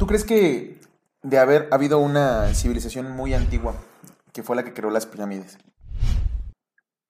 [0.00, 0.80] ¿Tú crees que
[1.22, 3.74] de haber habido una civilización muy antigua,
[4.32, 5.58] que fue la que creó las pirámides,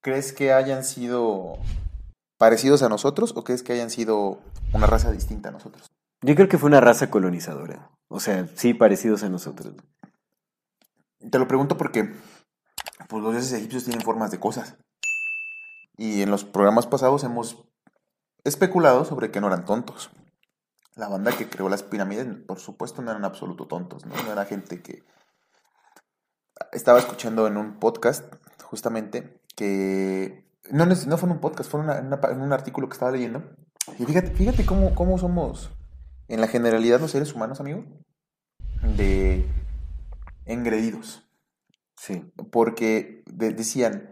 [0.02, 1.56] crees que hayan sido
[2.36, 4.40] parecidos a nosotros o crees que hayan sido
[4.72, 5.86] una raza distinta a nosotros?
[6.22, 7.92] Yo creo que fue una raza colonizadora.
[8.08, 9.72] O sea, sí, parecidos a nosotros.
[11.30, 12.12] Te lo pregunto porque
[13.09, 14.74] pues, los dioses egipcios tienen formas de cosas.
[15.96, 17.62] Y en los programas pasados hemos
[18.42, 20.10] especulado sobre que no eran tontos.
[21.00, 24.15] La banda que creó las pirámides, por supuesto, no eran absoluto tontos, ¿no?
[24.23, 25.02] No era gente que...
[26.73, 28.34] Estaba escuchando en un podcast,
[28.65, 30.45] justamente, que...
[30.71, 33.43] No, no, fue en un podcast, fue en, una- un artículo que estaba leyendo.
[33.98, 35.71] Y fíjate, fíjate cómo, cómo somos,
[36.28, 37.82] en la generalidad, los seres humanos, amigo,
[38.96, 39.46] de
[40.45, 41.26] engredidos
[41.96, 42.30] Sí.
[42.52, 44.09] porque de- decían,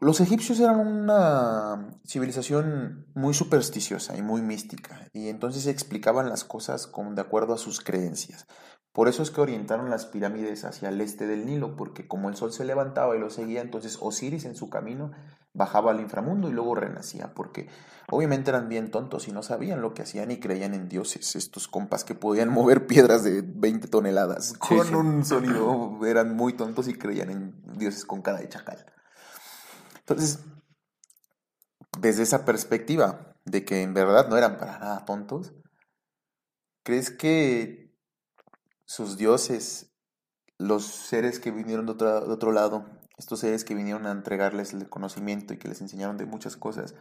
[0.00, 6.86] los egipcios eran una civilización muy supersticiosa y muy mística, y entonces explicaban las cosas
[6.86, 8.46] con, de acuerdo a sus creencias.
[8.92, 12.34] Por eso es que orientaron las pirámides hacia el este del Nilo, porque como el
[12.34, 15.12] sol se levantaba y lo seguía, entonces Osiris en su camino
[15.52, 17.68] bajaba al inframundo y luego renacía, porque
[18.10, 21.68] obviamente eran bien tontos y no sabían lo que hacían y creían en dioses, estos
[21.68, 24.94] compas que podían mover piedras de 20 toneladas Sí, con sí.
[24.94, 28.84] un sonido, eran muy tontos y creían en dioses con cara de chacal.
[30.10, 30.40] Entonces,
[32.00, 35.52] desde esa perspectiva de que en verdad no eran para nada tontos,
[36.82, 37.96] ¿crees que
[38.86, 39.92] sus dioses,
[40.58, 42.86] los seres que vinieron de otro, de otro lado,
[43.18, 46.96] estos seres que vinieron a entregarles el conocimiento y que les enseñaron de muchas cosas,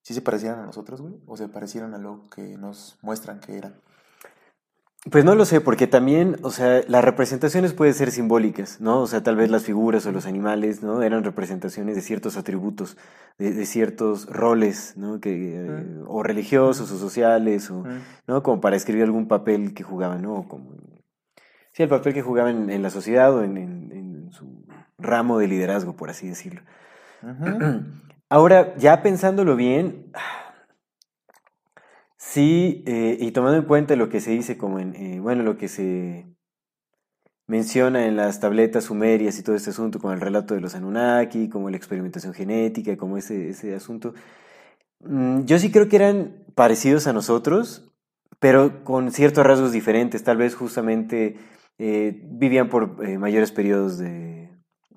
[0.00, 1.20] sí se parecieran a nosotros, güey?
[1.26, 3.78] ¿O se parecieran a lo que nos muestran que eran?
[5.10, 9.00] Pues no lo sé, porque también, o sea, las representaciones pueden ser simbólicas, ¿no?
[9.00, 11.02] O sea, tal vez las figuras o los animales, ¿no?
[11.02, 12.98] Eran representaciones de ciertos atributos,
[13.38, 15.18] de, de ciertos roles, ¿no?
[15.18, 17.82] Que, eh, o religiosos o sociales, o,
[18.26, 18.42] ¿no?
[18.42, 20.46] Como para escribir algún papel que jugaban, ¿no?
[20.46, 20.74] Como,
[21.72, 24.64] sí, el papel que jugaban en, en la sociedad o en, en- en su
[24.98, 26.60] ramo de liderazgo, por así decirlo.
[28.28, 30.12] Ahora, ya pensándolo bien,
[32.30, 35.56] sí, eh, y tomando en cuenta lo que se dice como en, eh, bueno, lo
[35.56, 36.26] que se
[37.50, 41.48] menciona en las tabletas sumerias y todo este asunto, con el relato de los Anunnaki,
[41.48, 44.14] como la experimentación genética, como ese, ese asunto,
[45.00, 47.90] mm, yo sí creo que eran parecidos a nosotros,
[48.38, 51.36] pero con ciertos rasgos diferentes, tal vez justamente
[51.78, 54.48] eh, vivían por eh, mayores periodos de...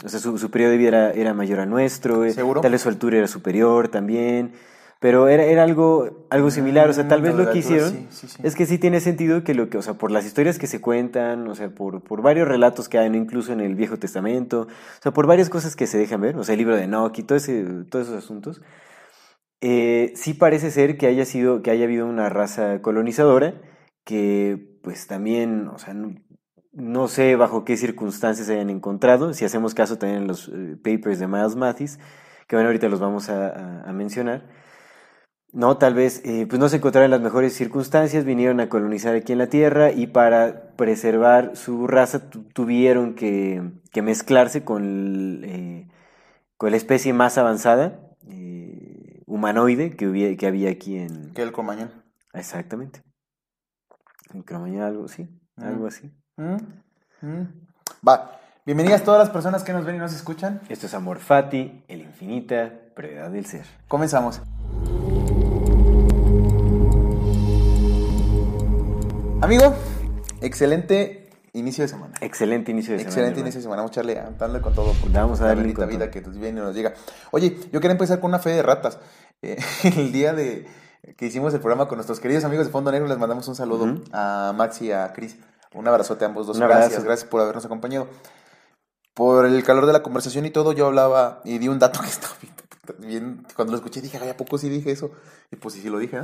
[0.05, 2.61] O sea, su, su periodo de vida era, era mayor a nuestro, eh, ¿Seguro?
[2.61, 4.51] tal vez su altura era superior también,
[4.99, 8.07] pero era, era algo, algo similar, o sea, tal Mm, vez lo que hicieron sí,
[8.11, 8.43] sí, sí.
[8.43, 10.81] es que sí tiene sentido que lo que, o sea, por las historias que se
[10.81, 15.01] cuentan, o sea, por, por varios relatos que hay, incluso en el Viejo Testamento, o
[15.01, 17.23] sea, por varias cosas que se dejan ver, o sea, el libro de Enoch y
[17.23, 18.61] todo ese, todos esos asuntos,
[19.61, 23.55] eh, sí parece ser que haya sido, que haya habido una raza colonizadora
[24.03, 26.13] que, pues también, o sea, no,
[26.73, 30.75] no sé bajo qué circunstancias se hayan encontrado, si hacemos caso también en los eh,
[30.83, 31.99] papers de Miles Mathis,
[32.47, 34.49] que bueno, ahorita los vamos a, a- a mencionar.
[35.53, 39.13] No, tal vez, eh, pues no se encontraron en las mejores circunstancias, vinieron a colonizar
[39.15, 44.83] aquí en la Tierra y para preservar su raza tu- tuvieron que, que mezclarse con,
[44.83, 45.87] el, eh,
[46.57, 51.33] con la especie más avanzada, eh, humanoide, que, hubie- que había aquí en...
[51.33, 51.91] Que el cromañón.
[52.33, 53.03] Exactamente.
[54.33, 55.27] En Cromañón, algo así,
[55.57, 55.87] algo Mm.
[55.87, 56.11] así.
[56.37, 57.47] Mm, mm.
[58.07, 58.39] Va.
[58.65, 60.61] Bienvenidas todas las personas que nos ven y nos escuchan.
[60.69, 63.65] Esto es Amor Fati, el infinita brevedad del ser.
[63.87, 64.41] Comenzamos.
[69.43, 69.75] Amigo,
[70.39, 72.13] excelente inicio de semana.
[72.21, 73.09] Excelente inicio de semana.
[73.09, 73.81] Excelente inicio de semana.
[73.81, 74.93] Vamos a echarle, a darle con todo.
[75.01, 76.93] porque Vamos a la darle vida que viene y nos llega.
[77.31, 78.99] Oye, yo quería empezar con una fe de ratas.
[79.41, 79.57] Eh,
[79.97, 80.65] el día de
[81.17, 84.01] que hicimos el programa con nuestros queridos amigos de Fondo Negro, les mandamos un saludo
[84.13, 85.35] a Max y a Cris.
[85.73, 86.57] Un abrazote a ambos dos.
[86.57, 88.07] Gracias, gracias por habernos acompañado.
[89.13, 92.07] Por el calor de la conversación y todo, yo hablaba y di un dato que
[92.07, 92.53] estaba bien,
[92.99, 95.11] bien- cuando lo escuché dije, ay, ¿a poco sí dije eso?
[95.51, 96.21] Y pues sí, sí lo dije.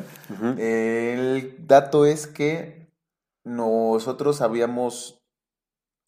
[0.58, 2.89] El dato es que
[3.44, 5.20] nosotros habíamos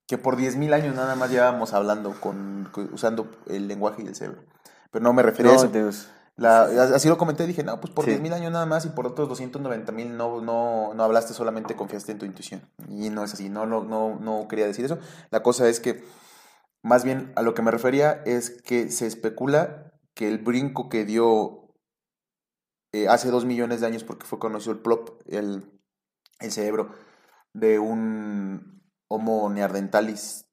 [0.07, 4.43] que por 10.000 años nada más llevábamos hablando con, usando el lenguaje y el cerebro.
[4.91, 5.67] Pero no me refería a eso.
[5.67, 6.09] Dios.
[6.35, 8.11] La, así lo comenté, dije, no, pues por Sí.
[8.11, 11.75] 10 mil años nada más y por otros 290 mil no, no, no hablaste, solamente
[11.75, 12.69] confiaste en tu intuición.
[12.89, 14.97] Y no es así, no, no, no, no quería decir eso.
[15.29, 16.03] La cosa es que,
[16.83, 21.05] más bien a lo que me refería es que se especula que el brinco que
[21.05, 21.73] dio
[22.91, 25.79] eh, hace dos millones de años, porque fue conocido el plop, el,
[26.39, 26.91] el cerebro
[27.53, 30.45] de un Homo neanderthalis.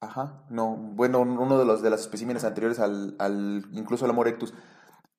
[0.00, 4.22] Ajá, no, bueno, uno de los de las especímenes anteriores al, al incluso al Homo
[4.22, 4.52] erectus,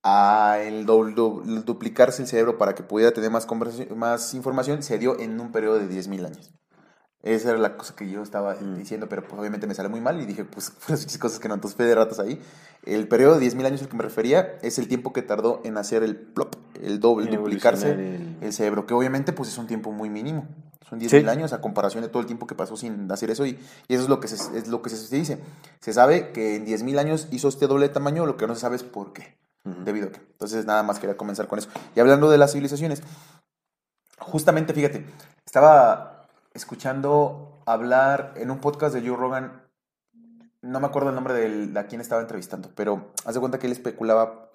[0.02, 3.46] a el, du- du- el duplicarse el cerebro para que pudiera tener más,
[3.96, 6.52] más información, se dio en un periodo de 10.000 años.
[7.24, 8.76] Esa era la cosa que yo estaba Mm.
[8.76, 11.54] diciendo, pero pues obviamente me sale muy mal y dije, pues, pues cosas que no,
[11.54, 12.38] entonces fe de ratas ahí.
[12.84, 15.78] El periodo de 10.000 años al que me refería es el tiempo que tardó en
[15.78, 19.90] hacer el plop, el doble, duplicarse el- el cerebro, que obviamente pues es un tiempo
[19.90, 20.46] muy mínimo.
[20.86, 21.28] Son 10.000 Sí.
[21.30, 24.02] años a comparación de todo el tiempo que pasó sin hacer eso y, y eso
[24.02, 25.38] es lo que se, es lo que se dice.
[25.80, 28.60] Se sabe que en 10.000 años hizo este doble de tamaño, lo que no se
[28.60, 29.34] sabe es por qué.
[29.64, 30.18] Debido a que.
[30.18, 31.70] Entonces nada más quería comenzar con eso.
[31.96, 33.02] Y hablando de las civilizaciones,
[34.18, 35.06] justamente fíjate,
[35.46, 36.13] estaba
[36.54, 39.68] escuchando hablar en un podcast de Joe Rogan,
[40.62, 43.66] no me acuerdo el nombre de a quién estaba entrevistando, pero haz de cuenta que
[43.66, 44.50] él especulaba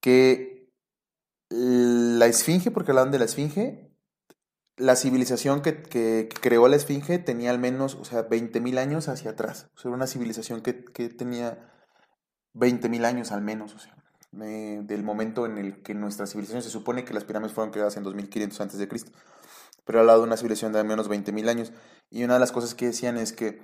[0.00, 0.72] que
[1.50, 3.92] la esfinge, porque hablaban de la esfinge,
[4.76, 9.68] la civilización que creó la esfinge tenía al menos, o sea, 20.000 años hacia atrás.
[9.76, 11.70] O sea, era una civilización que, que tenía
[12.54, 13.94] 20.000 años al menos, o sea,
[14.40, 17.96] eh, del momento en el que nuestra civilización se supone que las pirámides fueron creadas
[17.98, 19.12] en 2500 antes de Cristo.
[19.84, 21.72] Pero al lado de una civilización de al menos 20.000 años.
[22.10, 23.62] Y una de las cosas que decían es que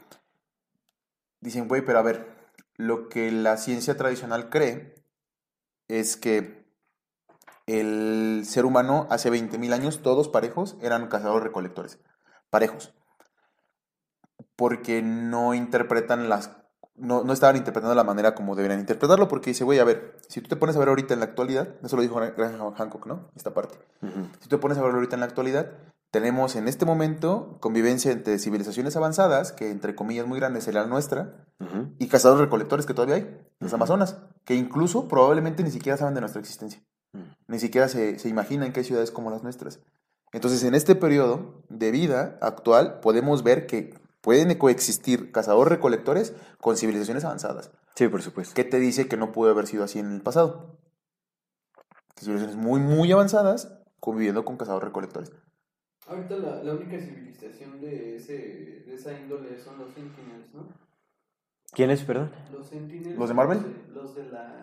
[1.41, 2.27] dicen, güey, pero a ver,
[2.77, 4.95] lo que la ciencia tradicional cree
[5.89, 6.59] es que
[7.67, 11.99] el ser humano hace 20.000 años, todos parejos, eran cazadores-recolectores.
[12.51, 12.95] Parejos.
[14.57, 16.57] Porque no interpretan las...
[16.95, 20.41] No, no estaban interpretando la manera como deberían interpretarlo, porque dice, güey, a ver, si
[20.41, 23.31] tú te pones a ver ahorita en la actualidad, eso lo dijo Graham Hancock, ¿no?
[23.37, 23.79] Esta parte.
[24.01, 25.71] Si tú te pones a ver ahorita en la actualidad,
[26.11, 30.87] tenemos en este momento convivencia entre civilizaciones avanzadas, que entre comillas muy grandes sería la
[30.87, 31.45] nuestra,
[31.99, 33.23] y cazadores recolectores que todavía hay,
[33.61, 33.77] las Ujú.
[33.77, 36.83] Amazonas, que incluso probablemente ni siquiera saben de nuestra existencia.
[37.13, 37.23] Mm.
[37.49, 39.81] Ni siquiera se, se imaginan que hay ciudades como las nuestras.
[40.33, 46.77] Entonces, en este periodo de vida actual, podemos ver que pueden coexistir cazadores recolectores con
[46.77, 47.71] civilizaciones avanzadas.
[47.97, 48.55] Sí, por supuesto.
[48.55, 50.79] ¿Qué te dice que no pudo haber sido así en el pasado?
[52.19, 55.33] Civilizaciones muy, muy avanzadas conviviendo con cazadores recolectores.
[56.09, 60.67] Ahorita la, la única civilización de, ese, de esa índole son los Sentinels, ¿no?
[61.73, 62.33] ¿Quién es, perdón?
[62.51, 63.17] Los Sentinels.
[63.19, 63.59] ¿Los de Marvel?
[63.59, 64.63] Los de, los de la.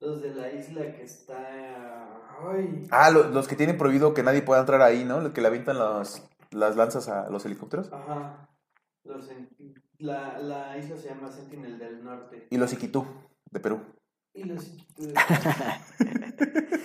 [0.00, 2.20] los de la isla que está.
[2.48, 2.86] Ay.
[2.90, 5.20] Ah, lo- los que tienen prohibido que nadie pueda entrar ahí, ¿no?
[5.20, 7.92] Los que le avientan las, las lanzas a los helicópteros.
[7.92, 8.48] Ajá.
[9.04, 9.28] Los
[9.98, 12.46] la, la isla se llama Sentinel del Norte.
[12.50, 13.04] Y los Iquitú,
[13.50, 13.80] de Perú.
[14.32, 14.64] Y los.
[14.96, 16.83] Que Tribal, fueron,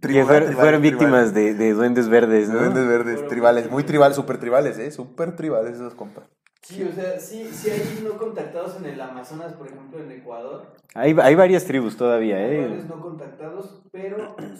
[0.00, 0.80] tribal, fueron tribal.
[0.80, 2.58] víctimas de, de duendes verdes, ¿no?
[2.58, 4.90] Duendes verdes, tribales, muy tribales, super tribales, ¿eh?
[4.90, 6.24] Super tribales esos compas.
[6.62, 10.74] Sí, o sea, sí, sí hay no contactados en el Amazonas, por ejemplo, en Ecuador.
[10.94, 12.68] Hay, hay varias tribus todavía, ¿eh?
[12.84, 14.16] no contactados, pero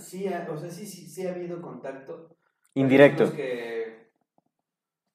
[0.08, 2.28] sí, ha, o sea, sí, sí, sí ha habido contacto.
[2.74, 3.24] Indirecto.
[3.24, 4.10] Los que,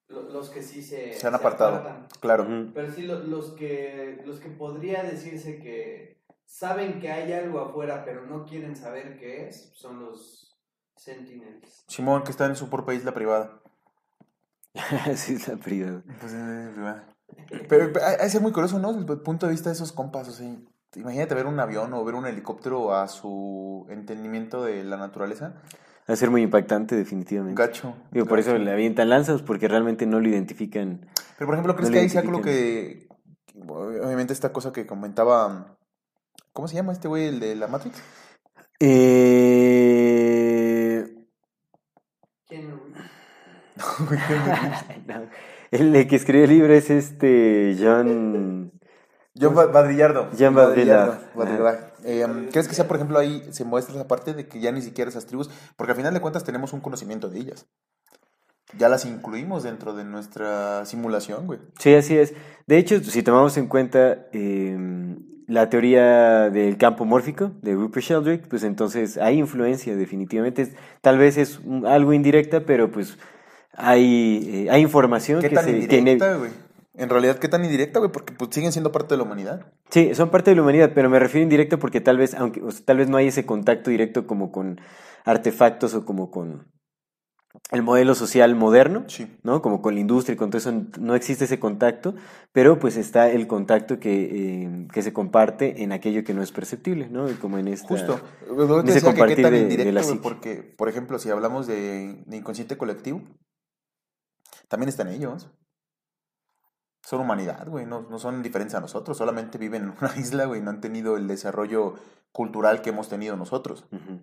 [0.07, 1.75] los sí se, Se han apartado.
[1.77, 2.07] apartan.
[2.19, 2.45] Claro.
[2.73, 8.03] Pero sí, lo- los, que, los que podría decirse que saben que hay algo afuera,
[8.05, 10.57] pero no quieren saber qué es, son los
[10.95, 11.85] Sentinels.
[11.87, 13.61] Simón, que está en su propia isla privada.
[15.15, 16.03] sí, es la privada.
[16.19, 17.15] Pues, eh, privada.
[17.69, 18.93] Pero, hay que ser muy curioso, ¿no?
[18.93, 20.47] Desde el punto de vista de esos compas, o sea,
[20.95, 25.61] imagínate ver un avión o ver un helicóptero a su entendimiento de la naturaleza.
[26.07, 27.61] Va a ser muy impactante, definitivamente.
[27.61, 27.95] Gacho.
[28.11, 31.07] Digo, por eso le avientan lanzas, porque realmente no lo identifican.
[31.37, 33.07] Pero, por ejemplo, ¿crees No que ahí sea lo que...
[33.67, 35.77] Obviamente esta cosa que comentaba...
[36.55, 38.01] ¿Cómo se llama este güey, el de la Matrix?
[38.79, 39.65] Eh...
[42.47, 42.69] ¿Quién?
[45.05, 45.27] no,
[45.69, 48.71] El que escribió el libro es este John...
[49.37, 50.29] John Ba- Badrillardo.
[50.39, 50.55] John.
[50.55, 51.19] Baudrillard.
[52.05, 54.81] Eh, ¿Crees que sea, por ejemplo, ahí se muestra esa parte de que ya ni
[54.81, 57.67] siquiera esas tribus, porque al final de cuentas tenemos un conocimiento de ellas?
[58.77, 61.59] Ya las incluimos dentro de nuestra simulación, güey.
[61.79, 62.33] Sí, así es.
[62.67, 64.77] De hecho, si tomamos en cuenta eh,
[65.47, 70.73] la teoría del campo mórfico de Rupert Sheldrake, pues entonces hay influencia, definitivamente.
[71.01, 73.17] Tal vez es algo indirecta, pero pues
[73.73, 75.71] hay, eh, hay información ¿Qué que tan se...
[75.71, 76.51] indirecta, güey?
[76.97, 78.11] En realidad, ¿qué tan indirecta, güey?
[78.11, 79.65] Porque pues, siguen siendo parte de la humanidad.
[79.89, 82.71] Sí, son parte de la humanidad, pero me refiero indirecto porque tal vez, aunque o
[82.71, 84.79] sea, tal vez no hay ese contacto directo como con
[85.25, 86.65] artefactos o como con
[87.71, 89.37] el modelo social moderno, Sí.
[89.43, 89.61] ¿no?
[89.61, 92.13] Como con la industria y con todo eso, no existe ese contacto,
[92.51, 96.51] pero pues está el contacto que, eh, que se comparte en aquello que no es
[96.51, 97.27] perceptible, ¿no?
[97.41, 97.87] Como en esta...
[97.87, 98.19] Justo.
[98.49, 102.23] En te decía que qué tan de- de la porque, por ejemplo, si hablamos de,
[102.25, 103.21] de inconsciente colectivo,
[104.67, 105.49] también están ellos.
[107.03, 110.61] Son humanidad, güey, no, no son diferentes a nosotros, solamente viven en una isla, güey,
[110.61, 111.93] no han tenido el desarrollo
[112.31, 113.85] cultural que hemos tenido nosotros.
[113.91, 114.21] Ujú.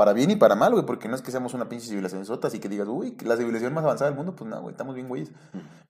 [0.00, 2.48] Para bien y para mal, güey, porque no es que seamos una pinche civilización sota,
[2.48, 4.94] así que digas, uy, que la civilización más avanzada del mundo, pues no, güey, estamos
[4.94, 5.30] bien, güeyes.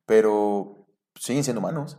[0.04, 1.96] Pero siguen siendo humanos.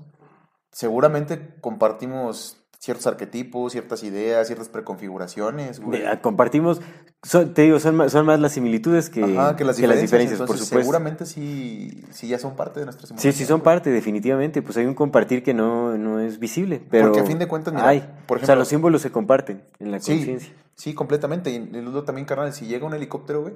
[0.73, 6.01] Seguramente compartimos ciertos arquetipos, ciertas ideas, ciertas preconfiguraciones, güey.
[6.21, 6.81] Compartimos,
[7.21, 10.23] son- te digo, son más, son más las similitudes que, Ajá, que las diferencias, por
[10.45, 10.79] entonces, supuesto.
[10.79, 14.63] Seguramente sí, sí ya son parte de nuestras Sí, sí son parte, definitivamente.
[14.63, 16.81] Pues hay un compartir que no, no es visible.
[16.89, 17.99] Pero Porque a fin de cuentas, mira, hay.
[18.25, 20.51] por o sea, ejemplo- los símbolos se comparten en la Sí, conciencia.
[20.73, 21.51] sí, completamente.
[21.51, 23.53] Y y luego también, carnal, si llega un helicóptero, güey,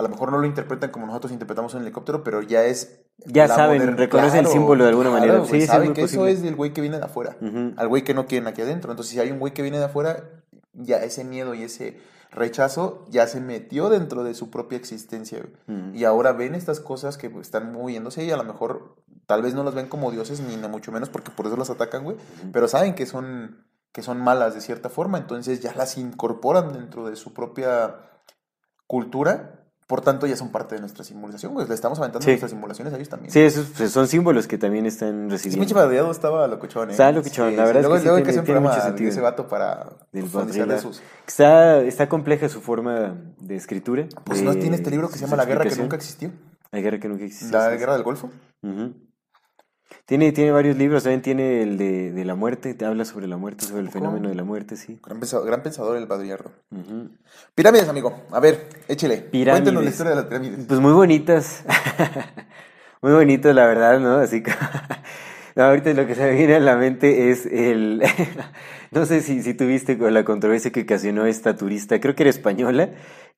[0.00, 3.02] a lo mejor no lo interpretan como nosotros interpretamos un helicóptero, pero ya es...
[3.26, 5.44] Ya saben, moder- reconocen el símbolo de alguna manera.
[5.44, 6.32] Sí, es saben que eso posible.
[6.32, 7.74] es del güey que viene de afuera, Ujú.
[7.76, 8.90] al güey que no quieren aquí adentro.
[8.90, 10.24] Entonces, si hay un güey que viene de afuera,
[10.72, 15.44] ya ese miedo y ese rechazo ya se metió dentro de su propia existencia.
[15.92, 19.52] Y ahora ven estas cosas que pues, están moviéndose y a lo mejor tal vez
[19.54, 22.16] no las ven como dioses ni mucho menos porque por eso las atacan, güey.
[22.52, 27.06] Pero saben que son, que son malas de cierta forma, entonces ya las incorporan dentro
[27.06, 27.96] de su propia
[28.86, 29.59] cultura.
[29.90, 31.66] Por tanto, ya son parte de nuestra simulación, güey.
[31.66, 32.30] Le estamos aventando Sí.
[32.30, 33.32] nuestras simulaciones a ellos también.
[33.32, 36.10] Sí, esos pues, son símbolos que también están recibiendo.
[36.12, 36.92] estaba locochón, ¿eh?
[36.92, 39.10] Estaba locochón, la verdad es luego, que sí luego tiene- que un tiene mucho sentido.
[39.10, 41.02] ese vato para de sus...
[41.26, 44.06] Está, está compleja su forma de escritura.
[44.24, 46.30] Pues no tiene este libro que se llama La Guerra que nunca existió.
[46.70, 47.58] La guerra que nunca existió.
[47.58, 48.30] La sí, Guerra del Golfo.
[48.62, 48.68] sí.
[48.68, 48.94] Ujú.
[50.06, 53.36] Tiene, tiene varios libros, también tiene el de, de la muerte, te habla sobre la
[53.36, 54.98] muerte, sobre el fenómeno de la muerte, sí.
[55.04, 56.50] Gran pensador, gran pensador el.
[56.72, 57.10] Ujú.
[57.54, 58.22] Pirámides, amigo.
[58.32, 59.18] A ver, échele.
[59.18, 59.62] Pirámides.
[59.62, 60.66] Cuéntenos la historia de las pirámides.
[60.66, 61.64] Pues muy bonitas.
[63.02, 64.16] muy bonitas, la verdad, ¿no?
[64.16, 64.52] Así que.
[65.56, 68.02] No, ahorita lo que se me viene a la mente es el.
[68.92, 72.30] no sé si, si tuviste con la controversia que ocasionó esta turista, creo que era
[72.30, 72.90] española,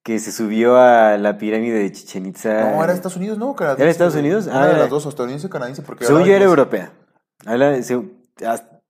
[0.02, 2.72] que se subió a la pirámide de Chichen Itza.
[2.72, 3.54] No, era Estados Unidos, ¿no?
[3.58, 4.24] ¿Era Estados güey.
[4.26, 4.48] Unidos?
[4.50, 5.82] Ah, de las dos, estadounidense y canadiense.
[5.82, 6.92] Porque Según yo era europea.
[7.46, 8.02] Habla- se-
[8.44, 8.80] hasta,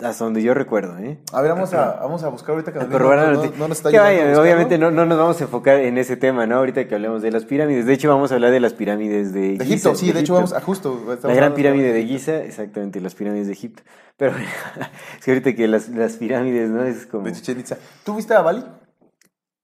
[0.00, 1.18] hasta donde yo recuerdo, ¿eh?
[1.32, 3.50] A ver, vamos a, vamos a buscar ahorita que nos no, noticia.
[3.52, 6.16] no, no nos está Que vaya, obviamente no, no nos vamos a enfocar en ese
[6.16, 6.56] tema, ¿no?
[6.58, 7.86] Ahorita que hablemos de las pirámides.
[7.86, 10.18] De hecho, vamos a hablar de las pirámides de, De Giza, Egipto, sí, de hecho
[10.18, 10.34] Egipto.
[10.34, 11.18] vamos a justo.
[11.22, 12.12] La gran pirámide de Egipto.
[12.18, 13.82] Giza, exactamente, las pirámides de Egipto.
[14.18, 14.32] Pero
[15.18, 16.84] es que ahorita que las, las pirámides, ¿no?
[16.84, 17.24] Es como...
[17.24, 17.76] De Chichen Itza.
[18.04, 18.64] ¿Tú fuiste a Bali?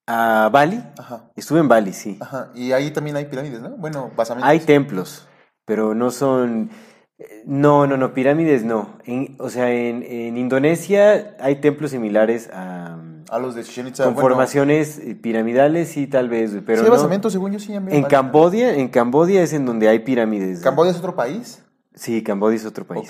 [0.06, 1.30] A Bali, Ajá.
[1.37, 2.18] estuve en Bali, sí.
[2.21, 2.50] Ajá.
[2.54, 3.71] Y ahí también hay pirámides, ¿no?
[3.71, 4.49] Bueno, basamentos.
[4.50, 5.28] Hay templos,
[5.64, 6.71] pero no son...
[7.18, 8.99] eh, No, no, no, pirámides no.
[9.04, 12.99] En- o sea, en, en Indonesia hay templos similares a...
[13.30, 14.04] A los de Chichen Itza.
[14.04, 16.90] Con bueno, formaciones eh, piramidales, sí, tal vez, pero sí, no.
[16.90, 17.73] basamentos, según yo sí.
[17.73, 20.61] En En Cambodia, en Cambodia es en donde hay pirámides.
[20.61, 21.62] ¿Cambodia es otro país?
[21.94, 23.09] Sí, Cambodia es otro país.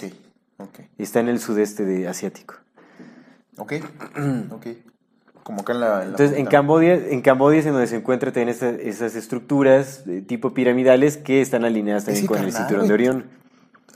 [0.58, 2.54] Ok, ok, Está en el sudeste de asiático.
[3.56, 3.72] ok,
[4.52, 4.66] ok.
[5.42, 5.86] Como acá en la...
[5.86, 6.46] en la Entonces, en.
[6.46, 11.16] Cambodia, en Cambodia es en donde se encuentran también esas, esas estructuras de tipo piramidales
[11.16, 13.30] que están alineadas también que, con el cinturón de Orión.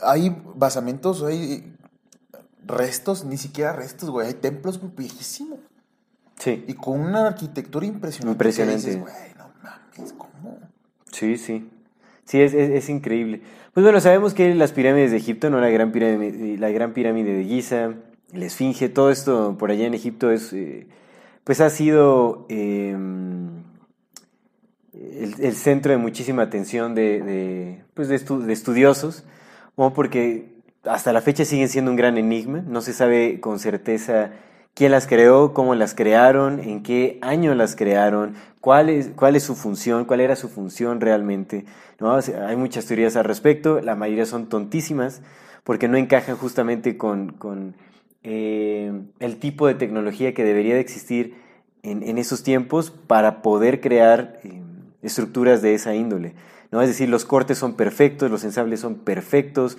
[0.03, 1.73] Hay basamentos, hay
[2.65, 4.27] restos, ni siquiera restos, güey.
[4.27, 5.59] Hay templos viejísimos.
[6.37, 8.33] Sí, Y con una arquitectura impresionante.
[8.33, 8.81] Impresionante.
[8.81, 10.59] Que dices, güey, no mames, ¿cómo?
[11.11, 11.69] sí, sí.
[12.25, 13.41] Sí, es, es, es increíble.
[13.73, 17.33] Pues bueno, sabemos que las pirámides de Egipto, no la gran pirámide, la gran pirámide
[17.33, 17.93] de Giza,
[18.33, 20.87] la Esfinge, todo esto por allá en Egipto es, eh,
[21.47, 22.93] pues ha sido eh,
[24.91, 29.23] el, centro de muchísima atención de, pues de, estu- de estudiosos,
[29.95, 34.31] porque hasta la fecha siguen siendo un gran enigma, no se sabe con certeza
[34.73, 39.43] quién las creó, cómo las crearon, en qué año las crearon, cuál es, cuál es
[39.43, 41.63] su función, cuál era su función realmente.
[42.01, 42.13] ¿no?
[42.45, 45.21] Hay muchas teorías al respecto, la mayoría son tontísimas
[45.63, 47.75] porque no encajan justamente con, con,
[48.29, 51.35] eh, el tipo de tecnología que debería de existir
[51.81, 54.61] en, en esos tiempos para poder crear eh,
[55.01, 56.33] estructuras de esa índole.
[56.69, 56.81] ¿no?
[56.81, 59.77] Es decir, los cortes son perfectos, los ensambles son perfectos,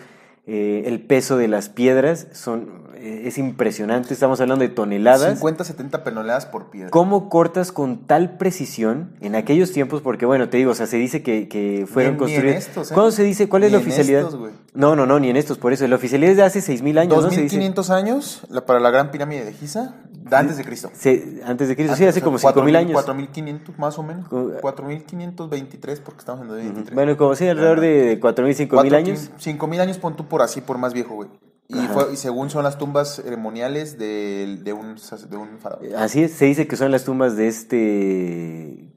[0.48, 5.32] eh, el peso de las piedras son, eh, es impresionante, estamos hablando de toneladas.
[5.34, 6.88] 50, 70 penoladas por piedra.
[6.90, 10.00] ¿Cómo cortas con tal precisión en aquellos tiempos?
[10.00, 12.66] Porque bueno, te digo, o sea, se dice que, que fueron Ni ni en construidos.
[12.66, 12.94] estos, ¿eh?
[12.94, 13.48] ¿Cuándo se dice?
[13.48, 14.20] ¿Cuál es Ni la en oficialidad?
[14.22, 14.40] estos,
[14.74, 15.86] no, no, no, ni en estos, por eso.
[15.86, 17.30] La oficialidad es de hace 6.000 años, ¿no?
[17.30, 17.56] Se dice.
[17.58, 19.94] 2500 años la- para la gran pirámide de Giza,
[20.30, 20.90] antes de Cristo.
[20.94, 22.92] Se- antes de Cristo, sí, Antes, hace o sea, como 5.000 4000, años.
[22.94, 24.28] 4500 más o menos.
[24.28, 26.94] Como- 4523 porque estamos en 2023.
[26.94, 29.30] Bueno, como sí, alrededor de 4.000, 5.000 años.
[29.38, 31.28] 5000 años pon tú por así, por más viejo, güey.
[31.70, 35.82] Y, fue, y según son las tumbas ceremoniales de, de, un, sac- de un faraón.
[35.96, 38.88] Así es, se dice que son las tumbas de este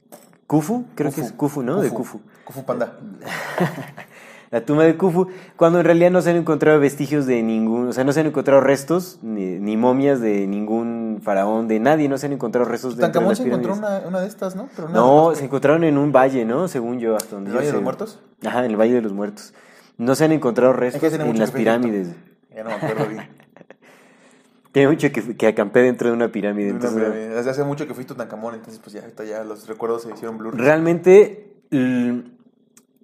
[0.46, 1.80] Khufu, creo que es Khufu, ¿no?
[1.82, 2.20] De Khufu.
[2.46, 2.98] Khufu Panda.
[4.50, 7.92] La tumba de Khufu, cuando en realidad no se han encontrado vestigios de ningún, o
[7.94, 12.18] sea, no se han encontrado restos, ni, ni momias de ningún faraón, de nadie, no
[12.18, 14.68] se han encontrado restos de Tutankamón se encontró una, una de estas, ¿no?
[14.76, 16.68] Pero No, se encontraron en un valle, ¿no?
[16.68, 18.18] Según yo, hasta donde ¿El yo Valle de los Muertos?
[18.44, 19.54] Ajá, en el Valle de los Muertos.
[19.98, 22.08] No se han encontrado restos en las pirámides.
[22.54, 23.28] Ya no me acuerdo bien.
[24.72, 26.70] Tiene mucho que, que acampé dentro de una pirámide.
[26.70, 27.28] Una entonces, pirámide.
[27.28, 30.56] Desde hace mucho que fui Tutankamón, entonces pues ya, ya los recuerdos se hicieron blur.
[30.58, 31.52] Realmente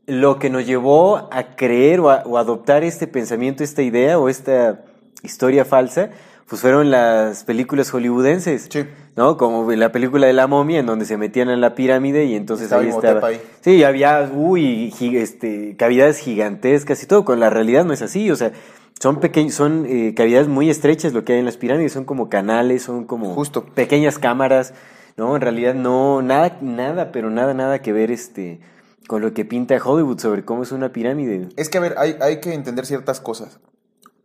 [0.07, 4.19] lo que nos llevó a creer o a, o a adoptar este pensamiento, esta idea
[4.19, 4.85] o esta
[5.23, 6.11] historia falsa,
[6.49, 8.69] pues fueron las películas hollywoodenses.
[8.71, 8.87] Sí.
[9.17, 9.37] ¿No?
[9.37, 12.65] Como la película de la momia, en donde se metían en la pirámide y entonces
[12.65, 13.29] Estaba ahí estaba.
[13.29, 13.41] ahí.
[13.61, 17.25] Sí, había, uy, este, cavidades gigantescas y todo.
[17.25, 18.31] Con la realidad no es así.
[18.31, 18.53] O sea,
[18.99, 21.93] son pequeños, son eh, cavidades muy estrechas lo que hay en las pirámides.
[21.93, 23.65] Son como canales, son como Justo.
[23.67, 24.73] pequeñas cámaras.
[25.17, 28.61] No, en realidad no, nada, nada, pero nada, nada que ver este
[29.09, 31.49] con lo que pinta Hollywood sobre cómo es una pirámide.
[31.57, 33.59] Es que, a ver, hay, hay que entender ciertas cosas.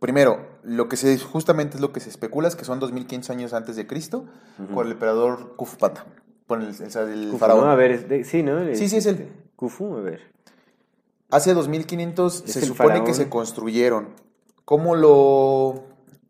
[0.04, 3.54] Primero, lo que se justamente es lo que se especula es que son 2500 años
[3.54, 4.26] antes de Cristo
[4.74, 6.04] por el emperador Khufu Panda,
[6.46, 7.64] por el, el faraón.
[7.64, 7.70] ¿no?
[7.70, 8.62] A ver, es de- sí, ¿no?
[8.74, 9.32] Sí, sí, es él.
[9.56, 10.20] Khufu, a ver.
[11.30, 13.06] Hace 2500 Es se el supone faraón.
[13.06, 14.08] que se construyeron.
[14.66, 15.84] ¿Cómo lo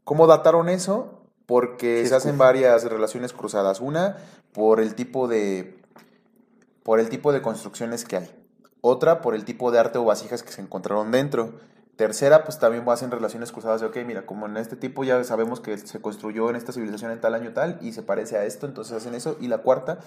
[0.04, 1.24] cómo dataron eso?
[1.44, 3.80] Porque Sí, se hacen varias relaciones cruzadas.
[3.80, 4.18] Una
[4.52, 5.80] por el tipo de
[6.84, 8.30] por el tipo de construcciones que hay.
[8.82, 11.54] Otra por el tipo de arte o vasijas que se encontraron dentro.
[11.96, 15.60] Tercera, pues también hacen relaciones cruzadas de, ok, mira, como en este tipo ya sabemos
[15.60, 18.66] que se construyó en esta civilización en tal año tal y se parece a esto,
[18.66, 19.36] entonces hacen eso.
[19.40, 19.98] Y la cuarta,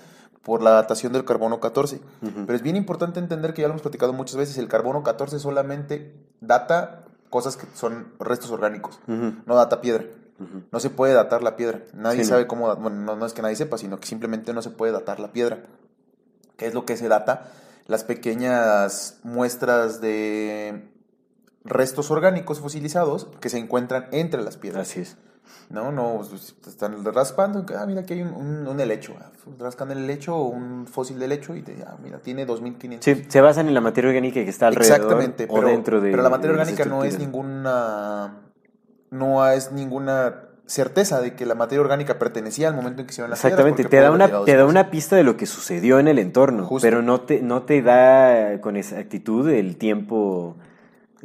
[0.43, 2.01] por la datación del carbono 14.
[2.21, 5.39] Pero es bien importante entender que ya lo hemos platicado muchas veces, el carbono 14
[5.39, 10.05] solamente data cosas que son restos orgánicos, no data piedra.
[10.71, 11.81] No se puede datar la piedra.
[11.93, 12.35] Nadie Sí, no.
[12.35, 14.91] sabe cómo, bueno, no, no es que nadie sepa, sino que simplemente no se puede
[14.91, 15.63] datar la piedra.
[16.57, 17.49] ¿Qué es lo que se data?
[17.87, 20.89] Las pequeñas muestras de
[21.67, 24.89] restos orgánicos fosilizados que se encuentran entre las piedras.
[24.89, 25.17] Así es.
[25.69, 29.15] No, no, pues, están raspando, ah, mira, aquí hay un, un, un helecho.
[29.19, 33.03] Ah, Rascan el helecho o un fósil de helecho y te, ah, mira, tiene 2500.
[33.03, 36.23] Sí, se basan en la materia orgánica que está alrededor Exactamente, o dentro de pero
[36.23, 38.43] la materia orgánica no es ninguna
[39.09, 43.29] no es ninguna certeza de que la materia orgánica pertenecía al momento en que hicieron
[43.29, 46.19] las Exactamente, te da una te da una pista de lo que sucedió en el
[46.19, 46.85] entorno, Justo.
[46.85, 50.57] pero no te no te da con exactitud el tiempo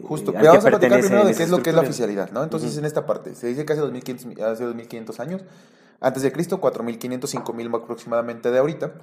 [0.03, 2.43] Justo, pero vamos a platicar primero de qué es lo que es la oficialidad, ¿no?
[2.43, 5.43] Entonces, en esta parte, se dice que hace 2500, hace 2500 años,
[6.01, 8.95] antes de Cristo, 4500, 5000 aproximadamente de ahorita,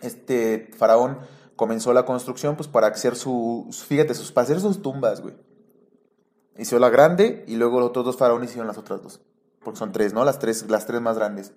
[0.00, 1.18] este faraón
[1.56, 5.34] comenzó la construcción pues para hacer su, su- fíjate, sus, para hacer sus tumbas, güey.
[6.58, 9.20] Hizo la grande y luego los otros dos faraones hicieron las otras dos.
[9.64, 10.24] Porque son tres, ¿no?
[10.24, 11.52] Las tres, las tres más grandes.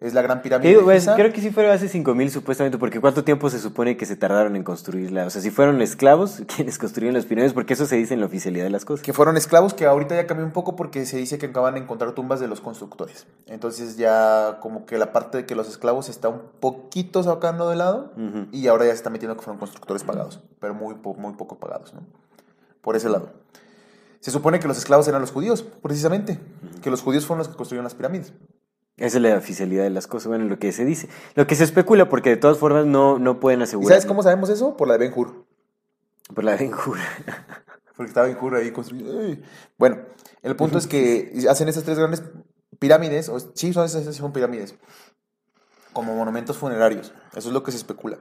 [0.00, 3.24] Es la gran pirámide Digo, pues, creo que sí fueron hace 5000 supuestamente, porque ¿cuánto
[3.24, 5.24] tiempo se supone que se tardaron en construirla?
[5.24, 8.26] O sea, si fueron esclavos quienes construyeron las pirámides, porque eso se dice en la
[8.26, 9.02] oficialidad de las cosas.
[9.04, 11.80] que fueron esclavos, que ahorita ya cambió un poco porque se dice que acaban de
[11.80, 13.26] encontrar tumbas de los constructores.
[13.46, 17.76] Entonces ya como que la parte de que los esclavos está un poquito sacando de
[17.76, 18.12] lado
[18.52, 21.56] y ahora ya se está metiendo que fueron constructores pagados, pero muy, po- muy poco
[21.58, 22.00] pagados, ¿no?
[22.82, 23.30] Por ese lado.
[24.20, 26.40] Se supone que los esclavos eran los judíos, precisamente,
[26.82, 28.32] que los judíos fueron los que construyeron las pirámides.
[28.96, 31.08] Esa es la oficialidad de las cosas, bueno, lo que se dice.
[31.34, 33.88] Lo que se especula, porque de todas formas no, no pueden ¿Y asegurar.
[33.88, 34.76] sabes cómo sabemos eso?
[34.76, 35.46] Por la de Ben Hur.
[36.32, 37.02] Por la benjura.
[37.96, 39.42] Porque estaba Ben Hur ahí construyendo.
[39.78, 39.98] Bueno,
[40.42, 42.22] el punto es que hacen esas tres grandes
[42.78, 44.74] pirámides, o, sí, son esas esas son pirámides,
[45.92, 47.12] como monumentos funerarios.
[47.34, 48.18] Eso es lo que se especula.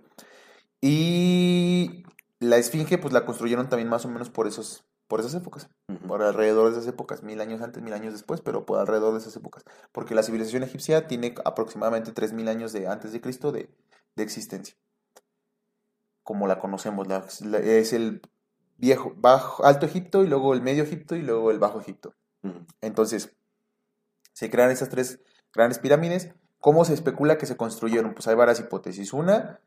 [0.81, 2.03] Y
[2.39, 5.69] la esfinge, pues la construyeron también más o menos por esos, por esas épocas,
[6.07, 9.19] por alrededor de esas épocas, mil años antes, mil años después, pero por alrededor de
[9.19, 9.63] esas épocas.
[9.91, 13.69] Porque la civilización egipcia tiene aproximadamente tres mil años de antes de Cristo de,
[14.15, 14.75] de existencia.
[16.23, 18.23] Como la conocemos, la- la- es el
[18.77, 22.15] viejo, bajo, alto Egipto y luego el medio Egipto y luego el bajo Egipto.
[22.81, 23.35] Entonces,
[24.33, 25.19] se crean esas tres
[25.53, 26.33] grandes pirámides.
[26.57, 28.15] ¿Cómo se especula que se construyeron?
[28.15, 29.13] Pues hay varias hipótesis.
[29.13, 29.59] Una,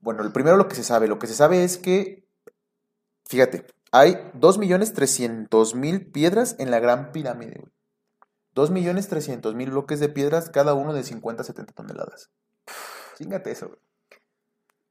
[0.00, 2.26] bueno, el primero lo que se sabe, lo que se sabe es que,
[3.26, 7.60] fíjate, hay 2.300.000 piedras en la gran pirámide.
[7.60, 7.72] güey.
[8.54, 12.30] 2.300.000 bloques de piedras, cada uno de 50 a 70 toneladas.
[13.16, 13.68] Fíjate eso.
[13.68, 13.78] güey.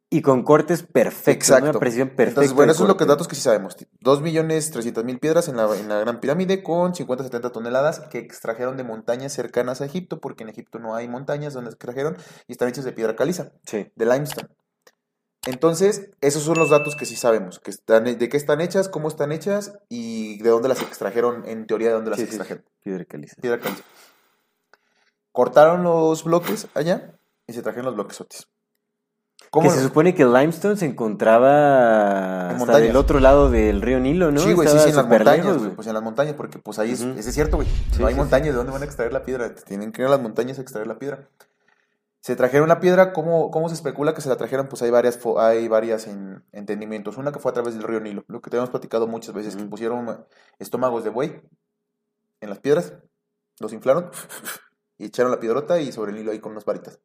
[0.10, 1.70] Y con cortes perfectos, ¿no?
[1.70, 2.30] una precisión perfecta.
[2.40, 3.12] Entonces, bueno, de eso es lo que corte.
[3.12, 3.76] datos que sí sabemos.
[3.76, 9.34] 2.300.000 piedras en la, en la Gran Pirámide con 50-70 toneladas que extrajeron de montañas
[9.34, 12.16] cercanas a Egipto, porque en Egipto no hay montañas donde extrajeron
[12.48, 13.92] y están hechas de piedra caliza, Sí.
[13.96, 14.48] de limestone.
[15.48, 19.08] Entonces, esos son los datos que sí sabemos, que están, de qué están hechas, cómo
[19.08, 22.66] están hechas y de dónde las extrajeron, en teoría de dónde las Sí, sí, extrajeron.
[22.84, 23.36] Piedra caliza.
[23.42, 23.82] Piedra caliza.
[25.32, 28.48] Cortaron los bloques allá y se trajeron los bloques
[29.50, 33.82] ¿Cómo Que se supone que el limestone se encontraba En hasta del otro lado del
[33.82, 34.42] río Nilo, ¿no?
[34.42, 35.76] Sí, güey, sí, sí, en las montañas, lejos, güey.
[35.76, 37.70] Pues en las montañas, porque pues ahí es, ese es cierto, güey.
[37.94, 39.56] Sí, no hay montañas, ¿de dónde van a extraer la piedra?
[39.56, 41.30] Tienen que ir a las montañas a extraer la piedra.
[42.28, 44.68] Se trajeron la piedra, ¿cómo, cómo se especula que se la trajeron?
[44.68, 47.16] Pues hay varias, hay varias en- entendimientos.
[47.16, 49.56] Una que fue a través del río Nilo, lo que te hemos platicado muchas veces,
[49.56, 50.26] que pusieron
[50.60, 51.42] estómagos de buey
[52.42, 52.96] en las piedras,
[53.62, 54.12] los inflaron
[54.98, 57.00] y echaron la piedrota y sobre el Nilo ahí con unas varitas.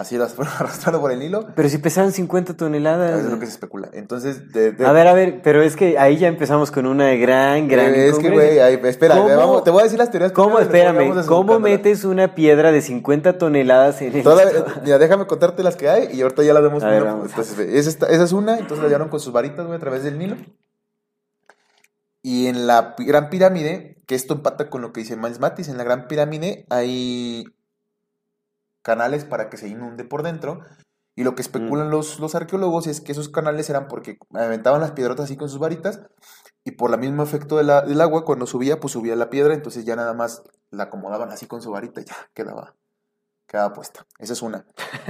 [0.00, 1.48] Así las fueron arrastrando por el Nilo.
[1.54, 3.20] Pero si pesaban 50 toneladas.
[3.20, 3.90] Es lo que se especula.
[3.92, 7.12] Entonces, de, de- A ver, a ver, pero es que ahí ya empezamos con una
[7.16, 8.58] gran, gran Eh, es que, güey,
[8.88, 10.32] espera, ¿Cómo- vamos, te voy a decir las teorías.
[10.32, 14.24] ¿Cómo, espérame, cómo metes una piedra de 50 toneladas en el...
[14.82, 16.82] Mira, déjame contarte las que hay y ahorita ya las vemos.
[16.82, 20.18] Ver, entonces, esa, es una, entonces la llevaron con sus varitas, güey, a través del
[20.18, 20.36] Nilo.
[22.22, 25.76] Y en la Gran Pirámide, que esto empata con lo que dice Miles Matis, en
[25.78, 27.44] la Gran Pirámide hay
[28.90, 30.60] canales para que se inunde por dentro.
[31.16, 31.90] Y lo que especulan Mm.
[31.90, 35.58] los, los arqueólogos es que esos canales eran porque aventaban las piedrotas así con sus
[35.58, 36.00] varitas
[36.64, 39.54] y por el mismo efecto de la- del agua, cuando subía, pues subía la piedra,
[39.54, 42.74] entonces ya nada más la acomodaban así con su varita y ya quedaba,
[43.46, 44.06] quedaba puesta.
[44.18, 44.64] Esa es una.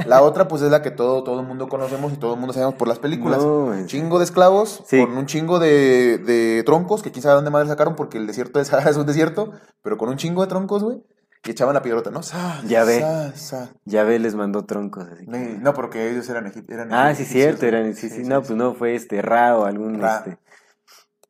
[0.06, 2.54] La otra, pues es la que todo, todo el mundo conocemos y todo el mundo
[2.54, 3.42] sabemos por las películas.
[3.42, 5.04] No, un chingo de esclavos Sí.
[5.04, 8.58] con un chingo de, de troncos, que quién sabe dónde madre sacaron porque el desierto
[8.58, 11.02] de Sahara es un desierto, pero con un chingo de troncos, güey,
[11.44, 12.22] y echaban la piedrota, ¿no?
[12.22, 13.00] Sa, Ya ve.
[13.00, 13.70] sa, sa.
[13.84, 15.06] Ya ve, les mandó troncos.
[15.10, 18.50] Así que- No, porque ellos eran, eran Ah, sí, cierto, eran, sí, sí, no, pues
[18.52, 20.18] no, fue este Ra o algún, Ra.
[20.18, 20.38] este...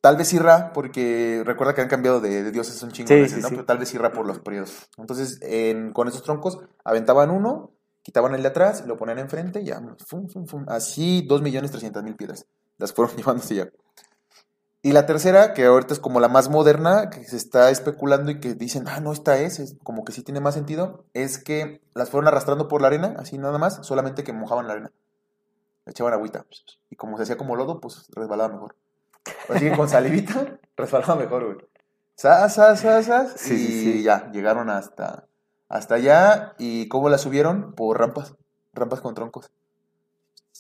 [0.00, 3.20] Tal vez Irra, porque recuerda que han cambiado de, de dioses un chingo Sí, de
[3.20, 3.50] veces, ¿no?
[3.50, 4.88] Pero tal vez Irra por los periodos.
[4.96, 9.66] Entonces, en- con esos troncos, aventaban uno, quitaban el de atrás, lo ponían enfrente y
[9.66, 10.64] ya, fum, fum, fum.
[10.68, 12.46] Así, dos millones trescientas mil piedras.
[12.78, 13.72] Las fueron hacia allá.
[14.82, 18.40] Y la tercera, que ahorita es como la más moderna, que se está especulando y
[18.40, 21.82] que dicen, ah, no, esta es, es como que sí tiene más sentido, es que
[21.92, 24.90] las fueron arrastrando por la arena, así nada más, solamente que mojaban la arena.
[25.84, 26.46] Le echaban agüita.
[26.88, 28.74] Y como se hacía como lodo, pues resbalaba mejor.
[29.50, 31.66] Así que con salivita resbalaba mejor, güey.
[32.14, 35.26] Sas, sas, sas, sas, Sí, y sí, ya, llegaron hasta,
[35.68, 36.54] hasta allá.
[36.58, 37.74] ¿Y cómo la subieron?
[37.74, 38.34] Por rampas,
[38.72, 39.50] rampas con troncos.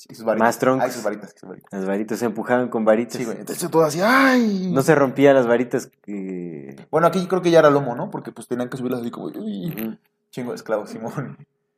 [0.08, 0.46] Y sus varitas.
[0.48, 0.84] Más troncos.
[0.86, 1.72] Ay, sus varitas, sus varitas.
[1.72, 3.16] Las varitas se empujaban con varitas.
[3.16, 3.38] Sí, güey.
[3.38, 4.70] Entonces todo así, ¡ay!
[4.72, 6.76] No se rompían las varitas que...
[6.90, 8.10] Bueno, aquí creo que ya era lomo, ¿no?
[8.10, 9.98] Porque pues tenían que subirlas así como, uy,
[10.30, 11.36] chingo de esclavos, Simón.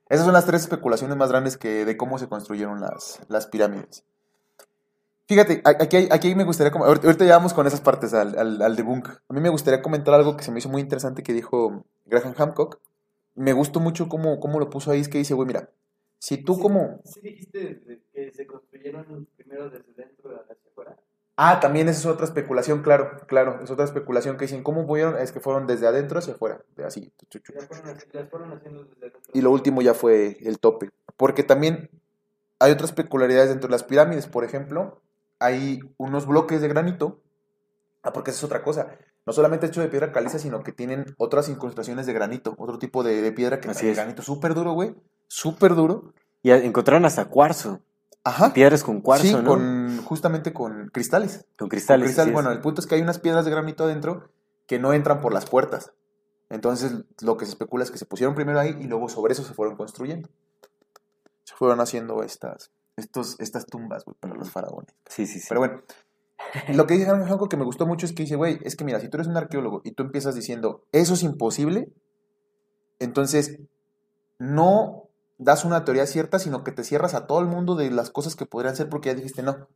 [0.09, 4.05] Esas son las tres especulaciones más grandes que de cómo se construyeron las, las pirámides.
[5.27, 8.61] Fíjate, aquí, aquí me gustaría, como- ahorita, ahorita ya vamos con esas partes al, al,
[8.61, 9.09] al debunk.
[9.09, 12.35] A mí me gustaría comentar algo que se me hizo muy interesante que dijo Graham
[12.35, 12.81] Hancock.
[13.35, 15.71] Me gustó mucho cómo, cómo lo puso ahí, es que dice, güey, mira,
[16.19, 17.01] si tú Sí, como...
[17.05, 18.02] Sí dijiste de-
[18.83, 20.97] que se construyeron primero desde dentro hacia afuera.
[21.37, 25.17] Ah, también esa es otra especulación, claro, claro, es otra especulación que dicen, ¿cómo fueron?
[25.19, 27.13] Es que fueron desde adentro hacia afuera, de así.
[28.31, 29.19] fueron, haciendo desde.
[29.33, 30.91] Y lo último ya fue el tope.
[31.17, 31.91] Porque también
[32.59, 34.27] hay otras peculiaridades dentro de las pirámides.
[34.27, 35.01] Por ejemplo,
[35.39, 37.23] hay unos bloques de granito.
[38.03, 38.99] Ah, porque esa es otra cosa.
[39.25, 42.55] No solamente hecho de piedra caliza, sino que tienen otras incrustaciones de granito.
[42.59, 43.97] Otro tipo de, de piedra que Así es.
[43.97, 44.95] granito súper duro, güey.
[45.29, 46.13] Súper duro.
[46.43, 47.81] Y encontraron hasta cuarzo.
[48.25, 48.53] Ajá.
[48.53, 49.45] Piedras con cuarzo, sí, ¿no?
[49.45, 51.47] con, justamente con cristales.
[51.59, 52.05] Con cristales.
[52.05, 52.23] Con cristal.
[52.23, 52.35] así es.
[52.35, 54.31] Bueno, el punto es que hay unas piedras de granito adentro
[54.67, 55.93] que no entran por las puertas.
[56.49, 59.43] Entonces, lo que se especula es que se pusieron primero ahí y luego sobre eso
[59.43, 60.29] se fueron construyendo.
[61.45, 64.95] Se fueron haciendo estas, estos, estas tumbas, güey, para los faraones.
[65.07, 65.47] Sí, sí, sí.
[65.49, 65.83] Pero bueno,
[66.69, 68.85] lo que dice Graham Hancock que me gustó mucho es que dice, güey, es que
[68.85, 71.91] mira, si tú eres un arqueólogo y tú empiezas diciendo, eso es imposible,
[72.99, 73.59] entonces
[74.39, 75.09] no
[75.45, 78.37] das una teoría cierta, sino que te cierras a todo el mundo de las cosas
[78.37, 79.69] que podrían ser porque ya dijiste no.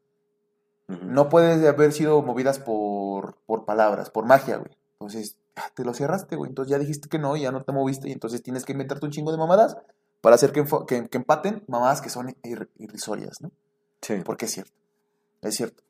[0.88, 4.70] No puedes haber sido movidas por, por palabras, por magia, güey.
[5.00, 6.48] Entonces, ah, te lo cerraste, güey.
[6.48, 9.04] Entonces ya dijiste que no y ya no te moviste y entonces tienes que inventarte
[9.04, 9.76] un chingo de mamadas
[10.20, 13.50] para hacer que, que- que empaten mamadas que son ir- irrisorias, ¿no?
[14.00, 14.22] Sí.
[14.24, 14.72] Porque es cierto.
[15.42, 15.82] Es cierto.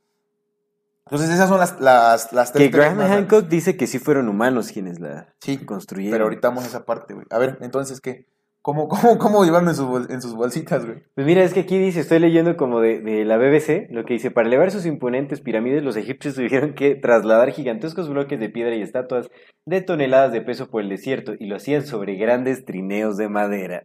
[1.07, 2.99] Entonces esas son las, las, las tres Que Graham.
[2.99, 6.12] Hancock dice que sí fueron humanos quienes la Sí, construyeron.
[6.12, 7.27] pero ahorita vamos a esa parte, güey.
[7.31, 8.27] A ver, entonces, ¿qué?
[8.67, 11.05] ¿Cómo, cómo, cómo llevaron en, su bol- en sus bolsitas, güey?
[11.15, 14.15] Pues mira, es que aquí dice, estoy leyendo como de, de la BBC, lo que
[14.15, 18.75] dice, para elevar sus imponentes pirámides, los egipcios tuvieron que trasladar gigantescos bloques de piedra
[18.75, 19.31] y estatuas
[19.67, 23.85] de toneladas de peso por el desierto, y lo hacían sobre grandes trineos de madera.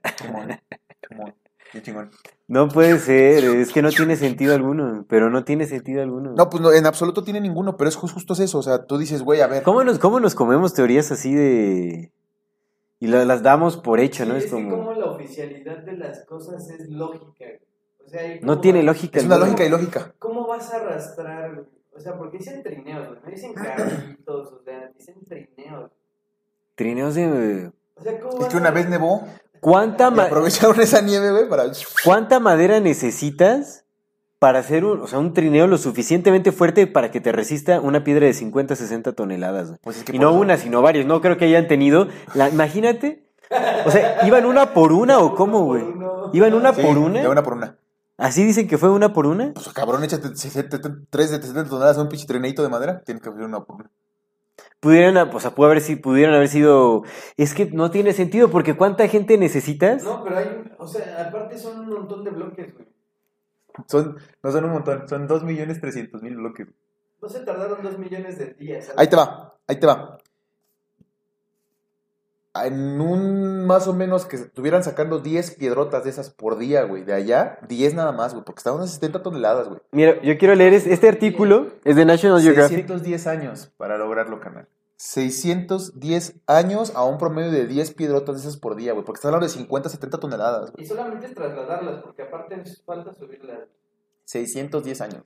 [1.07, 1.35] Chimón,
[1.71, 2.09] qué chingón.
[2.47, 6.33] No puede ser, es que no tiene sentido alguno, pero no tiene sentido alguno.
[6.35, 8.57] No, pues no, en absoluto tiene ninguno, pero es ju- justo es eso.
[8.57, 9.61] O sea, tú dices, güey, a ver.
[9.61, 12.11] ¿Cómo nos, cómo nos comemos teorías así de...
[13.01, 14.35] y la- las damos por hecho, ¿no?
[14.37, 14.77] Es es que como...
[14.77, 17.45] como la oficialidad de las cosas es lógica.
[18.05, 19.19] O sea, ¿y No cómo tiene lógica.
[19.19, 19.51] Es una alguna.
[19.51, 20.15] lógica y lógica.
[20.19, 21.65] ¿Cómo vas a arrastrar?
[21.93, 25.91] O sea, porque dicen trineos, no dicen carritos, o sea, dicen trineos.
[26.75, 27.71] Trineos de...
[27.95, 29.27] O sea, ¿cómo Es que una a- vez nevó
[29.59, 31.65] ¿Cuánta, Y ma- aprovecharon esa nieve, güey, para...
[32.03, 33.80] ¿Cuánta madera necesitas
[34.41, 38.03] para hacer un, o sea, un trineo lo suficientemente fuerte para que te resista una
[38.03, 39.67] piedra de 50, 60 toneladas?
[39.67, 39.79] güey?
[39.83, 41.05] Pues es que y no una, sino varios.
[41.05, 42.07] No creo que hayan tenido.
[42.33, 43.23] La, imagínate.
[43.85, 45.83] O sea, ¿iban una por una o cómo, güey?
[46.33, 47.21] ¿Iban una Sí, por una?
[47.21, 47.75] de una por una.
[48.17, 49.53] ¿Así dicen que fue una por una?
[49.53, 50.41] Pues cabrón, échate 3
[51.31, 53.03] de 70 toneladas a un pinche trenadito de madera.
[53.05, 53.91] Tienes que hacer una por una.
[54.79, 57.03] Pudieran, o sea, pudo haber, si- pudieron haber sido.
[57.37, 60.03] Es que no tiene sentido, porque ¿cuánta gente necesitas?
[60.03, 62.87] No, pero hay, o sea, aparte son un montón de bloques, güey.
[63.87, 66.67] Son, no son un montón, son 2 millones 300 mil bloques.
[67.21, 68.85] No se tardaron dos millones de días.
[68.85, 68.99] ¿sabes?
[68.99, 70.17] Ahí te va, ahí te va.
[72.53, 77.03] En un más o menos que estuvieran sacando 10 piedrotas de esas por día, güey.
[77.03, 78.43] De allá, 10 nada más, güey.
[78.43, 79.79] Porque estaban a 70 toneladas, güey.
[79.91, 82.79] Mira, yo quiero leer es- este artículo, es de National Geographic.
[82.87, 84.67] 610 años para lograrlo, canal.
[85.01, 89.03] 610 años a un promedio de 10 piedrotas de esas por día, güey.
[89.03, 90.71] Porque están hablando de 50, 70 toneladas.
[90.77, 93.61] Y solamente es trasladarlas, porque aparte nos falta subirlas.
[94.25, 95.23] 610 años.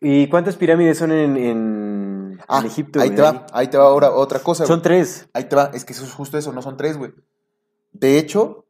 [0.00, 2.98] ¿Y cuántas pirámides son en, en, Ah, en Egipto?
[3.02, 4.68] ahí te va, ahí te va ahora otra cosa, güey.
[4.68, 5.28] Son tres.
[5.34, 7.12] Ahí te va, es que eso es justo eso, no son tres, güey.
[7.92, 8.64] De hecho,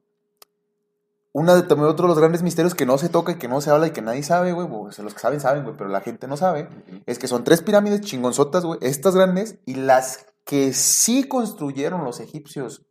[1.38, 3.61] una de también otro de los grandes misterios que no se toca y que no
[3.61, 5.90] se habla y que nadie sabe, güey, o sea, los que saben saben, güey, pero
[5.90, 6.68] la gente no sabe,
[7.05, 12.20] es que son tres pirámides chingonzotas, güey, estas grandes y las que sí construyeron los
[12.20, 12.87] egipcios,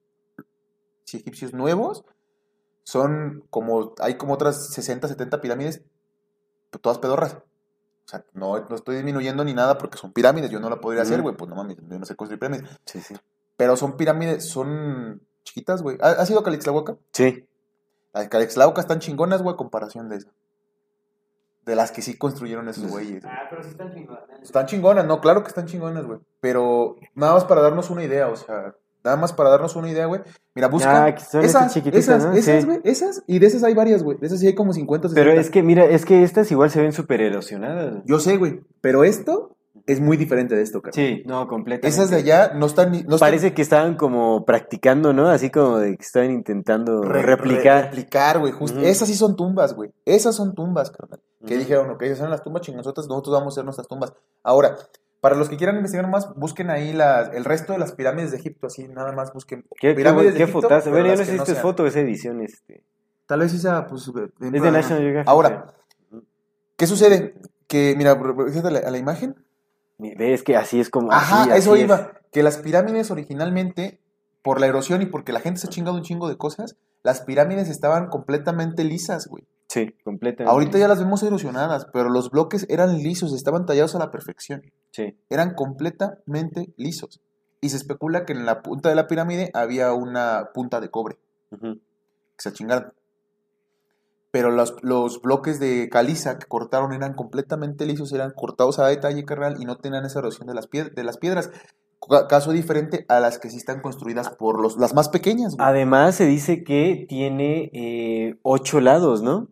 [1.05, 2.05] sí, egipcios nuevos,
[2.83, 5.81] son como, hay como otras 60, 70 pirámides,
[6.69, 7.33] pues, todas pedorras.
[7.33, 11.01] O sea, no, no estoy disminuyendo ni nada porque son pirámides, yo no la podría
[11.01, 12.69] hacer, güey, pues no mames, yo no sé construir pirámides.
[12.85, 13.15] Sí, sí.
[13.57, 15.97] Pero son pirámides, son chiquitas, güey.
[16.01, 16.97] ¿Ha- ¿Has ido a Calixtlahuaca?
[17.11, 17.47] Sí.
[18.15, 20.29] Las de Calixtlahuaca están chingonas, güey, a comparación de esa.
[21.65, 23.21] De las que sí construyeron esos güeyes.
[23.23, 23.33] güey.
[23.35, 24.41] Ah, pero sí están chingones.
[24.41, 26.19] Están chingonas, no, claro que están chingonas, güey.
[26.39, 28.73] Pero nada más para darnos una idea, o sea,
[29.03, 30.21] nada más para darnos una idea, güey.
[30.53, 32.33] Mira, busca Ah, que son esas, esas, ¿no?
[32.33, 32.65] esas, Sí.
[32.67, 34.17] güey, esas, y de esas hay varias, güey.
[34.17, 35.21] De esas sí hay como 50, 60.
[35.29, 37.91] Pero es que, mira, es que estas igual se ven súper erosionadas.
[37.91, 38.03] güey.
[38.05, 39.54] Yo sé, güey, pero esto
[39.87, 40.93] es muy diferente de esto, cara.
[40.93, 41.87] Sí, no, completamente.
[41.87, 43.03] Esas de allá no están ni...
[43.03, 45.27] No están- Parece que estaban como practicando, ¿no?
[45.29, 47.75] Así como de que estaban intentando Re- replicar.
[47.75, 48.51] re- replicar, güey.
[48.51, 48.79] justo.
[48.79, 49.91] Esas sí son tumbas, güey.
[50.05, 51.19] Esas son tumbas, carnal.
[51.45, 54.13] Que dijeron, ok, esas son las tumbas chingonzotas, nosotros vamos a hacer nuestras tumbas.
[54.41, 54.75] Ahora,
[55.21, 58.37] para los que quieran investigar más, busquen ahí las, el resto de las pirámides de
[58.37, 59.63] Egipto, así nada más busquen.
[59.79, 60.85] ¿Qué, qué, pirámides de qué Egipto, fotazo?
[60.85, 61.61] pero Bueno, las no es sean.
[61.61, 62.41] foto o es edición.
[62.41, 62.83] Este.
[63.27, 64.07] Tal vez esa, pues.
[64.07, 65.29] Es de National Geographic.
[65.29, 65.73] Ahora,
[66.77, 67.35] ¿qué sucede?
[67.67, 68.15] Que, mira,
[68.47, 69.35] fíjate a la, a la imagen.
[69.97, 71.11] Ves que así es como.
[71.11, 71.81] Ajá, así, así eso es.
[71.83, 72.11] iba.
[72.31, 73.99] Que las pirámides originalmente,
[74.41, 77.21] por la erosión y porque la gente se ha chingado un chingo de cosas, las
[77.21, 79.45] pirámides estaban completamente lisas, güey.
[79.69, 80.51] Sí, completamente.
[80.51, 84.61] Ahorita ya las vemos erosionadas, pero los bloques eran lisos, estaban tallados a la perfección.
[84.91, 85.17] Sí.
[85.29, 87.19] Eran completamente lisos.
[87.61, 91.17] Y se especula que en la punta de la pirámide había una punta de cobre,
[91.51, 91.75] Ujú.
[91.75, 91.79] que
[92.37, 92.93] se chingaron.
[94.35, 99.23] Pero los, los bloques de caliza que cortaron eran completamente lisos, eran cortados a detalle,
[99.23, 101.51] carnal, y no tenían esa erosión de las, pied- de las piedras.
[102.09, 105.65] Ca- Caso diferente a las que sí están construidas por los, las más pequeñas, güey.
[105.65, 109.47] Además, se dice que tiene eh, ocho lados, ¿no?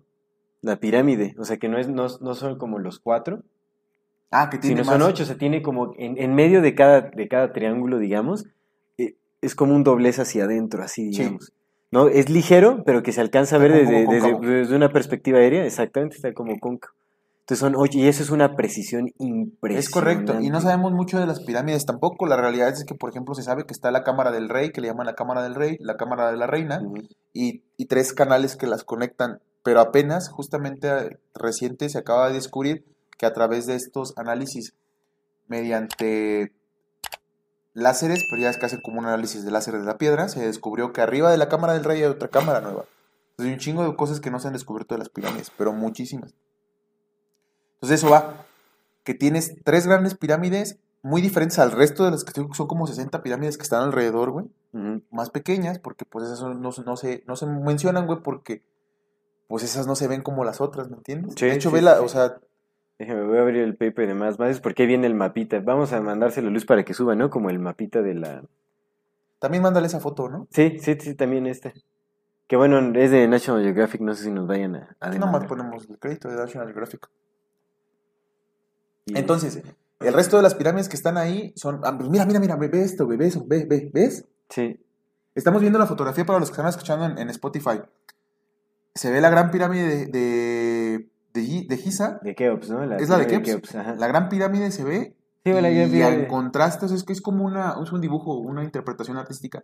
[0.62, 1.34] La pirámide.
[1.40, 3.42] O sea, que no, es, no, no son como los cuatro,
[4.32, 5.10] Ah, que tiene sino son más.
[5.14, 5.24] ocho.
[5.24, 8.48] O sea, tiene como en, en medio de cada, de cada triángulo, digamos,
[8.98, 11.38] eh, es como un doblez hacia adentro, así, Sí.
[11.94, 12.08] ¿No?
[12.08, 15.66] Es ligero, pero que se alcanza a ver desde, desde, desde una perspectiva aérea.
[15.66, 16.94] Exactamente, está como cóncavo.
[17.42, 19.80] Entonces son ocho, y eso es una precisión impresionante.
[19.80, 22.26] Es correcto, y no sabemos mucho de las pirámides tampoco.
[22.26, 24.80] La realidad es que, por ejemplo, se sabe que está la Cámara del Rey, que
[24.80, 26.82] le llaman la Cámara del Rey, la Cámara de la Reina,
[27.34, 29.40] y tres canales que las conectan.
[29.62, 32.86] Pero apenas, justamente eh, reciente, se acaba de descubrir
[33.18, 34.74] que a través de estos análisis,
[35.48, 36.52] mediante
[37.74, 40.46] láseres, pero ya es que hacen como un análisis de láser de la piedra, se
[40.46, 42.86] descubrió que arriba de la Cámara del Rey hay otra cámara nueva.
[43.32, 45.74] Entonces, hay un chingo de cosas que no se han descubierto de las pirámides, pero
[45.74, 46.34] muchísimas.
[47.76, 48.46] Entonces eso va,
[49.04, 53.22] que tienes tres grandes pirámides muy diferentes al resto de las que son como 60
[53.22, 54.46] pirámides que están alrededor, güey.
[55.12, 58.64] Más pequeñas, porque pues esas no, no, no se, no se mencionan, güey, porque
[59.48, 61.36] pues esas no se ven como las otras, ¿me entiendes?
[61.38, 62.04] Sí, de hecho, sí, vela, sí.
[62.06, 62.38] o sea,
[63.00, 65.60] Déjame, voy a abrir el paper de más bases porque ahí viene el mapita.
[65.60, 67.30] Vamos a mandárselo a Luz para que suba, ¿no?
[67.30, 68.44] Como el mapita de la...
[69.40, 70.48] también mándale esa foto, ¿no?
[70.52, 71.74] Sí, sí, sí, también este.
[72.48, 75.48] Que bueno, es de National Geographic, no sé si nos vayan a, a nomás demandar.
[75.48, 77.10] ponemos el crédito de National Geographic.
[79.08, 79.62] Entonces,
[80.00, 82.70] el resto de las pirámides que están ahí son, ah, pues mira, mira, mira, ve,
[82.82, 84.26] esto, ve eso, ve, ve, ¿ves?
[84.50, 84.80] Sí,
[85.36, 87.82] Estamos viendo la fotografía para los que están escuchando en, en Spotify.
[88.94, 92.20] Se ve la gran pirámide de, de, de, Gi- de Giza.
[92.22, 92.84] de Keops, ¿no?
[92.96, 93.74] Es la de Keops.
[93.74, 95.16] La gran pirámide se ve.
[95.44, 98.00] Sí, la gran y en contraste, o sea, es que es como una, es un
[98.00, 99.62] dibujo, una interpretación artística.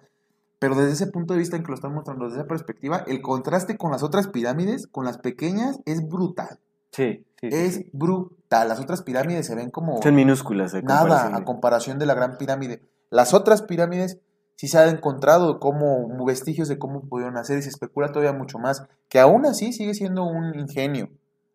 [0.59, 3.21] Pero desde ese punto de vista en que lo están mostrando, desde esa perspectiva, el
[3.21, 6.59] contraste con las otras pirámides, con las pequeñas, es brutal.
[6.91, 7.89] Sí, Es sí.
[7.93, 8.67] brutal.
[8.67, 10.73] Las otras pirámides se ven como Son minúsculas.
[10.83, 12.81] nada a comparación de la gran pirámide.
[13.09, 14.19] Las otras pirámides
[14.57, 18.59] sí se han encontrado como vestigios de cómo pudieron hacer y se especula todavía mucho
[18.59, 21.07] más, que aún así sigue siendo un ingenio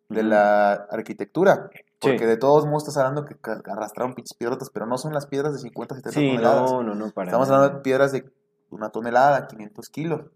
[0.08, 1.70] de la arquitectura.
[2.00, 2.24] Porque Sí.
[2.26, 3.36] de todos modos estás hablando que
[3.70, 6.70] arrastraron pinches piedrotas, pero no son las piedras de 50, 70 Sí, toneladas.
[6.70, 7.60] no, no, no, para Estamos nada.
[7.60, 8.30] hablando de piedras de
[8.70, 10.26] una tonelada, 500 kilos.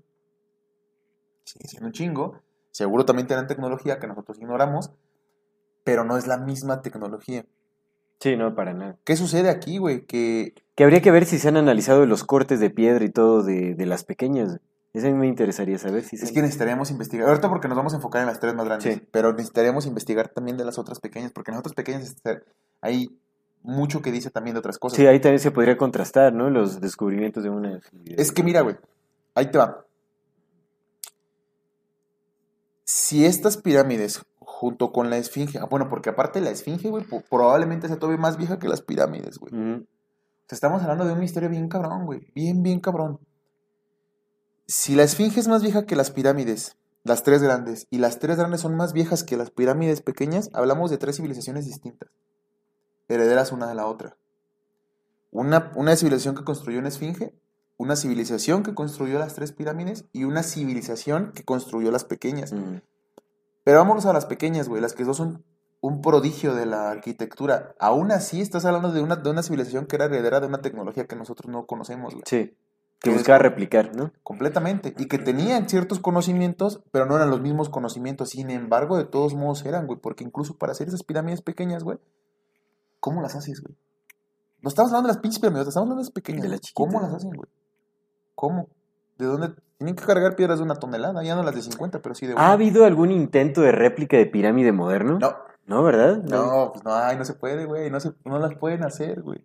[1.45, 2.41] Sigue siendo un chingo.
[2.71, 4.91] Seguro también tienen tecnología que nosotros ignoramos,
[5.85, 7.45] pero no es la misma tecnología.
[8.21, 8.97] Sí, no, para nada.
[9.05, 10.05] ¿Qué sucede aquí, güey?
[10.07, 13.43] Que Que habría que ver si se han analizado los cortes de piedra y todo
[13.43, 14.59] de, de las pequeñas.
[14.99, 17.29] Eso a mí me interesaría saber si es que necesitaríamos investigar.
[17.29, 19.03] Ahorita porque nos vamos a enfocar en las tres más grandes, Sí.
[19.11, 22.17] pero necesitaríamos investigar también de las otras pequeñas, porque en las otras pequeñas
[22.81, 23.19] hay
[23.63, 24.97] mucho que dice también de otras cosas.
[24.97, 26.49] Sí, ahí también se podría contrastar, ¿no?
[26.51, 27.81] Los descubrimientos de una.
[28.07, 28.77] Es que mira, güey,
[29.35, 29.85] ahí te va.
[32.85, 37.87] Si estas pirámides, junto con la esfinge, ah, bueno, porque aparte la esfinge, güey, probablemente
[37.89, 39.53] sea todavía más vieja que las pirámides, güey.
[39.55, 39.85] O
[40.49, 42.21] sea, estamos hablando de un misterio bien cabrón, güey.
[42.35, 43.19] Bien, bien cabrón.
[44.71, 48.37] Si la esfinge es más vieja que las pirámides, las tres grandes, y las tres
[48.37, 52.11] grandes son más viejas que las pirámides pequeñas, hablamos de tres civilizaciones distintas,
[53.09, 54.19] herederas una de la otra.
[55.31, 57.35] Una, una civilización que construyó una esfinge,
[57.79, 62.53] una civilización que construyó las tres pirámides y una civilización que construyó las pequeñas.
[62.53, 62.83] Ujú.
[63.65, 64.83] Pero vámonos a las pequeñas, güey.
[64.83, 65.45] Las que dos son
[65.81, 67.75] un prodigio de la arquitectura.
[67.79, 71.07] Aún así, estás hablando de una, de una civilización que era heredera de una tecnología
[71.07, 72.25] que nosotros no conocemos, güey.
[72.27, 72.55] Sí.
[73.01, 74.13] Que buscaba replicar, ¿no?
[74.25, 74.93] Completamente.
[74.99, 78.31] Y que tenían ciertos conocimientos, pero no eran los mismos conocimientos.
[78.31, 80.01] Sin embargo, de todos modos eran, güey.
[80.01, 81.99] Porque incluso para hacer esas pirámides pequeñas, güey,
[82.99, 83.77] ¿cómo las haces, güey?
[84.61, 86.43] No estamos hablando de las pinches pirámides, estamos hablando de las pequeñas.
[86.43, 86.73] De las güey.
[86.75, 87.49] ¿Cómo las hacen, güey?
[88.35, 88.69] ¿Cómo?
[89.17, 89.55] ¿De dónde?
[89.79, 92.33] Tienen que cargar piedras de una tonelada, ya no las de 50, pero sí de
[92.33, 92.51] ¿Ha una.
[92.53, 95.19] habido algún intento de réplica de pirámide moderno?
[95.21, 95.37] No,
[95.69, 96.17] ¿No, verdad?
[96.25, 97.91] No, pues no, ay, no se puede, güey.
[97.91, 99.45] No, se, no las pueden hacer, güey.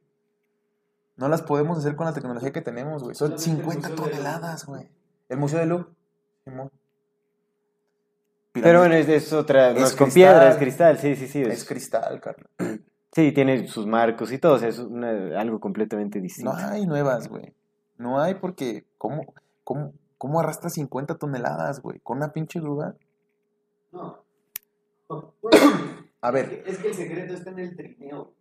[1.24, 3.16] No las podemos hacer con la tecnología que tenemos, güey.
[3.16, 4.90] Son Solamente el 50 Museo de toneladas, güey.
[5.30, 5.88] El Museo de Louvre.
[6.44, 6.70] Simón.
[8.52, 9.70] Pero bueno, es, es otra.
[9.72, 10.14] Es no es con cristal.
[10.34, 11.42] piedra, es cristal, sí, sí, sí.
[11.44, 12.50] es es- cristal, Carlos.
[13.14, 14.56] sí, tiene sus marcos y todo.
[14.56, 16.52] o sea, es una- algo completamente distinto.
[16.52, 17.54] No hay nuevas, güey.
[17.98, 19.34] No hay porque, ¿cómo,
[19.64, 22.02] cómo, cómo arrastras 50 toneladas, güey?
[22.02, 22.96] Con una pinche grúa.
[23.94, 24.22] No.
[26.20, 28.34] A ver, Es que el secreto está en el trineo.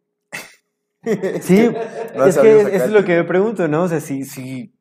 [1.43, 1.71] Sí,
[2.17, 3.85] No es que es lo que me pregunto, ¿no?
[3.85, 4.73] O sea, si, si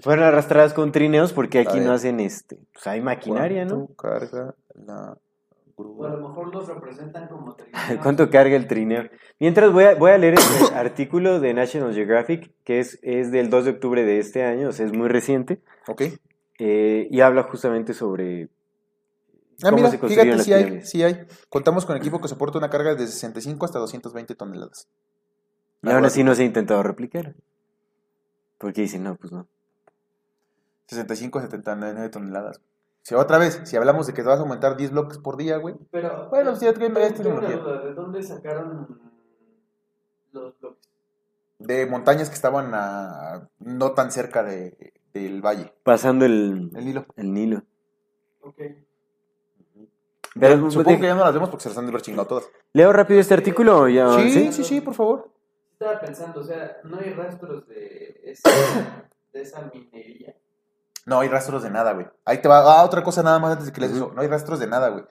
[0.00, 2.58] fueran arrastradas con trineos, porque aquí A no hacen este?
[2.72, 3.86] Pues hay maquinaria, ¿no?
[3.86, 5.18] ¿cuánto carga la
[5.76, 6.08] O a grúa?
[6.10, 8.00] lo mejor los representan como trineos.
[8.02, 9.04] ¿Cuánto carga el trineo?
[9.38, 13.50] Mientras voy a, voy a leer este artículo de National Geographic, que es, es del
[13.50, 16.02] 2 de octubre de este año, o sea, es muy reciente, Ok.
[16.58, 18.48] eh, y habla justamente sobre
[19.62, 21.26] Ah, mira, fíjate, sí hay, sí hay.
[21.48, 24.86] Contamos con equipo que soporta una carga de 65 hasta 220 toneladas.
[25.82, 27.34] Y aún así no se ha intentado replicar.
[28.58, 29.46] Porque dicen, no, pues no.
[30.88, 32.60] 65 a 79 toneladas.
[33.02, 35.58] Si otra vez, si hablamos de que te vas a aumentar 10 bloques por día,
[35.58, 35.76] güey.
[35.90, 37.56] Pero, Bueno, sí, ya tengo, tengo- tecnología.
[37.56, 38.98] ¿De dónde sacaron
[40.32, 40.88] los bloques?
[41.58, 45.72] De montañas que estaban a- no tan cerca de, del valle.
[45.84, 47.06] Pasando el, El Nilo.
[47.16, 47.62] el Nilo.
[48.42, 48.60] Ok.
[50.38, 52.26] Pero, Supongo de- que ya no las vemos porque se las han de ver chingado
[52.26, 52.44] todas.
[52.74, 54.08] ¿Leo rápido este artículo o ya?
[54.18, 55.30] Sí, sí, sí, por favor.
[55.78, 58.48] Estaba pensando, o sea, no hay rastros de esa,
[59.34, 60.34] de esa minería.
[61.04, 62.06] No hay rastros de nada, güey.
[62.24, 62.60] Ahí te va.
[62.60, 64.10] Ah, otra cosa nada más antes de que les eso.
[64.14, 65.04] No hay rastros de nada, güey.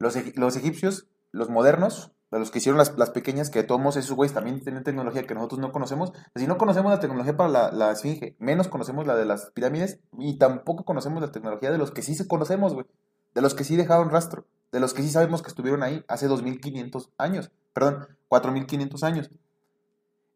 [0.00, 4.16] Los, los egipcios, los modernos, de los que hicieron las, las pequeñas, que modos esos
[4.16, 6.12] güeyes también tienen tecnología que nosotros no conocemos.
[6.34, 10.00] Si no conocemos la tecnología para la, la esfinge, menos conocemos la de las pirámides
[10.18, 12.86] y tampoco conocemos la tecnología de los que sí se conocemos, güey.
[13.34, 14.46] De los que sí dejaron rastro.
[14.72, 17.52] De los que sí sabemos que estuvieron ahí hace 2500 años.
[17.72, 19.30] Perdón, 4500 años.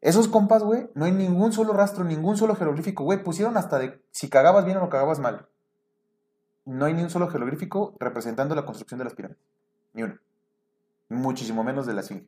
[0.03, 3.23] Esos compas, güey, no hay ningún solo rastro, ningún solo jeroglífico, güey.
[3.23, 5.47] Pusieron hasta de si cagabas bien o no cagabas mal.
[6.65, 9.41] No hay ni un solo jeroglífico representando la construcción de las pirámides.
[9.93, 10.17] Ni uno.
[11.07, 12.27] Muchísimo menos de la esfinge.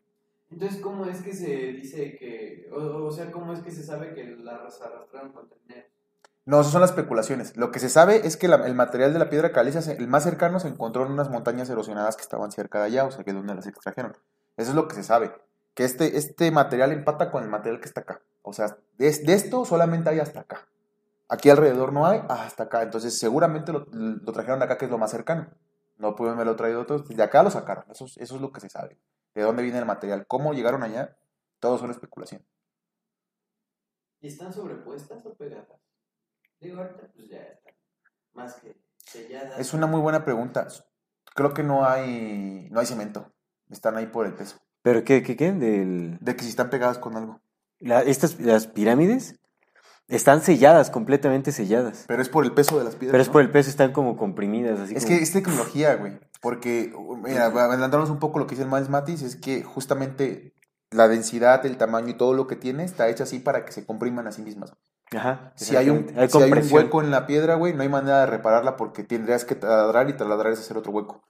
[0.50, 4.14] Entonces, ¿cómo es que se dice que, o, o sea, cómo es que se sabe
[4.14, 5.86] que las arrastraron con trineos?
[6.46, 7.58] No, esas son las especulaciones.
[7.58, 10.24] Lo que se sabe es que la- el material de la piedra caliza, el más
[10.24, 13.32] cercano, se encontró en unas montañas erosionadas que estaban cerca de allá, o sea, que
[13.32, 14.14] es donde las extrajeron.
[14.56, 15.34] Eso es lo que se sabe.
[15.76, 18.22] Que este, este material empata con el material que está acá.
[18.42, 20.68] O sea, de, de esto solamente hay hasta acá.
[21.28, 22.82] Aquí alrededor no hay, hasta acá.
[22.82, 25.50] Entonces, seguramente lo, lo trajeron de acá, que es lo más cercano.
[25.98, 27.08] No pudieron haberlo traído otros.
[27.08, 27.86] De acá lo sacaron.
[27.92, 28.98] Eso, es- eso es lo que se sabe.
[29.34, 30.26] De dónde viene el material.
[30.28, 31.18] Cómo llegaron allá,
[31.60, 32.46] todo son especulación.
[34.22, 35.68] ¿Y están sobrepuestas o pegadas?
[36.60, 37.72] Digo, ahorita pues ya está.
[38.34, 39.58] Más que sellada.
[39.58, 40.68] Es una muy buena pregunta.
[41.36, 43.32] Creo que no hay, no hay cemento.
[43.70, 44.58] Están ahí por el peso.
[44.86, 45.52] ¿Pero qué, qué, qué?
[45.52, 46.20] Del...
[46.22, 47.42] De que si están pegadas con algo.
[47.80, 49.40] La- estas, las pirámides
[50.08, 52.06] están selladas, completamente selladas.
[52.08, 53.12] Pero es por el peso de las piedras.
[53.14, 53.34] Pero es ¿no?
[53.34, 56.20] por el peso, están como comprimidas, así Es como- que es tecnología, güey.
[56.40, 60.54] Porque, mira, adelantándonos un poco lo que dice el Miles Matis, es que justamente
[60.92, 63.88] la densidad, el tamaño y todo lo que tiene está hecha así para que se
[63.88, 64.72] compriman a sí mismas.
[65.18, 65.52] Ajá.
[65.56, 68.26] Si hay un, si hay un hueco en la piedra, güey, no hay manera de
[68.28, 71.24] repararla porque tendrías que taladrar y taladrar es hacer otro hueco.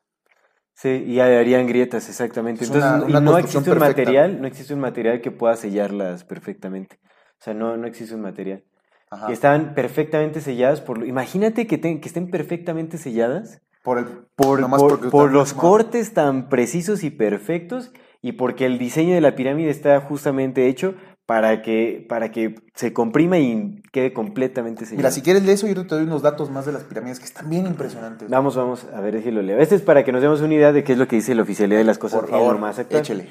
[0.77, 2.65] Sí, y harían grietas, exactamente.
[2.65, 3.87] Es Entonces, una- y una no existe un perfecta.
[4.03, 6.99] material, no existe un material que pueda sellarlas perfectamente.
[7.39, 8.63] O sea, no, no existe un material.
[9.09, 9.27] Ajá.
[9.29, 10.97] Y están perfectamente selladas por...
[10.97, 14.05] lo- Imagínate que, te- que estén perfectamente selladas Por el
[14.35, 20.01] por, los cortes tan precisos y perfectos y porque el diseño de la pirámide está
[20.01, 20.95] justamente hecho
[21.25, 24.97] para que, para que se comprima y quede completamente sellada.
[24.97, 27.25] Mira, si quieres de eso, yo te doy unos datos más de las pirámides que
[27.25, 28.29] están bien impresionantes.
[28.29, 29.59] Vamos, vamos, a ver si lo leo.
[29.59, 31.41] Este es para que nos demos una idea de qué es lo que dice la
[31.41, 33.01] oficialidad de las cosas Por favor, más actual.
[33.01, 33.29] échele.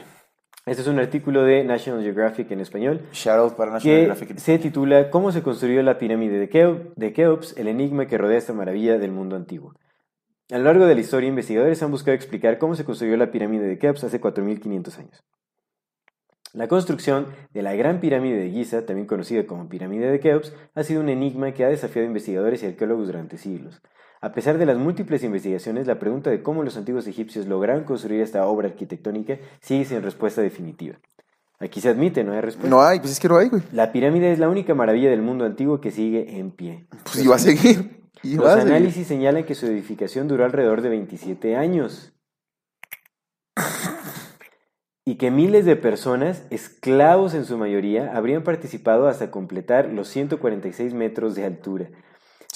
[0.67, 4.39] Este es un artículo de National Geographic en español Shout out para National que Geographic.
[4.39, 7.55] se titula ¿Cómo se construyó la pirámide de Keops?
[7.59, 9.75] El enigma que rodea esta maravilla del mundo antiguo.
[10.51, 13.67] A lo largo de la historia, investigadores han buscado explicar cómo se construyó la pirámide
[13.67, 15.23] de Keops hace 4.500 años.
[16.55, 20.85] La construcción de la Gran Pirámide de Giza, también conocida como Pirámide de Keops, ha
[20.85, 23.83] sido un enigma que ha desafiado investigadores y arqueólogos durante siglos.
[24.21, 28.21] A pesar de las múltiples investigaciones, la pregunta de cómo los antiguos egipcios lograron construir
[28.21, 30.95] esta obra arquitectónica sigue sin respuesta definitiva.
[31.59, 32.71] Aquí se admite, no hay respuesta.
[32.71, 33.63] No hay, pues es que no hay, güey.
[33.73, 36.87] La pirámide es la única maravilla del mundo antiguo que sigue en pie.
[37.03, 38.05] Pues iba a seguir.
[38.23, 42.13] Los análisis señalan que su edificación duró alrededor de 27 años.
[45.07, 50.95] Y que miles de personas, esclavos en su mayoría, habrían participado hasta completar los 146
[50.95, 51.91] metros de altura.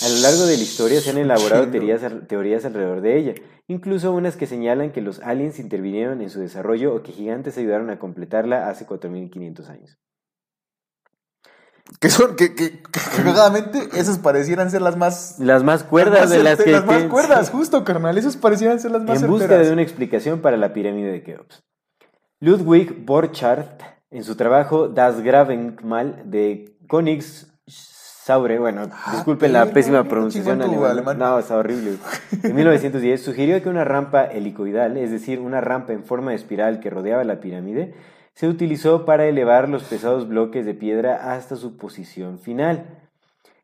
[0.01, 3.35] A lo largo de la historia se han elaborado teorías, al- teorías alrededor de ella,
[3.67, 7.91] incluso unas que señalan que los aliens intervinieron en su desarrollo o que gigantes ayudaron
[7.91, 9.99] a completarla hace 4.500 años.
[12.01, 15.39] Que son, que, que, que esas parecieran ser las más.
[15.39, 16.71] Las más cuerdas más de las que...
[16.71, 18.17] Las más que- cuerdas, justo, carnal.
[18.17, 21.63] Esos parecieran ser las más en busca de una explicación para la pirámide de Keops.
[22.41, 30.63] Ludwig Borchardt, en su trabajo Das Grabdenkmal de Königssaure, bueno, Ah, disculpen la pésima pronunciación
[30.63, 31.15] alemana.
[31.15, 31.97] No, está horrible.
[32.45, 36.79] En 1910 sugirió que una rampa helicoidal, es decir, una rampa en forma de espiral
[36.79, 37.95] que rodeaba la pirámide,
[38.35, 43.11] se utilizó para elevar los pesados bloques de piedra hasta su posición final.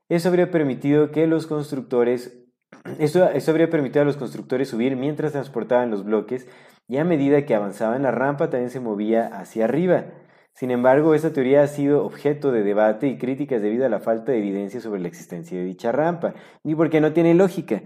[0.09, 2.41] Eso habría permitido que los constructores
[2.99, 6.49] esto, esto habría permitido a los constructores subir mientras transportaban los bloques
[6.89, 10.05] y a medida que avanzaban la rampa también se movía hacia arriba.
[10.53, 14.32] Sin embargo, esta teoría ha sido objeto de debate y críticas debido a la falta
[14.32, 17.82] de evidencia sobre la existencia de dicha rampa, y porque no tiene lógica.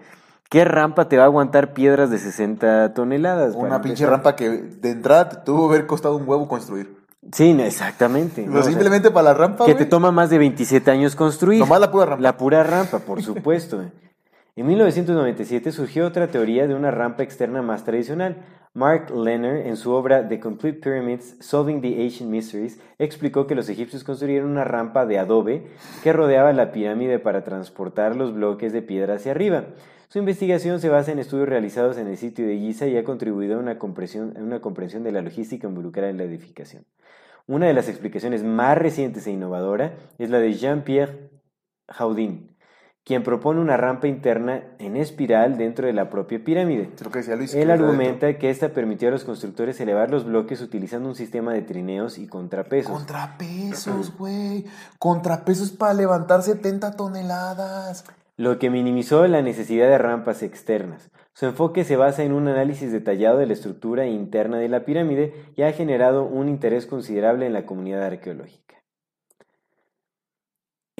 [0.51, 3.55] ¿Qué rampa te va a aguantar piedras de 60 toneladas?
[3.55, 4.11] Una pinche empezar?
[4.11, 6.97] rampa que de entrada te tuvo que haber costado un huevo construir.
[7.33, 8.43] Sí, exactamente.
[8.43, 8.61] Pero ¿no?
[8.61, 9.67] O sea, simplemente para la rampa.
[9.67, 11.61] que te toma más de 27 años construir.
[11.61, 12.23] Nomás la pura rampa.
[12.23, 13.83] La pura rampa, por supuesto.
[14.59, 18.39] En 1997 surgió otra teoría de una rampa externa más tradicional.
[18.75, 23.69] Mark Lenner, en su obra The Complete Pyramids Solving the Ancient Mysteries, explicó que los
[23.69, 25.69] egipcios construyeron una rampa de adobe
[26.03, 29.67] que rodeaba la pirámide para transportar los bloques de piedra hacia arriba.
[30.09, 33.59] Su investigación se basa en estudios realizados en el sitio de Giza y ha contribuido
[33.59, 36.85] a una comprensión, a una comprensión de la logística involucrada en la edificación.
[37.47, 41.31] Una de las explicaciones más recientes e innovadora es la de Jean-Pierre
[41.97, 42.58] Houdin,
[43.09, 46.91] quien propone una rampa interna en espiral dentro de la propia pirámide.
[47.03, 47.55] Lo que decía Luis.
[47.55, 51.55] Él que argumenta que esta permitió a los constructores elevar los bloques utilizando un sistema
[51.55, 52.93] de trineos y contrapesos.
[52.93, 54.67] Contrapesos, güey.
[54.99, 58.05] Contrapesos para levantar 70 toneladas.
[58.37, 61.09] lo que minimizó la necesidad de rampas externas.
[61.33, 65.33] Su enfoque se basa en un análisis detallado de la estructura interna de la pirámide
[65.57, 68.77] y ha generado un interés considerable en la comunidad arqueológica.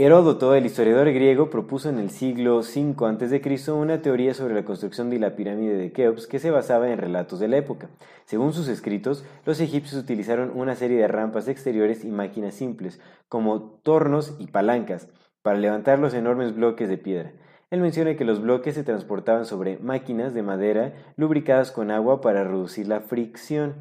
[0.01, 3.73] Heródoto, el historiador griego, propuso en el siglo V a.C.
[3.73, 7.41] una teoría sobre la construcción de la pirámide de Keops que se basaba en relatos
[7.41, 7.89] de la época.
[8.25, 13.81] Según sus escritos, los egipcios utilizaron una serie de rampas exteriores y máquinas simples, como
[13.83, 15.09] tornos y palancas,
[15.43, 17.33] para levantar los enormes bloques de piedra.
[17.73, 22.45] Él menciona que los bloques se transportaban sobre máquinas de madera lubricadas con agua para
[22.45, 23.75] reducir la fricción.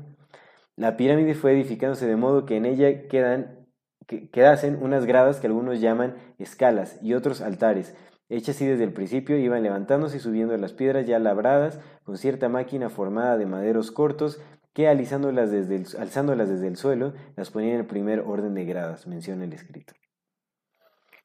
[0.75, 3.56] La pirámide fue edificándose de modo que en ella quedan,
[4.07, 7.93] que- quedasen unas gradas que algunos llaman escalas y otros altares.
[8.29, 12.49] Hechas así desde el principio, iban levantándose y subiendo las piedras ya labradas con cierta
[12.49, 14.41] máquina formada de maderos cortos
[14.73, 18.65] que alisándolas desde el- alzándolas desde el suelo las ponían en el primer orden de
[18.65, 19.93] gradas, menciona el escrito.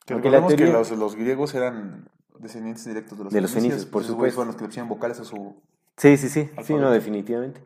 [0.07, 2.09] Que Porque la recordemos que teoría- los, los griegos eran
[2.39, 4.37] descendientes directos de los De los fenicios, por supuesto.
[4.37, 5.55] fueron los que le pusieron vocales a su...
[5.97, 6.51] Sí, sí, sí.
[6.63, 7.61] Sí, no, definitivamente.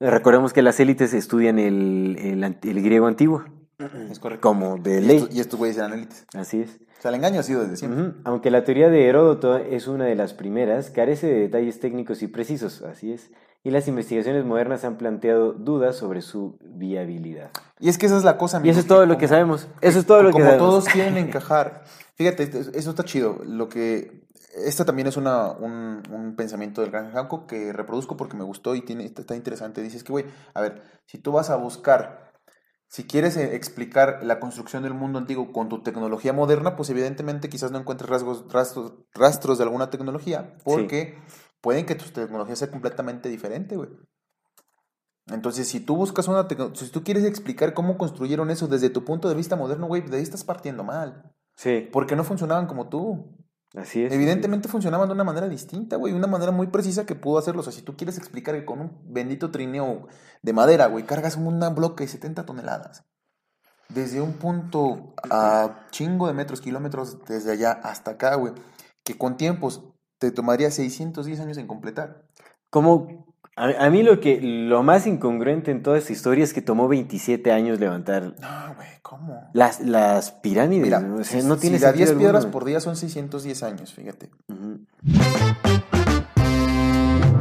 [0.00, 2.16] Recordemos que las élites estudian el,
[2.62, 3.44] el griego antiguo,
[4.10, 4.48] Es correcto.
[4.48, 5.16] como de Y ley.
[5.18, 6.24] estos, y estos güeyes eran élites.
[6.34, 6.78] Así es.
[6.98, 8.14] O sea, el engaño ha sido desde siempre.
[8.24, 12.28] Aunque la teoría de Heródoto es una de las primeras, carece de detalles técnicos y
[12.28, 13.30] precisos, así es.
[13.64, 17.50] Y las investigaciones modernas han planteado dudas sobre su viabilidad.
[17.80, 19.68] Y es que esa es la cosa, Y eso es todo lo como- que sabemos.
[19.80, 20.68] Eso es todo lo que como sabemos.
[20.68, 21.82] todos quieren encajar.
[22.14, 23.40] Fíjate, eso está chido.
[23.44, 24.22] Lo que
[24.64, 28.74] esta también es una, un, un pensamiento del gran Hancock que reproduzco porque me gustó
[28.74, 29.82] y tiene, está interesante.
[29.82, 30.24] Dices que, güey,
[30.54, 32.25] a ver, si tú vas a buscar,
[32.88, 37.48] si quieres eh, explicar la construcción del mundo antiguo con tu tecnología moderna, pues evidentemente
[37.48, 41.18] quizás no encuentres rasgos, rastros, rastros de alguna tecnología, porque
[41.60, 43.90] pueden que tu tecnología sea completamente diferente, güey.
[45.28, 49.04] Entonces, si tú buscas una tecnología, si tú quieres explicar cómo construyeron eso desde tu
[49.04, 51.32] punto de vista moderno, güey, de ahí estás partiendo mal.
[51.56, 53.34] Sí, Porque no funcionaban como tú.
[53.76, 54.12] Así es.
[54.12, 57.60] Evidentemente funcionaban de una manera distinta, güey, una manera muy precisa que pudo hacerlo.
[57.60, 60.08] O sea, si tú quieres explicar que con un bendito trineo
[60.42, 63.04] de madera, güey, cargas un bloque de 70 toneladas.
[63.88, 68.52] Desde un punto a chingo de metros, kilómetros, desde allá hasta acá, güey,
[69.04, 69.84] que con tiempos
[70.18, 72.26] te tomaría 610 años en completar.
[72.70, 73.25] Como
[73.56, 76.86] a, a mí lo que lo más incongruente en toda esta historia es que tomó
[76.88, 79.48] 27 años levantar No, güey, ¿cómo?
[79.54, 80.84] las, las pirámides.
[80.84, 82.52] Mira, o sea, no si tiene da sentido 10 piedras alguno.
[82.52, 84.30] por día son 610 años, fíjate.
[84.48, 84.80] Ujú.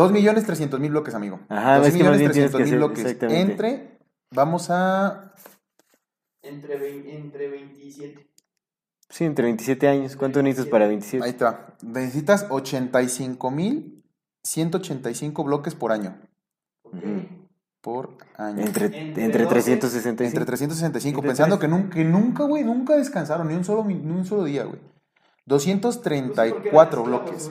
[0.00, 1.40] 2 millones 300 mil bloques, amigo.
[1.48, 2.98] Ajá, 2 es que más bien tienes 300 que mil bloques.
[3.00, 3.40] exactamente.
[3.52, 3.98] Entre,
[4.30, 5.34] vamos a...
[6.42, 8.26] Entre, entre 27.
[9.10, 10.16] Sí, entre 27 años.
[10.16, 11.22] ¿Cuánto necesitas para 27?
[11.24, 11.76] Ahí está.
[11.82, 14.02] Necesitas 85 mil
[14.44, 16.16] 185 bloques por año.
[16.84, 16.94] ¿ok?
[16.94, 17.22] Ujú.
[17.82, 18.62] Por año.
[18.64, 20.24] Entre, Entre entre 12, 365.
[20.24, 21.18] Entre 365.
[21.18, 21.68] Entre pensando tres.
[21.68, 24.80] que nunca, que nunca, güey, nunca descansaron, ni un solo, ni un solo día, güey.
[25.50, 27.50] Pues sí, porque 234 eran esclavos,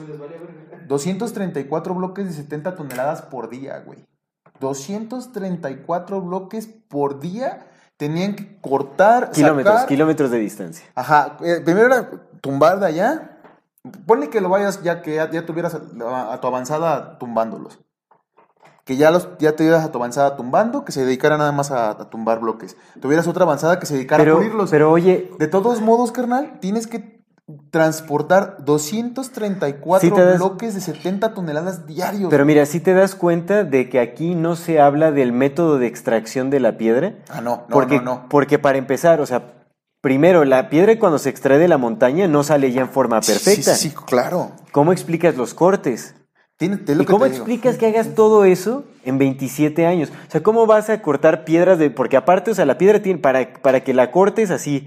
[0.90, 1.68] Güey, les valía verga.
[1.68, 4.04] 234 bloques de 70 toneladas por día, güey.
[4.60, 7.66] 234 bloques por día
[7.96, 10.86] tenían que cortar, Kilómetros, sacar- kilómetros de distancia.
[10.94, 12.10] Ajá, eh, primero era
[12.40, 13.38] tumbar de allá.
[14.06, 17.78] Ponle que lo vayas ya que ya, ya tuvieras a, a tu avanzada tumbándolos.
[18.84, 21.70] Que ya los ya te ibas a tu avanzada tumbando, que se dedicara nada más
[21.70, 22.76] a, a tumbar bloques.
[23.00, 24.70] Tuvieras otra avanzada que se dedicara a pulirlos.
[24.70, 27.19] pero oye, de todos modos, carnal, tienes que
[27.70, 32.28] transportar 234 Sí te das- bloques de 70 toneladas diarios.
[32.30, 35.86] pero mira, si te das cuenta de que aquí no se habla del método de
[35.86, 37.14] extracción de la piedra.
[37.30, 38.26] ah, no, no, porque, no, no.
[38.28, 39.54] porque para empezar, o sea,
[40.00, 43.32] primero, la piedra cuando se extrae de la montaña no sale ya en forma Sí,
[43.32, 43.74] perfecta.
[43.74, 44.52] Sí, sí, claro.
[44.72, 46.14] ¿Cómo explicas los cortes?
[46.60, 47.42] Tiene, es lo ¿Y que cómo te digo.
[47.44, 50.12] explicas que hagas todo eso en 27 años?
[50.28, 51.88] O sea, ¿cómo vas a cortar piedras de...?
[51.88, 53.18] Porque aparte, o sea, la piedra tiene...
[53.18, 54.86] Para, para que la cortes así,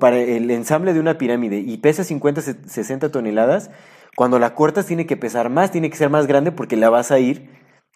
[0.00, 3.70] para el ensamble de una pirámide y pesa 50, se- 60 toneladas,
[4.16, 7.10] cuando la cortas tiene que pesar más, tiene que ser más grande porque la vas
[7.10, 7.50] a ir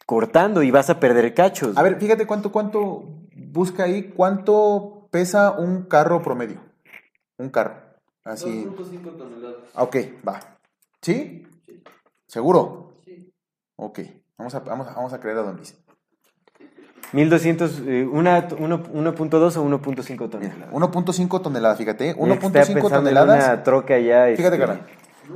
[0.04, 1.78] cortando y vas a perder cachos.
[1.78, 3.04] A ver, fíjate cuánto, cuánto,
[3.34, 6.60] busca ahí, cuánto pesa un carro promedio.
[7.38, 7.76] Un carro.
[8.22, 8.66] Así.
[8.66, 9.56] 2.5 toneladas.
[9.74, 9.96] Ah, Ok,
[10.28, 10.40] va.
[11.00, 11.46] ¿Sí?
[12.26, 12.90] ¿Seguro?
[13.76, 14.00] Ok.
[14.38, 15.76] Vamos a, vamos a, vamos a creer a Don Luis.
[17.12, 20.72] 1200, eh, una, uno- 1.2 o 1.5 toneladas.
[20.72, 22.10] 1.5 toneladas, fíjate.
[22.10, 22.16] ¿eh?
[22.18, 23.44] Ya que estaba 1.5 pensando en toneladas.
[23.46, 24.26] Una troca ya.
[24.36, 24.80] Fíjate, este.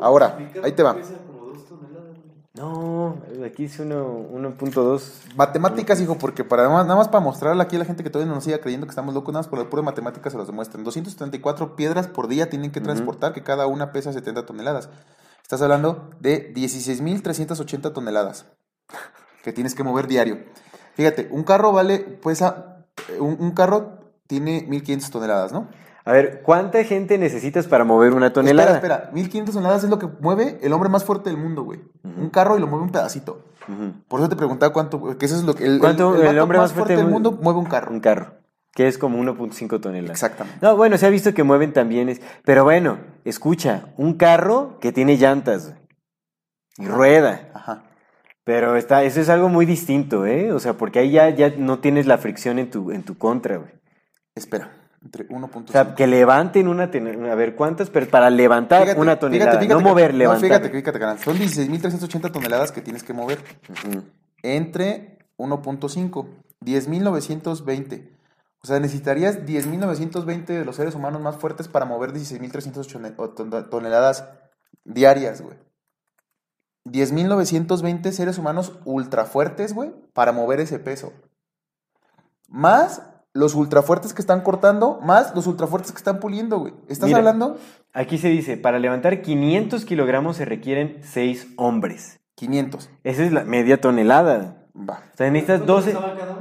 [0.01, 0.95] Ahora, ahí te va.
[0.97, 2.17] Pesa como 2 toneladas.
[2.19, 2.39] güey.
[2.55, 3.17] No,
[3.47, 5.13] aquí uno- 1.2.
[5.37, 8.11] Matemáticas, hijo, porque para nada más, nada más para mostrarle aquí a la gente que
[8.11, 10.37] todavía no nos siga creyendo que estamos locos, nada más por la pura matemática se
[10.37, 10.83] los demuestran.
[10.83, 14.89] 274 piedras por día tienen que transportar, que cada una pesa 70 toneladas.
[15.49, 18.45] Estás hablando de 16.380 toneladas
[19.43, 20.41] que tienes que mover diario.
[20.93, 22.85] Fíjate, un carro vale, pesa,
[23.19, 25.69] un, un carro tiene 1.500 toneladas, ¿no?
[26.05, 28.75] A ver, ¿cuánta gente necesitas para mover una tonelada?
[28.75, 31.81] Espera, espera, 1.500 toneladas es lo que mueve el hombre más fuerte del mundo, güey.
[32.05, 33.41] Un carro y lo mueve un pedacito.
[34.07, 35.65] Por eso te preguntaba cuánto, que eso es lo que...
[35.65, 37.91] El, ¿Cuánto el- el el vato hombre más fuerte del del mundo mueve un carro.
[37.91, 38.33] Un carro,
[38.79, 40.13] que es como 1.5 toneladas.
[40.23, 40.61] Exactamente.
[40.63, 42.09] No, bueno, se ha visto que mueven también.
[42.09, 45.75] es- Pero bueno, escucha, un carro que tiene llantas
[46.77, 47.51] y rueda.
[47.55, 47.83] Ajá.
[48.45, 50.53] Pero está, eso es algo muy distinto, ¿eh?
[50.53, 53.57] O sea, porque ahí ya, ya no tienes la fricción en tu, en tu contra,
[53.57, 53.73] güey.
[54.37, 54.71] Espera,
[55.03, 55.71] Entre 1.5.
[55.71, 57.33] O sea, que levanten una tonelada.
[57.33, 57.91] A ver, ¿cuántas?
[57.91, 59.51] Pero para levantar Fíjate, una tonelada.
[59.59, 60.49] fíjate no que- mover, no, levantar.
[60.61, 61.23] fíjate, fíjate.
[61.25, 63.39] Son 16.380 toneladas que tienes que mover.
[64.45, 66.29] Entre 1.5.
[66.65, 68.18] 10.920.
[68.63, 74.29] O sea, necesitarías 10.920 de los seres humanos más fuertes para mover 16.300 toneladas
[74.85, 75.57] diarias, güey.
[76.85, 81.13] 10.920 seres humanos ultra fuertes, güey, para mover ese peso.
[82.49, 83.03] Más
[83.35, 86.75] los ultra fuertes que están cortando, más los ultra fuertes que están puliendo, güey.
[86.89, 87.19] ¿Estás Mira.
[87.19, 87.59] hablando?
[87.93, 92.21] Aquí se dice, para levantar 500 kilogramos se requieren 6 hombres.
[92.35, 92.91] 500.
[93.05, 94.67] Esa es la media tonelada.
[94.75, 95.03] Va.
[95.13, 96.38] O sea, necesitas ¿Cuánto 12, pesaba cada una?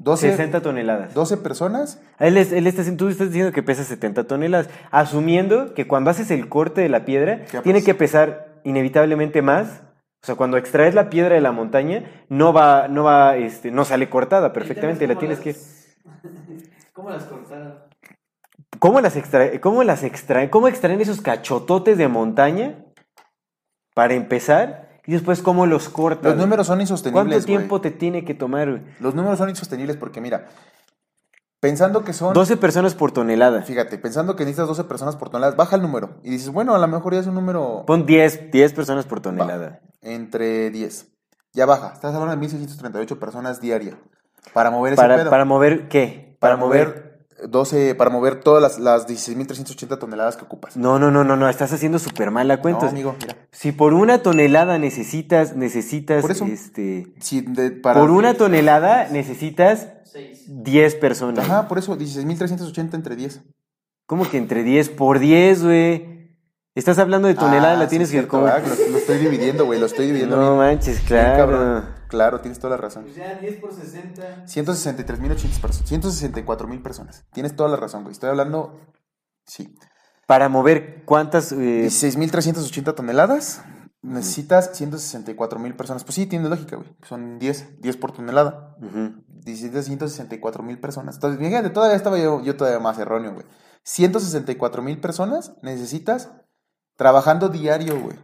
[0.00, 1.12] 12, 60 toneladas.
[1.14, 2.00] 12 personas.
[2.20, 6.30] Él, es- él está, tú estás diciendo que pesa 70 toneladas, asumiendo que cuando haces
[6.30, 9.82] el corte de la piedra, ¿Qué tiene que pesar inevitablemente más.
[10.22, 13.84] O sea, cuando extraes la piedra de la montaña, no va, no va, este, no
[13.84, 15.52] sale cortada perfectamente, ¿Y la tienes cómo que...
[15.52, 15.96] las-
[16.92, 17.74] ¿Cómo las cortaron?
[18.80, 22.84] ¿Cómo las extrae, cómo las extraen, cómo extraen esos cachototes de montaña?
[23.94, 26.32] Para empezar, y después cómo los cortan.
[26.32, 27.24] Los números son insostenibles.
[27.30, 28.68] ¿Cuánto tiempo te tiene que tomar?
[28.70, 28.82] güey?
[29.00, 30.48] Los números son insostenibles porque, mira,
[31.60, 32.34] pensando que son.
[32.34, 33.62] 12 personas por tonelada.
[33.62, 36.18] Fíjate, pensando que necesitas 12 personas por tonelada, baja el número.
[36.22, 39.20] Y dices, bueno, a lo mejor ya es un número Pon 10, 10 personas por
[39.22, 39.80] tonelada.
[40.02, 41.08] entre 10.
[41.54, 41.92] Ya baja.
[41.94, 43.96] Estás hablando de 1638 personas diarias.
[44.52, 45.30] Para mover ese Para, pedo.
[45.30, 46.36] para mover qué?
[46.38, 47.07] Para mover
[47.46, 50.76] 12, para mover todas las, las 16.380 toneladas que ocupas.
[50.76, 52.84] No, no, no, no, no, estás haciendo súper mal la cuenta.
[52.86, 53.36] No, amigo, mira.
[53.52, 56.44] Si por una tonelada necesitas, necesitas, Por eso.
[56.46, 60.44] este, Si de- para- por una tonelada necesitas Seis.
[60.48, 61.44] 10 personas.
[61.44, 63.42] Ajá, por eso, 16.380 entre 10.
[64.06, 66.07] ¿Cómo que entre 10 por 10, güey?
[66.78, 68.46] Estás hablando de tonelada, Ah, la sí, tienes que cierto, como...
[68.46, 70.58] ah, lo, lo estoy dividiendo, güey, lo estoy dividiendo No bien.
[70.58, 71.36] manches, bien claro.
[71.36, 71.84] cabrón.
[72.06, 73.02] Claro, tienes toda la razón.
[73.04, 74.44] Pues ya 10 por 60.
[74.46, 75.90] 163.800 personas.
[75.90, 77.24] 164.000 personas.
[77.32, 78.12] Tienes toda la razón, güey.
[78.12, 78.80] Estoy hablando.
[79.44, 79.74] Sí.
[80.28, 81.50] Para mover cuántas...
[81.50, 81.56] eh,
[81.86, 83.62] 16.380 toneladas.
[84.00, 86.04] Necesitas 164.000 personas.
[86.04, 86.88] Pues sí, tiene lógica, güey.
[87.08, 87.80] Son 10.
[87.80, 88.76] 10 por tonelada.
[88.80, 89.24] ujú.
[89.44, 91.16] 164.000 personas.
[91.16, 93.46] Entonces, fíjate, todavía estaba yo, yo todavía más erróneo, güey.
[93.84, 96.30] 164.000 personas necesitas
[96.98, 98.18] trabajando diario, güey.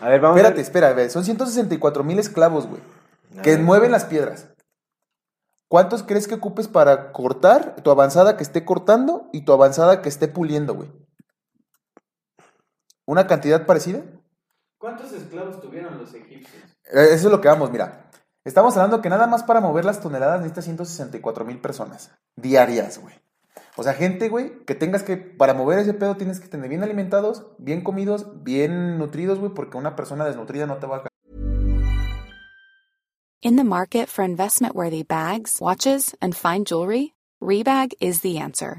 [0.00, 0.62] A ver, vamos Espérate, a...
[0.62, 2.80] espera, a ver, son 164.000 esclavos, güey.
[3.38, 3.60] A Que ver.
[3.60, 4.48] mueven las piedras.
[5.68, 10.08] ¿Cuántos crees que ocupes para cortar tu avanzada que esté cortando y tu avanzada que
[10.08, 10.90] esté puliendo, güey?
[13.06, 14.02] ¿Una cantidad parecida?
[14.78, 16.62] ¿Cuántos esclavos tuvieron los egipcios?
[16.92, 18.10] Eh, Eso es lo que vamos, mira.
[18.44, 23.14] Estamos hablando que nada más para mover las toneladas necesitas 164 mil personas diarias, güey.
[23.76, 26.82] O sea, gente, güey, que tengas que, para mover ese pedo tienes que tener bien
[26.82, 31.08] alimentados, bien comidos, bien nutridos, güey, porque una persona desnutrida no te va a
[33.44, 38.78] In the market for investment worthy bags, watches, and fine jewelry, Rebag is the answer.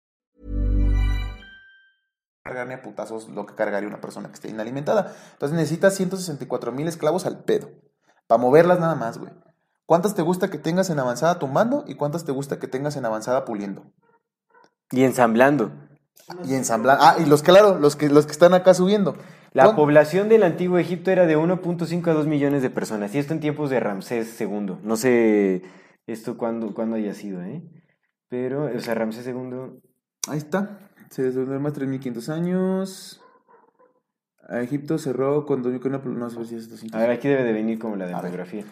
[2.43, 5.13] cargar ni a putazos lo que cargaría una persona que esté inalimentada.
[5.33, 7.69] Entonces necesitas 164 mil esclavos al pedo.
[8.27, 9.31] Para moverlas nada más, güey.
[9.85, 13.05] ¿Cuántas te gusta que tengas en avanzada tumbando y cuántas te gusta que tengas en
[13.05, 13.83] avanzada puliendo?
[14.91, 15.71] Y ensamblando.
[16.45, 17.03] Y ensamblando.
[17.03, 19.17] Ah, y los, claro, los que, los que están acá subiendo.
[19.53, 23.13] La ¿Cuán- población del antiguo Egipto era de 1.5 a 2 millones de personas.
[23.13, 24.77] Y esto en tiempos de Ramsés II.
[24.81, 25.63] No sé
[26.07, 27.61] esto cuándo, cuándo haya sido, ¿eh?
[28.29, 29.81] Pero, o sea, Ramsés II...
[30.29, 30.79] Ahí está.
[31.11, 33.21] Se desarrolló más 3.500 años.
[34.49, 36.97] A Egipto cerró cuando yo creo no sé si es 200.
[36.97, 38.63] A ver, aquí debe de venir como la demografía.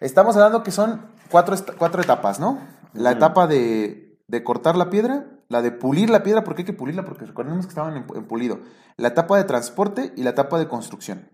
[0.00, 2.58] Estamos hablando que son cuatro, est- cuatro etapas, ¿no?
[2.94, 6.72] La etapa de, de cortar la piedra, la de pulir la piedra, porque hay que
[6.72, 8.60] pulirla, porque recordemos que estaban en, en pulido.
[8.96, 11.30] La etapa de transporte y la etapa de construcción.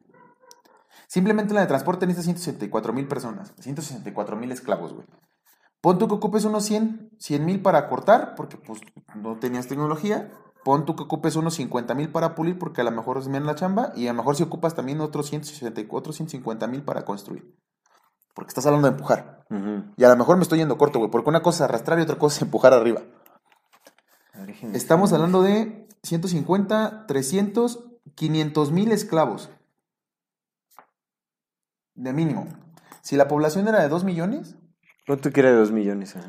[1.09, 5.07] Simplemente la de transporte necesita 164 mil personas, 164 mil esclavos, güey.
[5.81, 8.81] Pon tú que ocupes unos 100, 100 mil para cortar, porque pues
[9.15, 10.31] no tenías tecnología.
[10.65, 13.47] pon tú que ocupes unos 50 mil para pulir porque a lo mejor es menos
[13.47, 17.57] la chamba y a lo mejor si ocupas también otros 164, 150 mil para construir.
[18.35, 19.45] Porque estás hablando de empujar.
[19.97, 22.03] Y a lo mejor me estoy yendo corto, güey, porque una cosa es arrastrar y
[22.03, 23.03] otra cosa es empujar arriba.
[24.75, 29.51] Estamos hablando de 150, 300, 500 mil esclavos.
[31.95, 32.47] De mínimo.
[33.01, 34.57] Si la población era de 2 millones,
[35.07, 36.15] ¿Cuánto quiere de 2 millones?
[36.15, 36.29] ajá?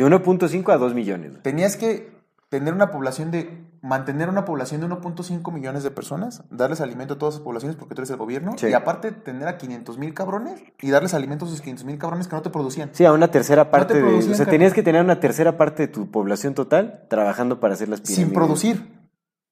[0.00, 1.30] De 1.5 a 2 millones.
[1.30, 1.42] güey.
[1.42, 2.12] tenías que
[2.48, 3.68] tener una población de.
[3.82, 7.94] mantener una población de 1.5 millones de personas, darles alimento a todas esas poblaciones porque
[7.94, 8.66] tú eres el gobierno, Sí.
[8.68, 12.28] y aparte tener a 500 mil cabrones y darles alimento a esos 500 mil cabrones
[12.28, 12.90] que no te producían.
[12.92, 14.02] Sí, a una tercera parte de...
[14.02, 17.72] O producían sea, tenías que tener una tercera parte de tu población total trabajando para
[17.72, 18.26] hacer las pirámides.
[18.26, 18.98] Sin producir.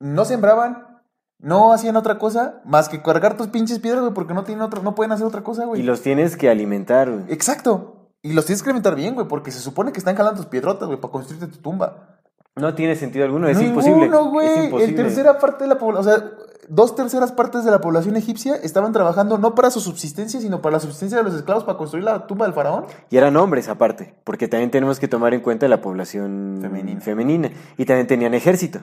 [0.01, 1.01] No sembraban,
[1.39, 4.83] no hacían otra cosa más que cargar tus pinches piedras, güey, porque no tienen otra,
[4.83, 5.81] no pueden hacer otra cosa, güey.
[5.81, 7.25] Y los tienes que alimentar, güey.
[7.33, 7.98] Exacto.
[8.23, 10.87] Y los tienes que alimentar bien, güey, porque se supone que están jalando tus piedrotas,
[10.89, 12.19] güey, para construirte tu tumba.
[12.57, 14.09] No tiene sentido alguno, es Ninguno, imposible.
[14.31, 14.49] güey.
[14.49, 14.85] Es imposible.
[14.91, 16.31] El tercera parte de la población, o sea,
[16.69, 20.75] dos terceras partes de la población egipcia estaban trabajando no para su subsistencia, sino para
[20.75, 22.87] la subsistencia de los esclavos para construir la tumba del faraón.
[23.11, 27.01] Y eran hombres aparte, porque también tenemos que tomar en cuenta la población Femenina.
[27.01, 27.51] femenina.
[27.77, 28.81] Y también tenían ejército.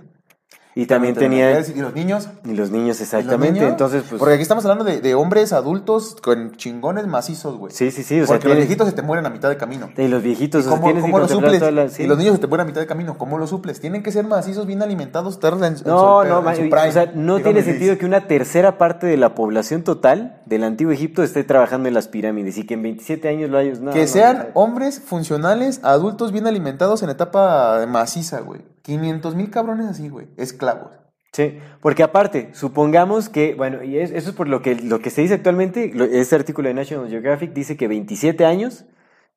[0.78, 1.63] Y también tenían...
[1.73, 2.28] Y los niños.
[2.43, 3.53] Y los niños, ¿Y los exactamente.
[3.53, 3.71] niños?
[3.71, 4.19] Entonces, pues...
[4.19, 7.71] Porque aquí estamos hablando de, de hombres adultos con chingones macizos, güey.
[7.73, 8.19] Sí, sí, sí.
[8.19, 9.89] O sea, Porque los tienes- viejitos se te mueren a mitad de camino.
[9.95, 11.63] Y los viejitos, ¿Y o sea, cómo, cómo los suples?
[11.93, 12.03] sí.
[12.03, 13.17] Y los niños se te mueren a mitad de camino.
[13.17, 13.80] ¿Cómo los suples?
[13.80, 16.89] Tienen que ser macizos, bien alimentados, estar en, en su- No, en no, su prime.
[16.89, 20.91] o sea, no tiene sentido que una tercera parte de la población total del antiguo
[20.91, 23.80] Egipto esté trabajando en las pirámides y que en 27 años lo hayas...
[23.80, 24.45] no, que no, sean no.
[24.55, 28.74] hombres funcionales, adultos bien alimentados en etapa maciza, güey.
[28.86, 30.27] 500 mil cabrones así, güey.
[30.38, 30.91] Esclavos.
[31.33, 35.09] Sí, porque aparte, supongamos que, bueno, y es- eso es por lo que, lo que
[35.09, 38.86] se dice actualmente, este artículo de National Geographic dice que 27 años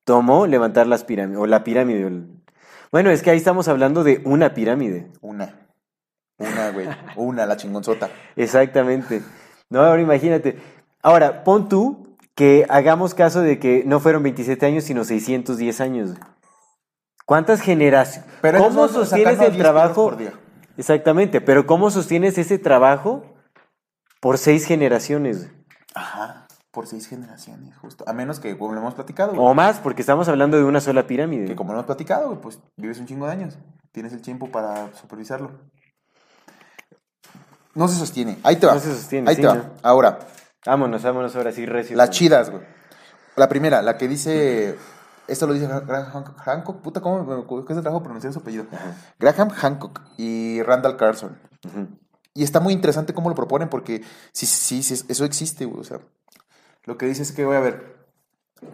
[0.04, 2.08] tomó levantar las pirámides, o la pirámide.
[2.92, 5.10] Bueno, es que ahí estamos hablando de una pirámide.
[5.22, 5.54] Una.
[6.38, 6.86] Una, güey.
[7.16, 8.10] Una, la chingonzota.
[8.36, 9.22] Exactamente.
[9.70, 10.56] No, ahora imagínate.
[11.02, 16.14] Ahora, pon tú que hagamos caso de que no fueron 27 años, sino 610 años.
[17.28, 18.26] ¿Cuántas generaciones?
[18.40, 20.16] Pero ¿Cómo sostienes el 10 trabajo?
[20.78, 23.22] Exactamente, pero ¿cómo sostienes ese trabajo
[24.18, 25.50] por seis generaciones?
[25.94, 26.46] Ajá.
[26.70, 28.02] Por seis generaciones, justo.
[28.08, 29.42] A menos que, como lo hemos platicado, güey.
[29.46, 31.44] O más, porque estamos hablando de una sola pirámide.
[31.44, 33.58] Que como lo hemos platicado, güey, pues vives un chingo de años.
[33.92, 35.50] Tienes el tiempo para supervisarlo.
[37.74, 38.38] No se sostiene.
[38.42, 38.72] Ahí te va.
[38.72, 39.54] No se sostiene, Ahí sí, te va.
[39.54, 39.64] no.
[39.82, 40.18] Ahora,
[40.64, 41.94] Vámonos, vámonos ahora sí, recio.
[41.94, 42.62] las chidas, güey.
[43.36, 44.78] La primera, la que dice.
[45.28, 46.80] Esto lo dice Graham Hancock.
[46.80, 48.66] Puta, ¿cómo me cuesta trabajo pronunciar su apellido?
[49.18, 51.38] Graham Hancock y Randall Carlson.
[51.66, 51.88] Ujú.
[52.34, 54.02] Y está muy interesante cómo lo proponen porque
[54.32, 55.80] sí, sí, sí, eso existe, güey.
[55.80, 56.00] O sea,
[56.84, 58.08] lo que dice es que, voy a ver,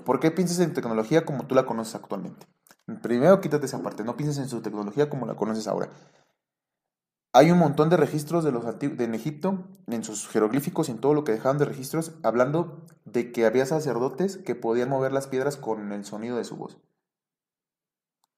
[0.05, 2.47] ¿por qué piensas en tecnología como tú la conoces actualmente?
[3.03, 5.89] Primero quítate esa parte, no pienses en su tecnología como la conoces ahora.
[7.37, 10.99] Hay un montón de registros de los de en Egipto, en sus jeroglíficos y en
[10.99, 15.27] todo lo que dejaban de registros, hablando de que había sacerdotes que podían mover las
[15.27, 16.79] piedras con el sonido de su voz,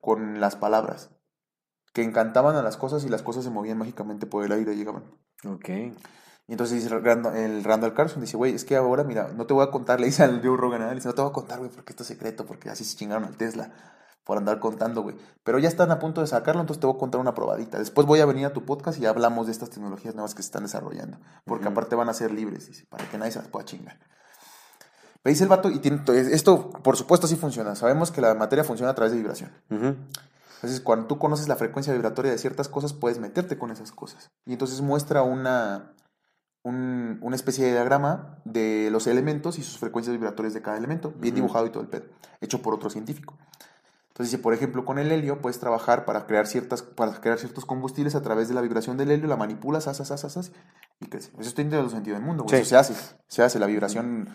[0.01, 1.11] con las palabras,
[1.93, 4.77] que encantaban a las cosas y las cosas se movían mágicamente por el aire y
[4.77, 5.05] llegaban.
[5.47, 5.69] Ok.
[5.69, 9.47] Y entonces dice el Rand- el Randall Carlson, dice, güey, es que ahora, mira, no
[9.47, 11.35] te voy a contar, le dice al Joe Rogan, le dice, no te voy a
[11.35, 13.75] contar, güey, porque esto es secreto, porque así se chingaron al Tesla,
[14.27, 15.17] por andar contando, güey.
[15.45, 17.79] Pero ya están a punto de sacarlo, entonces te voy a contar una probadita.
[17.79, 20.43] Después voy a venir a tu podcast y ya hablamos de estas tecnologías nuevas que
[20.43, 23.49] se están desarrollando, porque aparte van a ser libres, dice, para que nadie se las
[23.49, 23.99] pueda chingar.
[25.25, 26.03] Me dice el vato, y tiene,
[26.33, 27.75] esto, por supuesto, sí funciona.
[27.77, 29.51] Sabemos que la materia funciona a través de vibración.
[30.57, 34.31] Entonces, cuando tú conoces la frecuencia vibratoria de ciertas cosas, puedes meterte con esas cosas.
[34.45, 35.93] Y entonces muestra una,
[36.63, 41.13] un- una especie de diagrama de los elementos y sus frecuencias vibratorias de cada elemento,
[41.19, 42.07] bien dibujado y todo el pedo,
[42.41, 43.37] hecho por otro científico.
[44.17, 47.67] Entonces, dice, por ejemplo, con el helio puedes trabajar para crear, ciertas, para crear ciertos
[47.67, 50.53] combustibles a través de la vibración del helio, la manipulas, asas, asas, asas,
[51.01, 51.33] y crece.
[51.39, 52.57] Eso está en todo sentido del mundo, güey.
[52.57, 52.63] Sí.
[52.63, 52.95] Eso se hace.
[53.29, 54.31] Se hace, la vibración,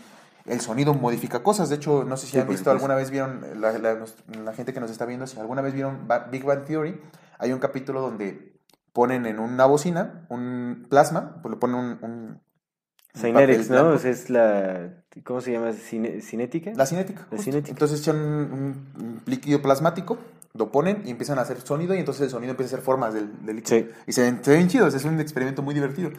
[0.45, 1.69] el sonido modifica cosas.
[1.69, 4.15] De hecho, no sé si Sí, han por visto alguna vez vieron, la, la- nos-
[4.27, 7.01] la gente que nos está viendo, si alguna vez vieron Big Bang Theory,
[7.39, 8.61] hay un capítulo donde
[8.93, 12.39] ponen en una bocina un plasma, pues le ponen un
[13.15, 13.89] Cynetics, ¿no?
[13.89, 14.93] O sea, es la...
[15.25, 15.71] ¿Cómo se llama?
[15.73, 16.71] Cine- ¿Cinética?
[16.75, 17.27] La cinética.
[17.31, 17.71] La cinética.
[17.71, 20.17] Entonces echan un, un- líquido plasmático,
[20.53, 23.13] lo ponen y empiezan a hacer sonido y entonces el sonido empieza a hacer formas
[23.13, 23.79] del, del líquido.
[23.79, 23.89] Sí.
[24.07, 26.11] Y se ven, se ven chidos, es un experimento muy divertido.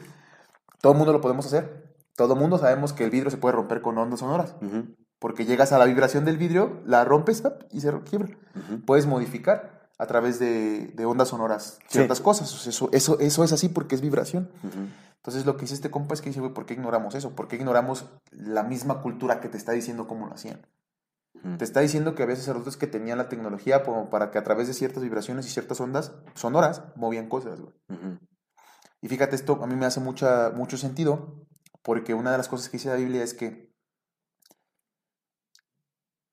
[0.80, 1.90] Todo el mundo lo podemos hacer.
[2.16, 4.54] Todo el mundo sabemos que el vidrio se puede romper con ondas sonoras.
[4.60, 4.94] Ujú.
[5.18, 8.28] Porque llegas a la vibración del vidrio, la rompes y se quiebra.
[8.84, 12.52] Puedes modificar a través de, de ondas sonoras ciertas cosas.
[12.52, 14.50] O sea, Eso, eso, eso es así porque es vibración.
[15.22, 17.36] Entonces lo que dice este compa es que dice, güey, ¿por qué ignoramos eso?
[17.36, 20.66] ¿Por qué ignoramos la misma cultura que te está diciendo cómo lo hacían?
[21.44, 21.58] Mm.
[21.58, 24.66] Te está diciendo que había sacerdotes que tenían la tecnología como para que a través
[24.66, 27.72] de ciertas vibraciones y ciertas ondas sonoras movían cosas, güey.
[29.00, 31.46] Y fíjate, esto a mí me hace mucha, mucho sentido,
[31.82, 33.72] porque una de las cosas que dice la Biblia es que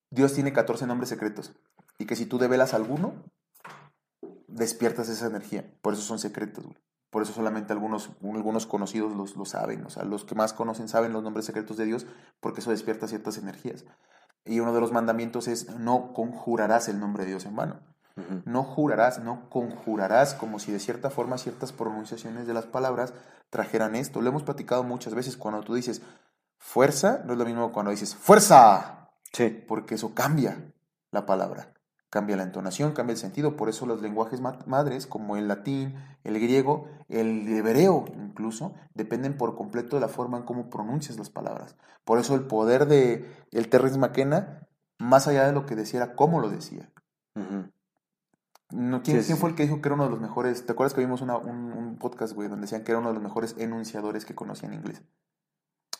[0.09, 1.53] Dios tiene 14 nombres secretos,
[1.99, 3.23] y que si tú develas alguno,
[4.47, 5.71] despiertas esa energía.
[5.81, 6.77] Por eso son secretos, güey.
[7.09, 10.87] Por eso solamente algunos, algunos conocidos los, lo saben, o sea, los que más conocen
[10.87, 12.05] saben los nombres secretos de Dios,
[12.39, 13.85] porque eso despierta ciertas energías.
[14.45, 17.79] Y uno de los mandamientos es, no conjurarás el nombre de Dios en vano.
[18.43, 23.13] No jurarás, no conjurarás, como si de cierta forma ciertas pronunciaciones de las palabras
[23.49, 24.21] trajeran esto.
[24.21, 26.01] Lo hemos platicado muchas veces cuando tú dices
[26.57, 29.63] fuerza, no es lo mismo cuando dices fuerza, Sí.
[29.67, 30.73] porque eso cambia
[31.11, 31.73] la palabra,
[32.09, 33.55] cambia la entonación, cambia el sentido.
[33.55, 39.37] Por eso los lenguajes ma- madres, como el latín, el griego, el hebreo incluso, dependen
[39.37, 41.75] por completo de la forma en cómo pronuncias las palabras.
[42.05, 46.15] Por eso el poder de el Terrence McKenna, más allá de lo que decía, era
[46.15, 46.91] cómo lo decía.
[48.71, 49.41] No, ¿quién, Sí, sí, quién sí.
[49.41, 50.65] fue el que dijo que era uno de los mejores?
[50.65, 53.15] ¿Te acuerdas que vimos una- un, un podcast, güey, donde decían que era uno de
[53.15, 55.01] los mejores enunciadores que conocían inglés?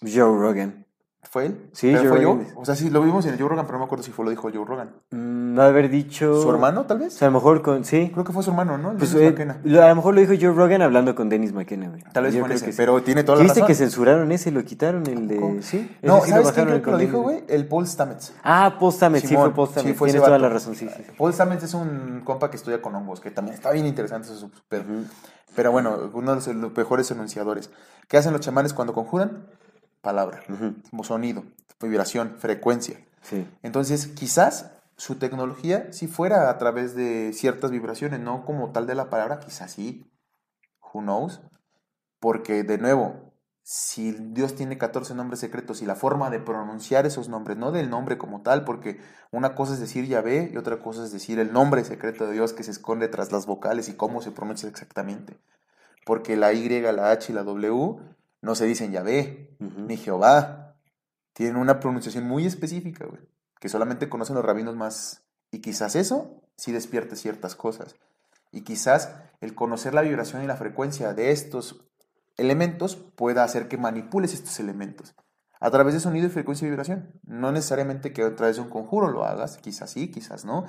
[0.02, 0.86] Joe Rogan.
[1.24, 1.70] ¿Fue él?
[1.74, 2.40] Sí, ¿Pero Joe fue yo?
[2.56, 4.24] O sea, sí, lo vimos en el Joe Rogan, pero no me acuerdo si fue
[4.26, 4.92] lo dijo Joe Rogan.
[5.12, 6.42] Mm, No haber dicho.
[6.42, 7.14] ¿Su hermano, tal O vez?
[7.14, 7.84] sea, a lo mejor con.
[7.84, 8.10] Sí.
[8.14, 8.92] Creo que fue su hermano, ¿no?
[8.92, 9.60] El Pues, eh, McKenna.
[9.64, 12.02] lo- a lo mejor lo dijo Joe Rogan hablando con Dennis McKenna, güey.
[12.14, 12.78] Tal vez Yo fue creo ese, que sí.
[12.78, 13.68] pero tiene toda ¿Sí la ¿Viste razón.
[13.68, 14.50] que censuraron ese?
[14.52, 15.62] Lo quitaron, el de.
[15.62, 15.96] Sí.
[16.02, 17.44] No, sí ¿sabes quién creo que lo dijo, güey?
[17.48, 18.34] El Paul Stamets.
[18.44, 19.98] Ah, Paul Stamets, sí fue Paul Stamets.
[19.98, 20.48] fue ese Tienes toda vato.
[20.48, 21.04] la razón, sí, sí.
[21.06, 21.12] sí.
[21.18, 24.50] Paul Stamets es un compa que estudia con hongos, que también está bien interesante eso,
[24.70, 24.84] pero,
[25.56, 27.70] pero bueno, uno de los mejores enunciadores.
[28.08, 29.44] ¿Qué hacen los chamanes cuando conjuran?
[30.02, 30.76] Palabra, Ujú.
[30.90, 31.44] como sonido,
[31.82, 33.06] vibración, frecuencia.
[33.22, 33.48] Sí.
[33.64, 38.96] Entonces, quizás su tecnología si fuera a través de ciertas vibraciones, no como tal de
[38.96, 40.06] la palabra, quizás sí.
[40.94, 41.42] Who knows?
[42.20, 43.34] Porque, de nuevo,
[43.64, 47.90] si Dios tiene 14 nombres secretos y la forma de pronunciar esos nombres, no del
[47.90, 49.00] nombre como tal, porque
[49.32, 52.54] una cosa es decir Yahvé y otra cosa es decir el nombre secreto de Dios
[52.54, 55.38] que se esconde tras las vocales y cómo se pronuncia exactamente.
[56.06, 58.00] Porque la Y, la H y la W
[58.42, 60.78] no se dicen Yahvé ni Jehová.
[61.34, 63.22] Tienen una pronunciación muy específica, güey,
[63.60, 65.24] que solamente conocen los rabinos más.
[65.52, 67.96] Y quizás eso sí despierte ciertas cosas.
[68.52, 71.86] Y quizás el conocer la vibración y la frecuencia de estos
[72.38, 75.16] elementos pueda hacer que manipules estos elementos.
[75.60, 77.20] A través de sonido y frecuencia y vibración.
[77.24, 80.66] No necesariamente que a través de un conjuro lo hagas, quizás sí, quizás no.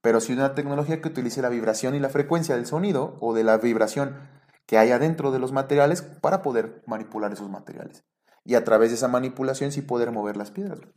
[0.00, 3.44] Pero sí una tecnología que utilice la vibración y la frecuencia del sonido o de
[3.44, 4.16] la vibración
[4.66, 8.04] que hay adentro de los materiales para poder manipular esos materiales.
[8.44, 10.80] Y a través de esa manipulación sí poder mover las piedras.
[10.80, 10.92] güey.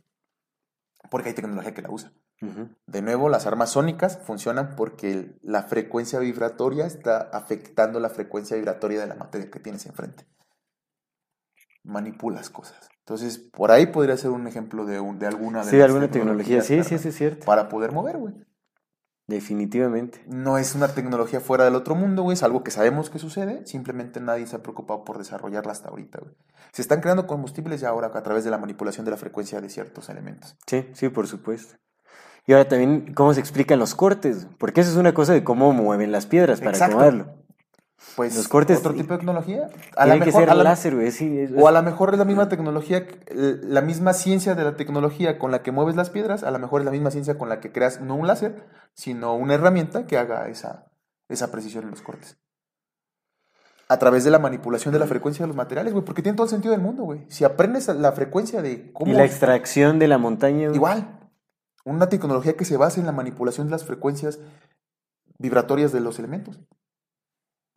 [1.10, 2.12] Porque hay tecnología que la usa.
[2.86, 9.00] De nuevo, las armas sónicas funcionan porque la frecuencia vibratoria está afectando la frecuencia vibratoria
[9.00, 10.26] de la materia que tienes enfrente.
[11.84, 12.88] Manipulas cosas.
[12.98, 16.10] Entonces, por ahí podría ser un ejemplo de, un- de alguna de Sí, las alguna
[16.10, 16.60] tecnología.
[16.62, 17.46] Sí, sí, eso es cierto.
[17.46, 18.34] Para poder mover, güey.
[19.28, 20.22] Definitivamente.
[20.28, 22.34] No es una tecnología fuera del otro mundo, güey.
[22.34, 23.66] Es algo que sabemos que sucede.
[23.66, 26.32] Simplemente nadie se ha preocupado por desarrollarla hasta ahorita, güey.
[26.72, 29.68] Se están creando combustibles ya ahora a través de la manipulación de la frecuencia de
[29.68, 30.56] ciertos elementos.
[30.66, 31.74] Sí, sí, por supuesto.
[32.46, 34.46] Y ahora también, ¿cómo se explican los cortes?
[34.58, 36.96] Porque eso es una cosa de cómo mueven las piedras para Exacto.
[37.00, 37.34] acomodarlo.
[38.14, 39.68] Pues, Los cortes- otro tipo de tecnología.
[39.96, 41.10] A Tiene la que mejor, ser a la- láser, güey.
[41.10, 44.62] sí, es- O a lo mejor es la misma tecnología, eh, la misma ciencia de
[44.62, 47.36] la tecnología con la que mueves las piedras, a lo mejor es la misma ciencia
[47.36, 48.62] con la que creas no un láser,
[48.96, 50.90] sino una herramienta que haga esa,
[51.28, 52.38] esa precisión en los cortes.
[53.88, 56.46] A través de la manipulación de la frecuencia de los materiales, güey, porque tiene todo
[56.46, 57.24] el sentido del mundo, güey.
[57.28, 59.12] Si aprendes la frecuencia de cómo...
[59.12, 60.66] Y la extracción de la montaña.
[60.66, 60.74] güey.
[60.74, 61.20] Igual,
[61.84, 64.40] una tecnología que se basa en la manipulación de las frecuencias
[65.38, 66.58] vibratorias de los elementos.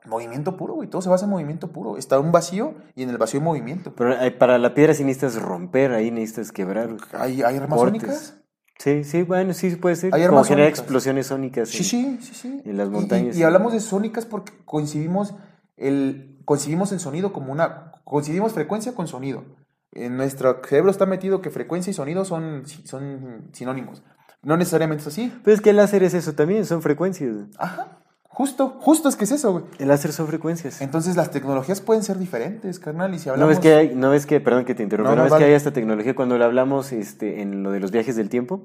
[0.05, 1.97] Movimiento puro, güey, todo se basa en movimiento puro.
[1.97, 3.93] Está un vacío y en el vacío hay movimiento.
[3.93, 6.95] Pero eh, para la piedra sí necesitas romper, ahí necesitas quebrar.
[7.11, 8.39] ¿Hay, hay armas?
[8.79, 10.15] Sí, sí, bueno, sí puede ser.
[10.15, 11.67] Hay Como generar explosiones sónicas.
[11.69, 12.61] Sí, sí, sí, sí.
[12.65, 15.35] en las Y- y- montañas, Y, hablamos de sónicas porque coincidimos
[15.77, 17.91] el, coincidimos el sonido como una...
[18.05, 19.43] Coincidimos frecuencia con sonido.
[19.91, 24.01] En nuestro cerebro está metido que frecuencia y sonido son, son sinónimos.
[24.41, 25.33] No necesariamente es así.
[25.43, 27.35] Pero es que el láser es eso también, son frecuencias.
[27.57, 27.98] Ajá.
[28.39, 29.65] Justo, justo es que es eso, güey.
[29.79, 30.79] El láser son frecuencias.
[30.79, 33.13] Entonces las tecnologías pueden ser diferentes, carnal.
[33.13, 33.49] Y si No hablamos...
[33.55, 35.43] ves que hay, no ves que, perdón que te interrumpa, No, no, no, ves vale.
[35.43, 38.61] que hay esta tecnología cuando lo hablamos este, en lo de los viajes del tiempo,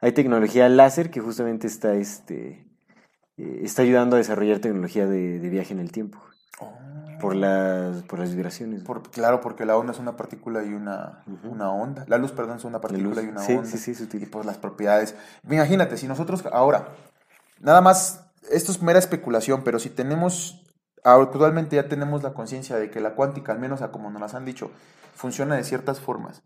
[0.00, 2.66] hay tecnología láser que justamente está, este,
[3.36, 6.18] eh, está ayudando a desarrollar tecnología de, de viaje en el tiempo
[7.20, 8.80] por las, por las vibraciones.
[8.80, 8.84] Oh.
[8.86, 12.06] Por- claro, porque la onda es una partícula y una, una onda.
[12.08, 13.68] La luz, perdón, es una partícula y una Sí, onda.
[13.68, 14.22] sí, sí, sutil.
[14.22, 15.14] Y pues las propiedades.
[15.50, 16.88] Imagínate, si nosotros ahora,
[17.60, 20.64] nada más, esto es mera especulación, pero si tenemos,
[21.04, 24.34] actualmente ya tenemos la conciencia de que la cuántica, al menos a como nos las
[24.34, 24.70] han dicho,
[25.14, 26.42] funciona de ciertas formas.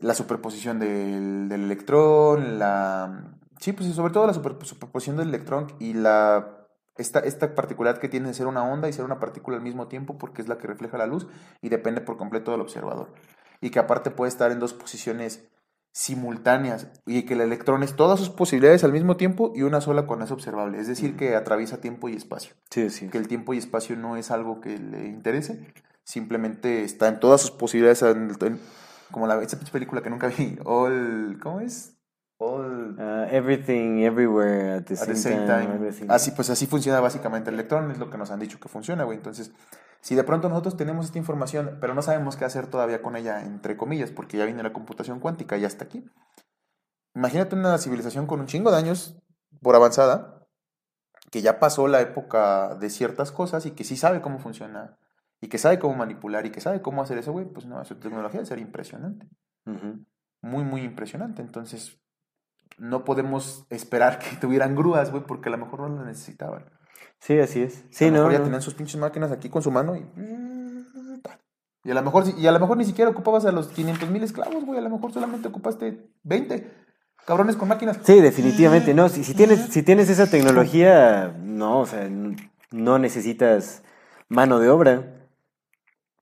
[0.00, 3.36] la superposición del, electrón, la...
[3.60, 6.58] Sí, pues sobre todo la super- superposición del electrón y la...
[6.96, 9.88] Esta, esta particularidad que tiene de ser una onda y ser una partícula al mismo
[9.88, 11.26] tiempo porque es la que refleja la luz
[11.62, 13.14] y depende por completo del observador.
[13.62, 15.48] Y que aparte puede estar en dos posiciones
[15.92, 20.06] simultáneas y que el electrón es todas sus posibilidades al mismo tiempo y una sola
[20.06, 20.80] cuando es observable.
[20.80, 22.54] Es decir, que atraviesa tiempo y espacio.
[22.70, 23.08] Sí, sí.
[23.08, 25.66] Que el tiempo y espacio no es algo que le interese,
[26.04, 28.58] simplemente está en todas sus posibilidades, en- en-
[29.10, 31.96] como la, esa película que nunca vi, All, ¿cómo es?
[32.38, 35.90] All Ah, everything, everywhere, at the at same, the same time.
[35.90, 36.06] time.
[36.12, 39.04] Así, pues así funciona básicamente el electrón, es lo que nos han dicho que funciona,
[39.04, 39.18] güey.
[39.18, 39.52] Entonces,
[40.02, 43.42] si de pronto nosotros tenemos esta información, pero no sabemos qué hacer todavía con ella,
[43.42, 46.04] entre comillas, porque ya viene la computación cuántica, ya está aquí.
[47.14, 49.16] Imagínate una civilización con un chingo de años
[49.62, 50.46] por avanzada,
[51.30, 54.98] que ya pasó la época de ciertas cosas y que sí sabe cómo funciona,
[55.40, 57.94] y que sabe cómo manipular, y que sabe cómo hacer eso, güey, pues no, su
[57.94, 59.26] tecnología debe ser impresionante
[60.42, 61.40] muy, muy impresionante.
[61.40, 61.98] Entonces,
[62.76, 66.66] no podemos esperar que tuvieran grúas, güey, porque a lo mejor no las necesitaban.
[67.24, 67.76] Sí, así es.
[67.76, 68.44] a Sí, lo no, mejor ya no.
[68.44, 70.04] tenían sus pinches máquinas aquí con su mano y...
[71.84, 74.22] Y a lo mejor, y a lo mejor ni siquiera ocupabas a los 500 mil
[74.22, 74.78] esclavos, güey.
[74.78, 76.70] A lo mejor solamente ocupaste 20
[77.26, 77.98] cabrones con máquinas.
[78.04, 78.94] Sí, definitivamente.
[78.94, 82.08] No, si, si tienes, si tienes esa tecnología, no, o sea,
[82.70, 83.82] no necesitas
[84.28, 85.26] mano de obra.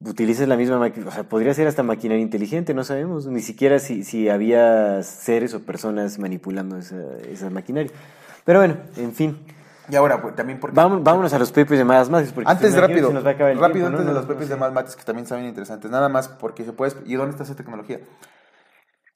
[0.02, 3.78] Utilizas la misma máquina, o sea, podría ser hasta maquinaria inteligente, no sabemos, ni siquiera
[3.80, 7.92] si, si había seres o personas manipulando esa, esa maquinaria.
[8.46, 9.36] Pero bueno, en fin.
[9.88, 10.76] Y ahora, pues, también porque...
[10.76, 12.30] Vámonos, vámonos a los pepes de más más.
[12.32, 13.96] Porque Antes, rápido, se nos va a acabar el rápido, tiempo, ¿no?
[13.98, 15.90] antes de No, los no pepes de más mates que también saben interesantes.
[15.90, 16.92] Nada más porque se puede...
[17.06, 18.00] ¿Y dónde está esa tecnología?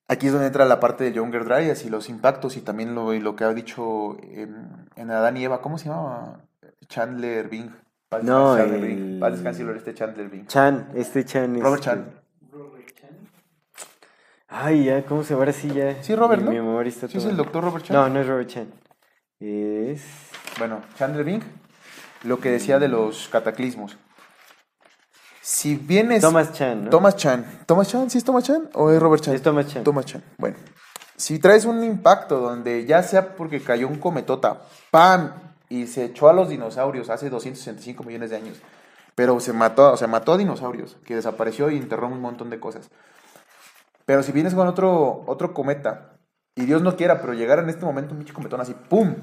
[0.09, 3.15] Aquí es donde entra la parte de Younger Dryas y los impactos y también lo,
[3.15, 5.61] y lo que ha dicho en, en Adán y Eva.
[5.63, 6.41] ¿Cómo se llamaba?
[6.89, 7.71] Chandler Bing.
[8.09, 9.21] Paz No, Chandler el- Bing.
[9.21, 10.47] Paz el este Chandler Bing.
[10.47, 11.63] Chan, este Chan es.
[11.63, 12.05] Robert Chan.
[14.49, 16.01] Ay, ya, ¿cómo se va ahora sí ya?
[16.03, 16.51] Sí, Robert, mi, ¿no?
[16.53, 17.97] Mi memoria está Sí, es toda- el doctor Robert Chan.
[17.97, 18.67] No, no es Robert Chan.
[19.41, 20.24] Es.
[20.59, 21.43] Bueno, Chandler Bing,
[22.23, 23.97] lo que decía de los cataclismos.
[25.43, 26.23] Si vienes...
[26.23, 26.91] Thomas Chan, ¿no?
[26.91, 27.45] Thomas Chan.
[27.67, 28.09] ¿Thomas Chan?
[28.09, 29.35] ¿Sí es Thomas Chan o es Robert Chan?
[29.35, 29.85] Es Thomas Chan.
[29.85, 30.23] Thomas Chan.
[30.39, 30.57] Bueno,
[31.17, 35.33] si traes un impacto donde ya sea porque cayó un cometota, ¡pam!
[35.69, 38.59] Y se echó a los dinosaurios hace 265 millones de años.
[39.15, 42.59] Pero se mató, o sea, mató a dinosaurios, que desapareció y enterró un montón de
[42.59, 42.91] cosas.
[44.07, 46.17] Pero si vienes con otro, otro cometa,
[46.57, 49.15] y Dios no quiera, pero llegara en este momento un pinche cometón así, ¡pum!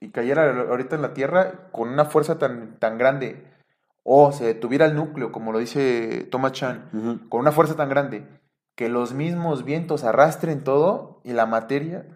[0.00, 3.44] Y cayera ahorita en la Tierra con una fuerza tan, tan grande,
[4.04, 8.26] o se detuviera el núcleo, como lo dice Thomas Chan, con una fuerza tan grande,
[8.76, 12.06] que los mismos vientos arrastren todo y la materia,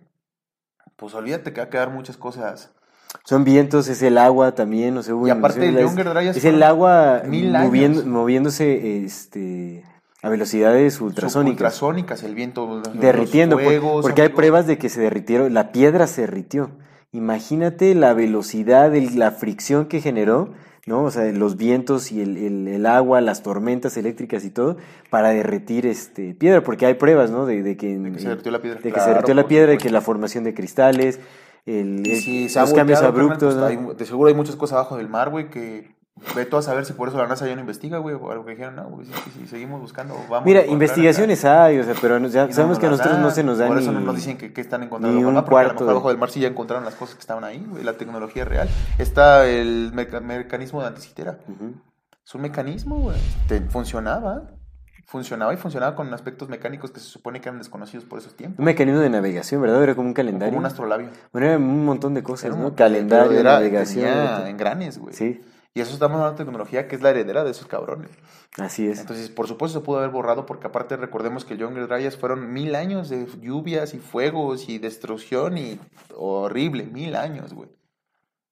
[0.96, 2.72] pues olvídate que va a quedar muchas cosas.
[3.24, 6.44] Son vientos, es el agua también, o sea, hubo Y aparte el Younger Dryas Es
[6.46, 8.06] el agua mil moviendo- años.
[8.10, 9.84] moviéndose este,
[10.22, 11.52] a velocidades ultrasónicas.
[11.60, 12.80] Ultrasónicas, el viento.
[12.94, 16.70] derritiendo, por- fuegos, porque hay pruebas de que se derritieron, la piedra se derritió.
[17.12, 20.48] Imagínate la velocidad, el- la fricción que generó,
[20.86, 21.04] ¿no?
[21.04, 24.78] O sea, los vientos y el, el- el agua, las tormentas eléctricas y todo,
[25.10, 27.44] para derretir este piedra, porque hay pruebas, ¿no?
[27.44, 28.76] De, de que, De que se derritió la piedra.
[28.78, 31.20] de que se Claro, derritió la piedra, de que la formación de cristales,
[31.66, 33.90] el, si los cambios abruptos, pues, ¿no?
[33.90, 35.94] hay- de seguro hay muchas cosas abajo del mar, güey, que
[36.36, 38.44] ve todo a saber si por eso la NASA ya no investiga, güey, o algo
[38.44, 40.44] que dijeron, no, güey, si, si seguimos buscando, vamos.
[40.46, 43.34] Mira, investigaciones hay, o sea, pero no- ya no sabemos que a nosotros no dan.
[43.34, 45.34] se nos da Por ni, eso no nos dicen que, que están encontrando ni un
[45.34, 47.44] porque a lo cuarto mejor abajo del mar sí ya encontraron las cosas que estaban
[47.44, 48.68] ahí, güey, la tecnología real.
[48.98, 51.38] Está el meca- mecanismo de anticitera.
[51.48, 51.74] Ujú.
[52.24, 53.16] Es un mecanismo, güey.
[53.48, 54.42] Te- Funcionaba.
[55.06, 58.60] Funcionaba y funcionaba con aspectos mecánicos que se supone que eran desconocidos por esos tiempos.
[58.60, 59.82] Un mecanismo de navegación, ¿verdad?
[59.82, 60.52] Era como un calendario.
[60.52, 61.08] Como un astrolabio.
[61.32, 62.74] Bueno, era un montón de cosas, Era un ¿no?
[62.74, 64.04] Calendario, era- navegación.
[64.06, 65.12] tenía engranes, güey.
[65.14, 65.42] Sí,
[65.74, 68.10] Y eso estamos hablando de tecnología que es la heredera de esos cabrones.
[68.58, 69.00] así es.
[69.00, 72.52] Entonces, por supuesto, se pudo haber borrado porque aparte recordemos que el Younger Dryas fueron
[72.52, 75.80] mil años de lluvias y fuegos y destrucción y
[76.14, 77.70] horrible, mil años, güey.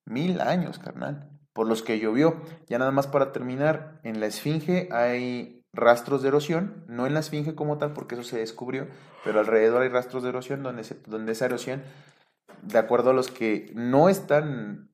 [0.05, 1.29] Mil años, carnal.
[1.53, 2.41] Por los que llovió.
[2.67, 7.19] Ya nada más para terminar, en la Esfinge hay rastros de erosión, no en la
[7.19, 8.87] Esfinge como tal, porque eso se descubrió,
[9.23, 11.83] pero alrededor hay rastros de erosión donde, se- donde esa erosión,
[12.63, 14.89] de acuerdo a los que no están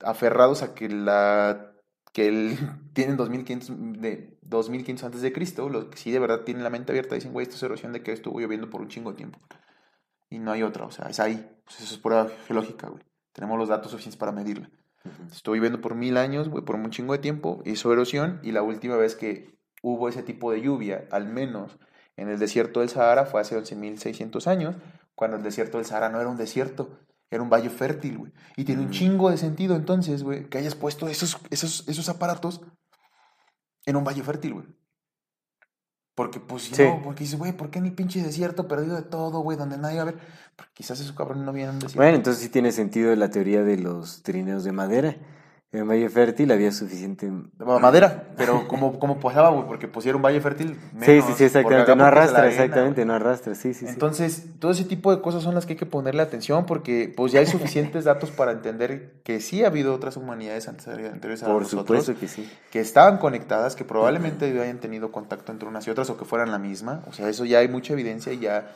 [0.00, 1.71] aferrados a que la
[2.12, 2.58] que el,
[2.92, 6.92] tienen 2500 de 2500 antes de Cristo, los que sí de verdad tienen la mente
[6.92, 9.38] abierta dicen, güey, esto es erosión de que estuvo lloviendo por un chingo de tiempo.
[10.28, 11.46] Y no hay otra, o sea, es ahí.
[11.64, 13.02] Pues eso es prueba geológica, güey.
[13.32, 14.70] Tenemos los datos suficientes para medirla.
[15.30, 18.62] Estuvo lloviendo por mil años, güey, por un chingo de tiempo, hizo erosión y la
[18.62, 21.78] última vez que hubo ese tipo de lluvia, al menos
[22.16, 24.76] en el desierto del Sahara, fue hace 11.600 años,
[25.14, 26.98] cuando el desierto del Sahara no era un desierto,
[27.32, 28.32] era un valle fértil, güey.
[28.56, 32.60] Y tiene un chingo de sentido entonces, güey, que hayas puesto esos, esos, esos aparatos
[33.86, 34.66] en un valle fértil, güey.
[36.14, 36.82] Porque, pues, Sí.
[36.84, 39.96] no, porque dices, güey, ¿por qué ni pinche desierto perdido de todo, güey, donde nadie
[39.96, 40.18] va a ver?
[40.56, 41.96] Porque quizás esos cabrones no vienen desierto.
[41.96, 45.16] Bueno, entonces sí tiene sentido la teoría de los trineos de madera.
[45.74, 47.30] En Valle Fértil había suficiente...
[47.58, 50.74] Ma- Madera, pero como, como pasaba, güey, porque pusieron Valle Fértil.
[50.74, 51.82] Sí, menos, sí, sí, porque exactamente.
[51.82, 53.92] acá No arrastra, exactamente, no arrastra, sí, sí, sí.
[53.92, 57.32] Entonces, todo ese tipo de cosas son las que hay que ponerle atención porque pues
[57.32, 61.62] ya hay suficientes datos para entender que sí ha habido otras humanidades anteriores a Por
[61.62, 62.52] nosotros supuesto que sí.
[62.70, 66.50] que estaban conectadas, que probablemente hayan tenido contacto entre unas y otras o que fueran
[66.50, 67.02] la misma.
[67.08, 68.72] O sea, eso ya hay mucha evidencia y ya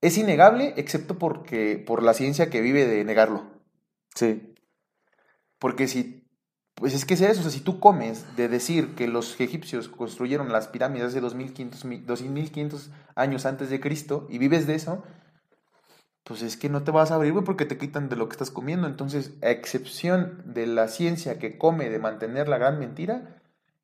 [0.00, 3.42] es innegable, excepto porque por la ciencia que vive de negarlo.
[4.14, 4.52] Sí.
[5.58, 6.24] Porque si,
[6.74, 9.88] pues es que es eso, o sea, si tú comes de decir que los egipcios
[9.88, 15.02] construyeron las pirámides hace 2500, mi- 2500 años antes de Cristo y vives de eso,
[16.24, 18.32] pues es que no te vas a abrir, güey, porque te quitan de lo que
[18.32, 18.88] estás comiendo.
[18.88, 23.35] Entonces, a excepción de la ciencia que come de mantener la gran mentira,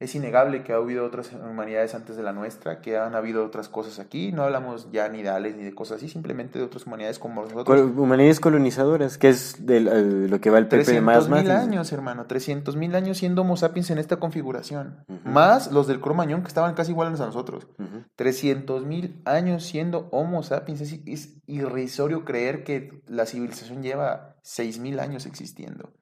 [0.03, 3.69] es innegable que ha habido otras humanidades antes de la nuestra, que han habido otras
[3.69, 4.33] cosas aquí.
[4.33, 7.43] No hablamos ya ni de Ales ni de cosas así, simplemente de otras humanidades como
[7.43, 7.93] nosotros.
[7.97, 11.63] Humanidades colonizadoras, que es eh, lo que va el Pepe de 300 más mil más.
[11.63, 12.27] años, hermano.
[12.27, 15.05] 300 mil años siendo Homo sapiens en esta configuración.
[15.25, 17.69] Más los del Cromañón que estaban casi iguales a nosotros.
[18.17, 20.81] 300 mil años siendo Homo sapiens.
[20.81, 25.93] Es, es irrisorio creer que la civilización lleva 6 mil años existiendo.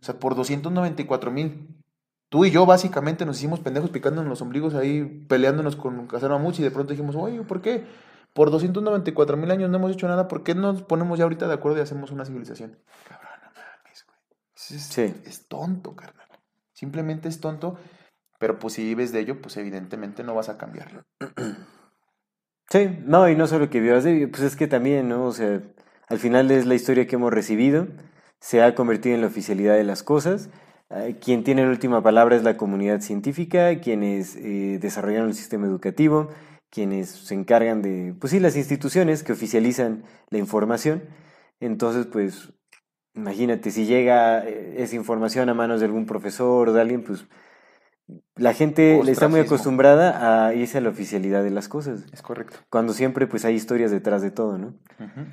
[0.00, 1.77] O sea, por 294 mil.
[2.28, 6.60] Tú y yo básicamente nos hicimos pendejos picándonos los ombligos ahí, peleándonos con Casar Mamuchi
[6.60, 7.86] y de pronto dijimos, oye, ¿por qué?
[8.34, 11.48] Por 294 mil años no hemos hecho nada, ¿por qué no nos ponemos ya ahorita
[11.48, 12.78] de acuerdo y hacemos una civilización?
[13.08, 14.18] Cabrón, no mames, güey.
[14.54, 15.14] Es, Sí.
[15.24, 16.28] es tonto, carnal.
[16.74, 17.78] Simplemente es tonto,
[18.38, 21.04] pero pues si vives de ello, pues evidentemente no vas a cambiar.
[22.70, 25.24] Sí, no, y no solo que vivas de ello, pues es que también, ¿no?
[25.24, 25.62] O sea,
[26.08, 27.86] al final es la historia que hemos recibido,
[28.40, 30.50] se ha convertido en la oficialidad de las cosas.
[31.20, 36.30] Quien tiene la última palabra es la comunidad científica, quienes eh, desarrollaron el sistema educativo,
[36.70, 41.02] quienes se encargan de, pues sí, las instituciones que oficializan la información.
[41.60, 42.52] Entonces, pues,
[43.14, 47.26] imagínate, si llega eh, esa información a manos de algún profesor o de alguien, pues
[48.36, 49.56] la gente le está muy Ostracismo.
[49.56, 52.56] acostumbrada a irse a la oficialidad de las cosas Es correcto.
[52.70, 54.68] cuando siempre pues hay historias detrás de todo, ¿no?
[54.98, 55.26] Ujú.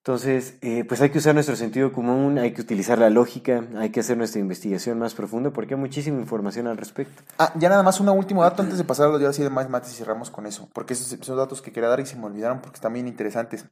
[0.00, 3.90] Entonces, eh, pues hay que usar nuestro sentido común, hay que utilizar la lógica, hay
[3.90, 7.22] que hacer nuestra investigación más profunda porque hay muchísima información al respecto.
[7.38, 9.50] Ah, ya nada más un último dato antes de pasar a los días así de
[9.50, 12.16] más mates y cerramos con eso, porque esos son datos que quería dar y se
[12.16, 13.66] me olvidaron porque están bien interesantes.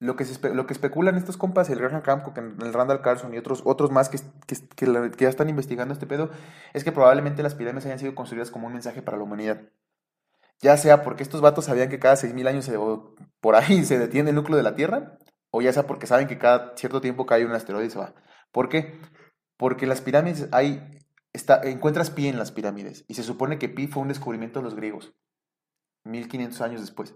[0.00, 2.02] Lo que, lo que especulan estos compas, el Graham
[2.60, 4.18] el Randall Carlson y otros, otros más que,
[4.76, 6.28] que, ya están investigando este pedo,
[6.74, 9.62] es que probablemente las pirámides hayan sido construidas como un mensaje para la humanidad.
[10.60, 12.78] Ya sea porque estos vatos sabían que cada 6.000 años se-
[13.40, 15.18] por ahí se detiene el núcleo de la Tierra,
[15.56, 18.12] o ya sea porque saben que cada cierto tiempo cae un asteroide y se va.
[18.50, 18.98] ¿Por qué?
[19.56, 20.82] Porque las pirámides hay,
[21.32, 24.64] está, encuentras pi en las pirámides, y se supone que pi fue un descubrimiento de
[24.64, 25.14] los griegos,
[26.06, 27.14] 1500 años después.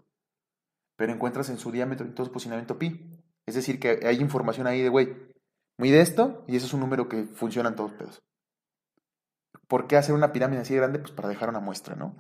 [0.97, 3.11] Pero encuentras en su diámetro y todo su posicionamiento pi.
[3.45, 5.17] Es decir, que hay información ahí de, güey,
[5.77, 8.23] mide esto, y eso es un número que funciona en todos pedos.
[9.67, 11.01] ¿Por qué hacer una pirámide así de grande?
[11.01, 12.15] Pues para dejar una muestra, ¿no?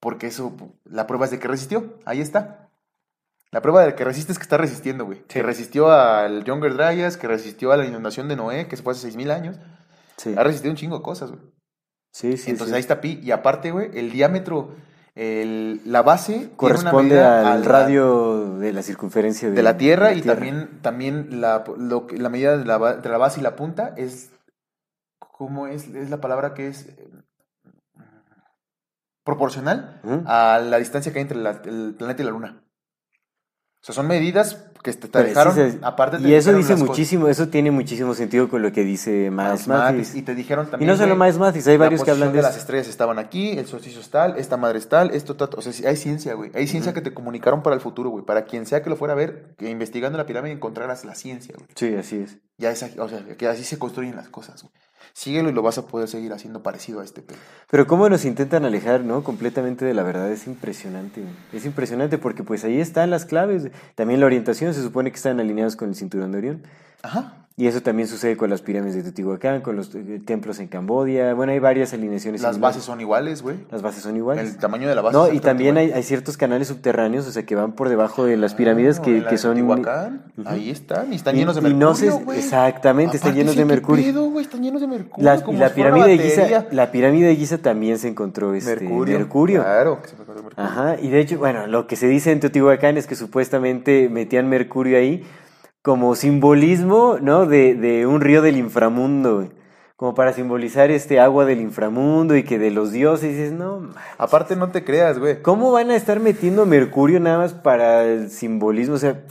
[0.00, 1.98] Porque eso, la prueba es de que resistió.
[2.06, 2.69] Ahí está.
[3.52, 5.24] La prueba de que resiste es que está resistiendo, güey.
[5.24, 8.92] Que resistió al Younger Dryas, que resistió a la inundación de Noé, que se fue
[8.92, 9.56] hace 6000 años.
[10.16, 11.42] Sí, Ha resistido un chingo de cosas, güey.
[12.12, 12.50] sí, sí.
[12.50, 12.74] Entonces sí.
[12.76, 13.18] ahí está pi.
[13.22, 14.76] Y aparte, güey, el diámetro,
[15.16, 16.32] el- la base.
[16.32, 20.12] tiene una Corresponde medida al la- radio de la circunferencia de, de la Tierra de
[20.14, 20.36] la y Tierra.
[20.36, 24.30] también, también la, lo la medida de la, de la base y la punta es.
[25.18, 25.88] ¿Cómo es?
[25.88, 26.86] Es la palabra que es.
[26.86, 27.08] eh,
[29.24, 32.62] proporcional a la distancia que hay entre la- el planeta y la Luna.
[33.82, 36.74] O sea, son medidas que te, te sí dejaron, se- aparte te y eso dice
[36.74, 36.86] cosas.
[36.88, 40.14] muchísimo, eso tiene muchísimo sentido con lo que dice Miles Miles Mathis, Mathis.
[40.16, 40.90] Y te dijeron Y también.
[40.90, 43.66] no solo Miles Mathis, hay varios que hablan posición de las estrellas estaban aquí, el
[43.66, 45.48] solsticio es tal, esta madre es tal, esto tal.
[45.56, 46.50] O sea, sí, hay ciencia, güey.
[46.54, 48.24] Hay ciencia que te comunicaron para el futuro, güey.
[48.24, 51.54] Para quien sea que lo fuera a ver, que investigando la pirámide encontraras la ciencia,
[51.56, 51.68] güey.
[51.74, 52.36] Sí, así es.
[52.58, 54.74] Ya es, o sea, que así se construyen las cosas, güey.
[55.12, 57.38] Síguelo y lo vas a poder seguir haciendo parecido a este pedo.
[57.70, 59.22] Pero cómo nos intentan alejar, ¿no?
[59.24, 61.22] Completamente de la verdad es impresionante.
[61.52, 63.70] Es impresionante porque pues ahí están las claves.
[63.94, 66.62] También la orientación se supone que están alineados con el cinturón de Orión.
[67.02, 67.46] Ajá.
[67.60, 71.34] Y eso también sucede con las pirámides de Teotihuacán, con los eh, templos en Cambodia.
[71.34, 72.40] Bueno, hay varias alineaciones.
[72.40, 72.76] Las similares.
[72.76, 73.56] bases son iguales, güey.
[73.70, 74.48] Las bases son iguales.
[74.48, 77.44] El tamaño de la base No, es y también hay, ciertos canales subterráneos, o sea,
[77.44, 79.56] que van por debajo de las pirámides Ah, que, la que de son...
[79.56, 80.22] Teotihuacán.
[80.46, 83.66] Ahí están, y están Y- llenos de y mercurio, no exactamente, están llenos de ¿qué
[83.66, 84.04] mercurio.
[84.06, 84.40] pedo?
[84.40, 85.22] Están llenos de mercurio.
[85.22, 89.18] La, como la pirámide de Giza, la pirámide de Giza también se encontró este, mercurio.
[89.18, 89.62] mercurio.
[89.62, 90.64] Claro, que se encontró mercurio.
[90.64, 94.48] Ajá, y de hecho, bueno, lo que se dice en Teotihuacán es que supuestamente metían
[94.48, 95.24] mercurio ahí
[95.82, 97.46] como simbolismo, ¿no?
[97.46, 99.48] De, de un río del inframundo, güey.
[99.96, 103.94] como para simbolizar este agua del inframundo y que de los dioses, dices, no, man,
[104.18, 105.42] Aparte, no te creas, güey.
[105.42, 108.94] ¿cómo van a estar metiendo mercurio nada más para el simbolismo?
[108.96, 109.22] O sea,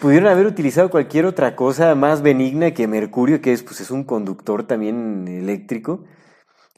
[0.00, 4.04] pudieron haber utilizado cualquier otra cosa más benigna que mercurio, que es, pues, es un
[4.04, 6.04] conductor también eléctrico.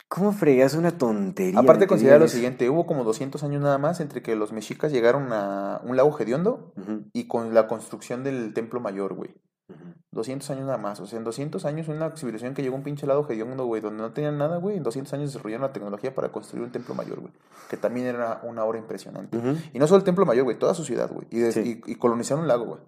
[0.09, 1.59] ¿Cómo fregas una tontería?
[1.59, 5.31] Aparte, considera lo siguiente: hubo como 200 años nada más entre que los mexicas llegaron
[5.31, 6.73] a un lago hediondo
[7.13, 9.29] y con la construcción del templo mayor, güey.
[9.69, 9.93] ujú.
[10.11, 10.99] 200 años nada más.
[10.99, 13.81] O sea, en 200 años una civilización que llegó a un pinche lado hediondo, güey,
[13.81, 14.77] donde no tenían nada, güey.
[14.77, 17.31] En 200 años desarrollaron la tecnología para construir un templo mayor, güey.
[17.69, 19.37] Que también era una obra impresionante.
[19.71, 21.27] Y no solo el templo mayor, güey, toda su ciudad, güey.
[21.29, 21.81] Y, Sí.
[21.85, 22.79] y, y colonizaron un lago, güey.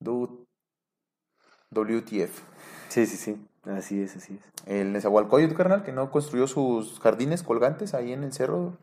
[0.00, 0.32] Dude.
[1.70, 2.42] WTF.
[2.88, 3.46] Sí, sí, sí.
[3.66, 4.68] Así es, así es.
[4.72, 8.76] El Nezahualcóyotl, carnal, que no construyó sus jardines colgantes ahí en el cerro.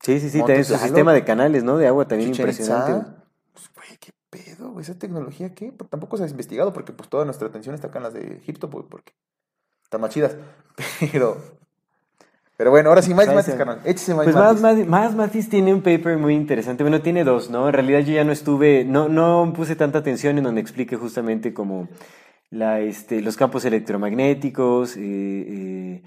[0.00, 0.38] Sí, sí, sí.
[0.38, 1.78] También su sistema de canales, ¿no?
[1.78, 2.92] De agua también Chichén impresionante.
[2.92, 3.04] Güey.
[3.54, 4.82] Pues, güey, qué pedo, güey.
[4.82, 5.72] Esa tecnología, ¿qué?
[5.72, 8.36] Pues, tampoco se ha investigado porque, pues, toda nuestra atención está acá en las de
[8.36, 9.14] Egipto, güey, porque
[9.82, 10.36] están más chidas.
[11.12, 11.40] Pero,
[12.56, 13.80] pero bueno, ahora sí, más matis, carnal.
[13.84, 14.86] Échese más Pues más, matis.
[14.86, 16.84] más, más Matis tiene un paper muy interesante.
[16.84, 17.66] Bueno, tiene dos, ¿no?
[17.66, 21.52] En realidad yo ya no estuve, no, no puse tanta atención en donde explique justamente
[21.52, 21.88] como
[22.50, 26.02] la, este, los campos electromagnéticos, eh, eh,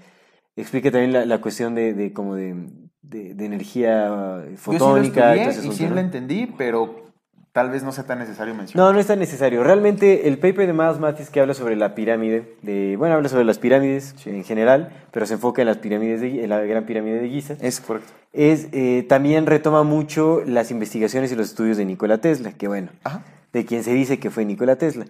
[0.56, 2.54] explique también la, la cuestión de, de como de,
[3.02, 5.94] de, de energía Yo sí lo fotónica y estudié y asunto, sí ¿no?
[5.94, 7.06] lo entendí, pero
[7.52, 8.86] tal vez no sea tan necesario mencionar.
[8.86, 9.64] No, no es tan necesario.
[9.64, 13.44] Realmente el paper de Miles Mathis que habla sobre la pirámide, de, bueno, habla sobre
[13.44, 17.20] las pirámides en general, pero se enfoca en las pirámides de, en la gran pirámide
[17.20, 17.56] de Giza.
[17.60, 18.12] Es correcto.
[18.32, 22.90] Es, eh, también retoma mucho las investigaciones y los estudios de Nikola Tesla, que bueno,
[23.02, 23.24] Ajá.
[23.52, 25.06] de quien se dice que fue Nikola Tesla.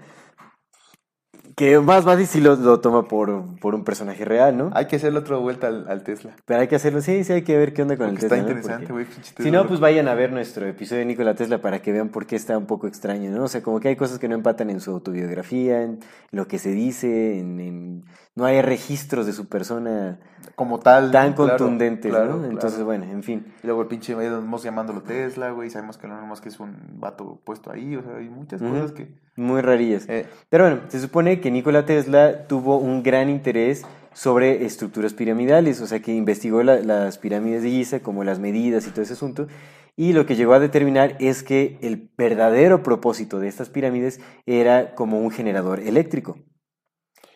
[1.59, 4.71] Que más Mathis sí lo, lo toma por, por un personaje real, ¿no?
[4.75, 6.31] Hay que hacerle otra vuelta al, al Tesla.
[6.45, 8.37] Pero hay que hacerlo, sí, sí, hay que ver qué onda con Porque el está
[8.37, 8.53] Tesla.
[8.53, 8.59] ¿no?
[8.61, 9.05] interesante, güey.
[9.07, 12.11] pinche Si no, pues vayan a ver nuestro episodio de Nikola Tesla para que vean
[12.11, 13.43] por qué está un poco extraño, ¿no?
[13.45, 15.99] O sea, como que hay cosas que no empatan en su autobiografía, en
[16.31, 18.05] lo que se dice, en, en-
[18.37, 20.21] no hay registros de su persona
[20.55, 21.11] Como tal.
[21.11, 21.35] tan ¿no?
[21.35, 22.39] Claro, contundentes, claro, ¿no?
[22.39, 22.53] claro.
[22.53, 23.53] Entonces, bueno, en fin.
[23.65, 25.71] Y luego el pinche Elon Musk llamándolo Tesla, güey.
[25.71, 27.97] Sabemos que Elon Musk es un vato puesto ahí.
[27.97, 29.09] O sea, hay muchas cosas que.
[29.39, 30.05] Muy rarillas.
[30.09, 35.81] Eh, Pero bueno, se supone que Nikola Tesla tuvo un gran interés sobre estructuras piramidales,
[35.81, 39.13] o sea que investigó la- las pirámides de Giza, como las medidas y todo ese
[39.13, 39.47] asunto,
[39.95, 44.97] y lo que llegó a determinar es que el verdadero propósito de estas pirámides era
[44.97, 46.37] como un generador eléctrico.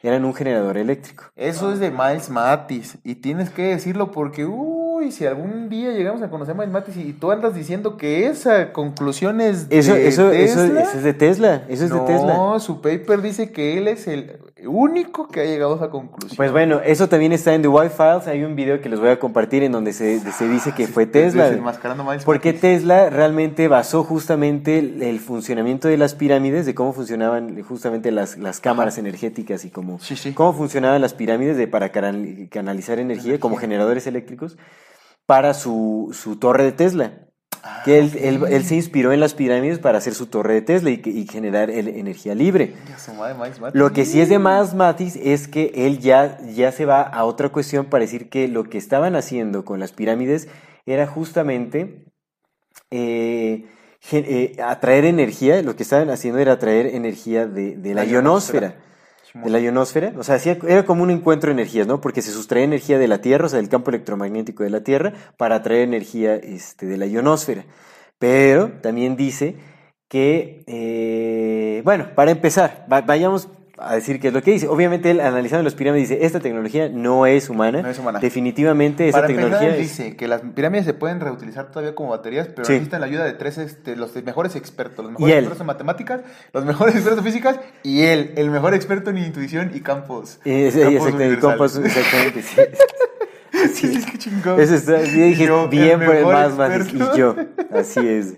[0.02, 1.30] Eran un generador eléctrico.
[1.36, 2.98] Eso es de Miles Matis.
[3.04, 4.44] Y tienes que decirlo porque,
[5.02, 8.26] uy, si algún día llegamos a conocer a Miles Matis y tú andas diciendo que
[8.26, 10.80] esa conclusión es de Eso, eso, Tesla.
[10.82, 12.58] eso es de Tesla, eso es no, de Tesla.
[12.60, 16.36] su paper dice que él es el único que ha llegado a esa conclusión.
[16.36, 19.08] Pues bueno, eso también está en The White Files, hay un video que les voy
[19.08, 21.50] a compartir en donde se, se dice que fue Tesla.
[22.24, 22.52] Porque.
[22.52, 28.38] Tesla realmente basó justamente el, el funcionamiento de las pirámides, de cómo funcionaban justamente las,
[28.38, 30.32] las cámaras energéticas y cómo, Sí, sí.
[30.32, 34.56] cómo funcionaban las pirámides de, para canal- canalizar energía, como generadores eléctricos
[35.27, 37.19] para su, su torre de Tesla.
[37.65, 40.62] Ah, Que él, él- él se inspiró en las pirámides para hacer su torre de
[40.62, 42.74] Tesla y, que- y generar el- energía libre.
[43.73, 47.24] Lo que sí es de más Matis es que él ya, ya se va a
[47.24, 50.49] otra cuestión para decir que lo que estaban haciendo con las pirámides
[50.86, 52.07] era justamente
[52.90, 53.66] eh,
[54.01, 58.11] gen- eh, atraer energía, lo que estaban haciendo era atraer energía de, de la, La
[58.11, 58.66] ionosfera.
[58.69, 58.91] ionosfera.
[59.34, 60.36] De la ionosfera, o sea,
[60.68, 62.00] era como un encuentro de energías, ¿no?
[62.02, 65.14] Porque se sustrae energía de la Tierra, o sea, del campo electromagnético de la Tierra,
[65.38, 67.64] para atraer energía este, de la ionosfera.
[68.18, 69.56] Pero también dice
[70.09, 73.48] que, eh, bueno, para empezar, va- vayamos
[73.88, 74.68] a decir qué es lo que dice.
[74.68, 77.82] Obviamente él analizando las pirámides dice, esta tecnología no es humana.
[77.82, 78.18] No es humana.
[78.20, 79.96] Definitivamente esa Para empezar, tecnología él es...
[79.98, 82.72] dice que las pirámides se pueden reutilizar todavía como baterías, pero Sí.
[82.74, 86.20] necesitan la ayuda de tres, este, los mejores expertos, los Y mejores expertos en matemáticas,
[86.52, 90.38] los mejores expertos en físicas y él, el mejor experto en intuición y campos.
[90.44, 90.70] Sí,
[91.40, 92.56] campos exactamente, exactamente, sí.
[93.74, 94.59] Sí, es que chingón.
[94.60, 97.36] Eso está, sí, dije, Yo, el bien por el mejor más más y yo,
[97.70, 98.34] así es.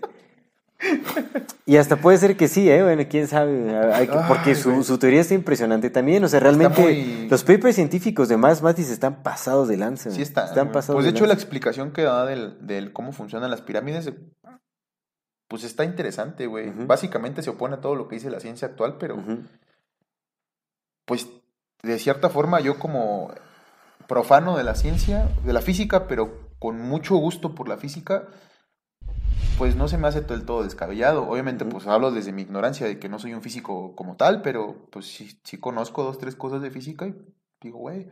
[1.67, 2.83] Y hasta puede ser que sí, ¿eh?
[2.83, 7.29] Bueno, quién sabe, hay que- porque su, teoría está impresionante también, o sea, realmente muy-
[7.29, 10.11] los papers científicos de Más Matis están pasados de lanza.
[10.11, 10.47] Sí está.
[10.47, 14.13] Están pasados Pues de hecho la explicación que da del, del cómo funcionan las pirámides,
[15.49, 16.71] pues está interesante, güey.
[16.71, 19.17] Básicamente se opone a todo lo que dice la ciencia actual, pero
[21.07, 21.29] pues
[21.83, 23.31] de cierta forma yo como
[24.07, 28.25] profano de la ciencia, de la física, pero con mucho gusto por la física,
[29.59, 31.29] pues no se me hace del todo descabellado.
[31.29, 34.89] Obviamente, pues hablo desde mi ignorancia de que no soy un físico como tal, pero
[34.91, 37.15] pues sí, sí conozco dos, tres cosas de física y
[37.61, 38.11] digo, güey,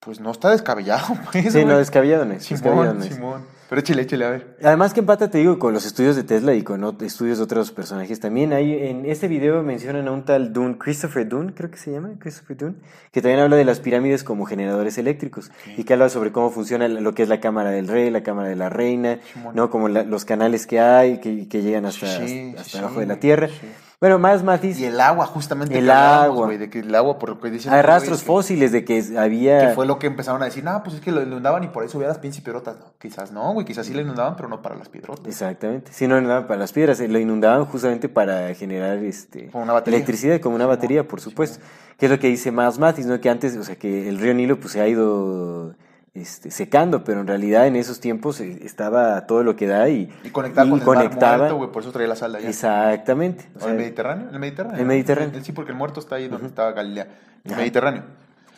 [0.00, 1.52] Pues no está descabellado, pues.
[1.52, 3.14] Sí, no, descabellado no es, descabellado Simón, no es.
[3.14, 3.57] Simón.
[3.68, 4.56] Pero échale, échale, a ver.
[4.62, 7.70] Además que empata, te digo, con los estudios de Tesla y con estudios de otros
[7.70, 8.54] personajes también.
[8.54, 12.12] Hay, en este video mencionan a un tal Dune, Christopher Dune, creo que se llama,
[12.18, 12.74] Christopher Dune,
[13.12, 16.88] que también habla de las pirámides como generadores eléctricos y que habla sobre cómo funciona
[16.88, 19.18] lo que es la cámara del rey, la cámara de la reina.
[19.54, 19.68] ¿no?
[19.68, 23.06] Como la- los canales que hay, que, que llegan hasta, Sí, hasta sí, abajo de
[23.06, 23.48] la tierra.
[23.48, 23.66] sí.
[24.00, 25.76] Bueno, más Matis, Y el agua, justamente.
[25.76, 26.46] El agua.
[26.46, 27.72] güey, de que el agua, por lo que dicen.
[27.72, 29.68] hay rastros que- fósiles de que había...
[29.70, 31.82] Que fue lo que empezaron a decir, no, pues es que lo inundaban y por
[31.82, 32.78] eso veía las pinches piedrotas.
[32.78, 35.26] No, quizás no, güey, quizás sí lo inundaban, pero no para las piedrotas.
[35.26, 35.90] Exactamente.
[35.92, 39.76] Sí, no inundaban para las piedras, eh, lo inundaban justamente para generar este Como una
[39.78, 41.58] electricidad, como una batería, por supuesto.
[41.98, 43.20] Que es lo que dice más Matis, ¿no?
[43.20, 45.74] Que antes, o sea, que el río Nilo pues se ha ido
[46.20, 50.08] este, secando, pero en realidad en esos tiempos eh, estaba todo lo que da y,
[50.24, 51.30] Y conectaba y con el conectaba.
[51.32, 52.48] mar muerto, güey, por eso traía la sal allá.
[52.48, 53.46] Exactamente.
[53.54, 54.28] o ¿O sea, el Mediterráneo?
[54.32, 54.78] ¿El Mediterráneo?
[54.80, 55.44] El Mediterráneo.
[55.44, 57.06] Sí, porque el muerto está ahí donde estaba Galilea.
[57.44, 57.60] El Ajá.
[57.60, 58.02] Mediterráneo.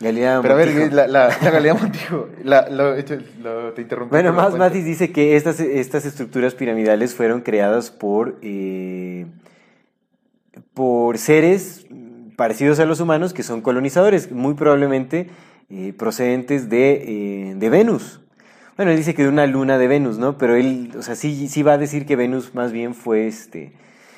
[0.01, 4.11] Galilea Pero a ver, la, la, la Galilea Montijo, la, lo, lo- te interrumpí.
[4.11, 4.57] Bueno, más.
[4.57, 9.27] Matis dice que estas, estas estructuras piramidales fueron creadas por, eh,
[10.75, 11.87] por seres
[12.37, 15.29] parecidos a los humanos que son colonizadores, muy probablemente
[15.71, 18.21] eh, procedentes de, eh, de Venus.
[18.77, 20.39] Bueno, él dice que de una luna de Venus, ¿no?
[20.39, 23.73] Pero él, o sea, sí, sí va a decir que Venus más bien fue este.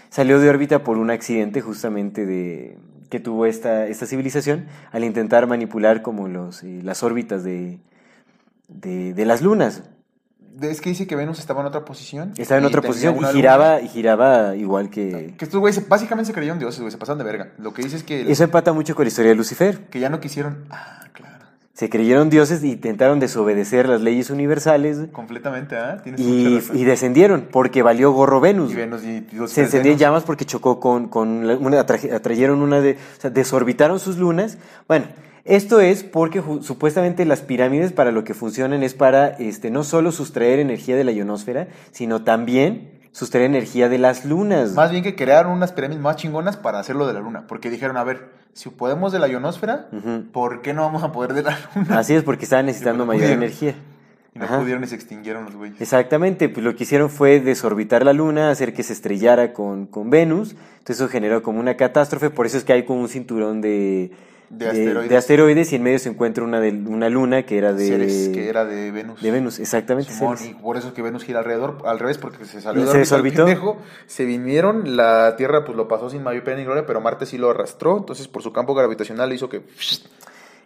[0.08, 2.76] salió de órbita por un accidente justamente de
[3.10, 7.78] que tuvo esta, esta civilización al intentar manipular como los, eh, las órbitas de,
[8.68, 9.82] de, de las lunas.
[10.60, 12.32] Es que dice que Venus estaba en otra posición.
[12.36, 13.86] Estaba en otra posición y giraba, luna.
[13.86, 15.34] y giraba igual que...
[15.36, 17.52] Que estos güeyes básicamente se creyeron dioses, güey, se pasaron de verga.
[17.58, 19.86] Lo que dice es que, Eso empata mucho con la historia de Lucifer.
[19.88, 20.64] que ya no quisieron.
[20.70, 21.41] Ah, claro.
[21.74, 26.02] Se creyeron dioses e intentaron desobedecer las leyes universales Completamente, ¿ah?
[26.18, 28.72] Y, y descendieron porque valió gorro Venus.
[28.72, 30.00] Y Venus y- y Se encendió en Venus.
[30.00, 34.58] llamas porque chocó con, con una, atrayeron una de, o sea, desorbitaron sus lunas.
[34.86, 35.06] Bueno,
[35.44, 40.12] esto es porque supuestamente las pirámides para lo que funcionan es para este, no solo
[40.12, 44.72] sustraer energía de la ionosfera, sino también sustraer energía de las lunas.
[44.74, 47.44] Más bien que crearon unas pirámides más chingonas para hacerlo de la luna.
[47.48, 49.88] Porque dijeron, a ver, si podemos de la ionosfera.
[50.32, 51.98] ¿por qué no vamos a poder de la luna?
[51.98, 53.42] Así es, porque estaban necesitando mayor pudieron.
[53.42, 53.74] energía.
[54.34, 54.60] Y no Ajá.
[54.60, 55.80] pudieron y se extinguieron los güeyes.
[55.80, 60.08] Exactamente, pues lo que hicieron fue desorbitar la Luna, hacer que se estrellara con, con
[60.08, 63.60] Venus, entonces eso generó como una catástrofe, por eso es que hay como un cinturón
[63.60, 64.10] de,
[64.54, 65.08] De asteroides.
[65.08, 68.28] de asteroides y en medio se encuentra una, de, una luna que era de, Seres
[68.34, 69.22] que era de Venus.
[69.22, 70.12] de Venus, exactamente.
[70.12, 70.52] Simón, Ceres.
[70.52, 72.92] y por eso es que Venus gira alrededor, al revés, porque se salió Se de
[72.92, 73.46] el desorbitó.
[73.46, 77.24] pendejo, se vinieron, la Tierra pues lo pasó sin mayor pena ni gloria, pero Marte
[77.24, 79.62] sí lo arrastró, entonces por su campo gravitacional hizo que...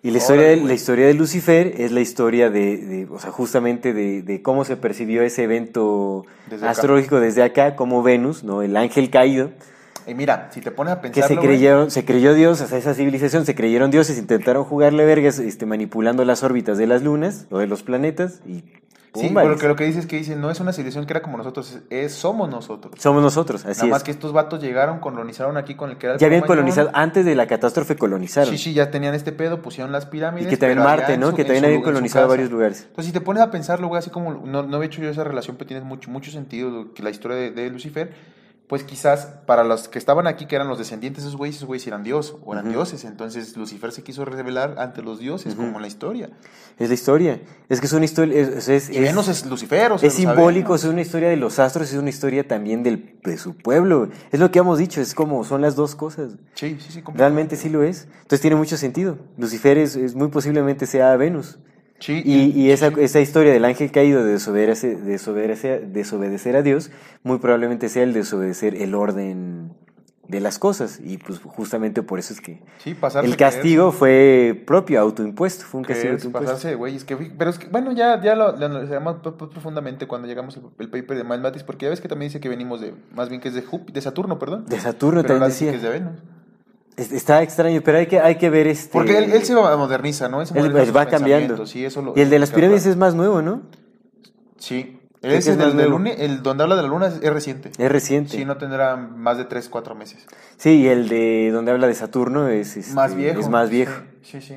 [0.03, 3.31] Y la historia, de, la historia de Lucifer es la historia de, de, o sea,
[3.31, 6.71] justamente de, de cómo se percibió ese evento Desde acá.
[6.71, 8.63] astrológico desde acá, como Venus, ¿no?
[8.63, 9.51] El ángel caído,
[10.07, 11.29] Y mira, si te pones a que pensar...
[11.29, 15.39] se creyeron, se creyó Dios, o sea, esa civilización se creyeron dioses, intentaron jugarle vergas,
[15.39, 18.63] este, manipulando las órbitas de las lunas o de los planetas y
[19.19, 21.23] Sí, pero que lo que dice es que dice, no es una civilización que era
[21.23, 22.93] como nosotros, es, somos nosotros.
[22.99, 24.05] somos nosotros, así Nada más es.
[24.05, 27.25] que estos vatos llegaron, colonizaron aquí con el que era el Ya habían colonizado, antes
[27.25, 28.51] de la catástrofe colonizaron.
[28.51, 30.49] Sí, sí, ya tenían este pedo, pusieron las pirámides.
[30.49, 31.31] y que también Marte, ¿no?
[31.31, 32.83] su- que también habían colonizado varios lugares.
[32.91, 35.25] Entonces, si te pones a pensarlo, güey, así como no, no había hecho yo esa
[35.25, 38.13] relación, pero tienes mucho, mucho sentido que la historia de, de Lucifer,
[38.69, 41.69] pues quizás para los que estaban aquí, que eran los descendientes de esos güeyes, esos
[41.69, 43.05] güeyes eran dios, o eran dioses.
[43.05, 46.31] Entonces, Lucifer se quiso revelar ante los dioses, como en la historia.
[46.79, 47.41] Es la historia.
[47.69, 48.41] Es que es una historia.
[48.41, 51.93] Es, es, Y es Lucifer, o sea, es simbólico, es una historia de los astros,
[51.93, 54.09] es una historia también del, de su pueblo.
[54.33, 56.33] Es lo que hemos dicho, es como son las dos cosas.
[56.55, 57.03] Sí, sí, sí.
[57.15, 58.09] Realmente sí lo es.
[58.13, 59.19] Entonces tiene mucho sentido.
[59.39, 61.59] Lucifer es muy posiblemente sea Venus.
[61.99, 66.91] Sí, Y, y esa, esa historia del ángel caído de desobedecer, desobedecer, desobedecer a Dios,
[67.23, 69.73] muy probablemente sea el desobedecer el orden
[70.29, 71.01] de las cosas.
[71.03, 75.65] Y pues justamente por eso es que Sí, el castigo fue propio, autoimpuesto.
[75.65, 76.53] Fue un castigo autoimpuesto.
[76.53, 77.07] pasarse.
[77.07, 80.91] Que, pero es que, bueno, ya, ya lo, lo analizamos profundamente cuando llegamos al el
[80.91, 83.41] paper de Miles Matis, porque ya ves que también dice que venimos de, más bien
[83.41, 84.67] que es de Júpiter, de Saturno, perdón.
[84.67, 85.71] De Saturno pero también decía.
[85.71, 86.15] que es de Venus.
[86.97, 88.93] Es- Está extraño, pero hay que, hay que ver este.
[88.93, 90.41] Porque él, él se va- moderniza, ¿no?
[90.41, 91.67] Él, se sus va cambiando.
[91.67, 93.63] Sí, eso lo- y el de las pirámides es más nuevo, ¿no?
[94.59, 94.99] Sí.
[95.23, 97.73] Ese es del, lune- el donde habla de la luna es, es reciente.
[97.79, 98.37] Es reciente.
[98.37, 100.25] Sí, no tendrá más de 3, 4 meses.
[100.57, 103.41] Sí, y el de donde habla de Saturno es, este, más viejo.
[103.41, 103.93] Es más viejo.
[104.23, 104.55] Sí, sí.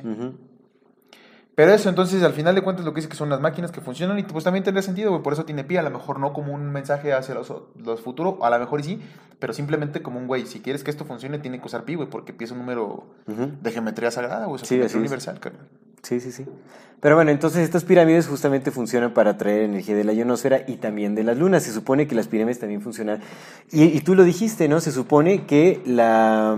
[1.60, 3.82] Pero eso, entonces, al final de cuentas, lo que dice que son las máquinas que
[3.82, 5.22] funcionan y pues también tendría sentido, güey.
[5.22, 8.36] Por eso tiene pie, a lo mejor no como un mensaje hacia los, los futuros,
[8.40, 9.00] a lo mejor y sí,
[9.38, 10.46] pero simplemente como un güey.
[10.46, 13.04] Si quieres que esto funcione, tiene que usar pi, güey, porque pi es un número
[13.26, 14.62] de geometría sagrada, güey.
[14.62, 14.94] Es Sí, es.
[14.94, 15.68] universal, carnal.
[16.02, 16.46] Sí, sí, sí.
[16.98, 21.14] Pero bueno, entonces estas pirámides justamente funcionan para atraer energía de la ionosfera y también
[21.14, 21.62] de las lunas.
[21.64, 23.20] Se supone que las pirámides también funcionan.
[23.70, 24.80] Y, y tú lo dijiste, ¿no?
[24.80, 26.56] Se supone que la,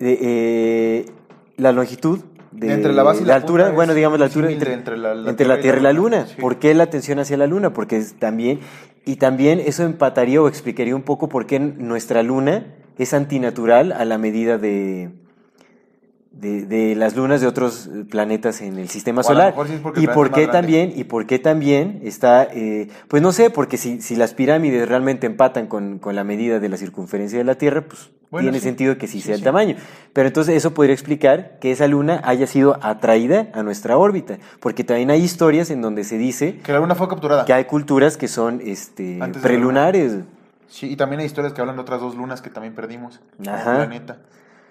[0.00, 1.12] eh, eh,
[1.58, 5.14] la longitud de, Entre la base y la altura, bueno, digamos la altura entre, la-
[5.14, 6.26] la entre la Tierra y la Luna.
[6.26, 6.34] Sí.
[6.40, 7.72] ¿Por qué la atención hacia la Luna?
[7.72, 8.60] Porque es también,
[9.04, 12.66] y también eso empataría o explicaría un poco por qué nuestra Luna
[12.98, 15.10] es antinatural a la medida de,
[16.32, 19.54] de, de las lunas de otros planetas en el sistema solar.
[19.66, 23.76] sí y por qué también, y por qué también está, eh, pues no sé, porque
[23.76, 27.54] si, si las pirámides realmente empatan con, con la medida de la circunferencia de la
[27.56, 28.64] Tierra, pues Bueno, tiene sí.
[28.64, 29.76] sentido que sí, Sí, sea el tamaño.
[30.12, 34.84] Pero entonces eso podría explicar que esa luna haya sido atraída a nuestra órbita, porque
[34.84, 37.44] también hay historias en donde se dice Que la luna fue capturada.
[37.44, 40.18] que hay culturas que son este, prelunares.
[40.68, 43.20] Sí, y también hay historias que hablan de otras dos lunas que también perdimos.
[43.48, 43.76] Ajá.
[43.78, 44.18] planeta.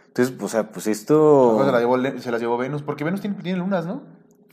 [0.07, 1.13] Entonces, o sea, pues esto...
[1.57, 4.03] Luego se, la llevó, Le- se las llevó Venus, porque Venus tiene, tiene lunas, ¿no?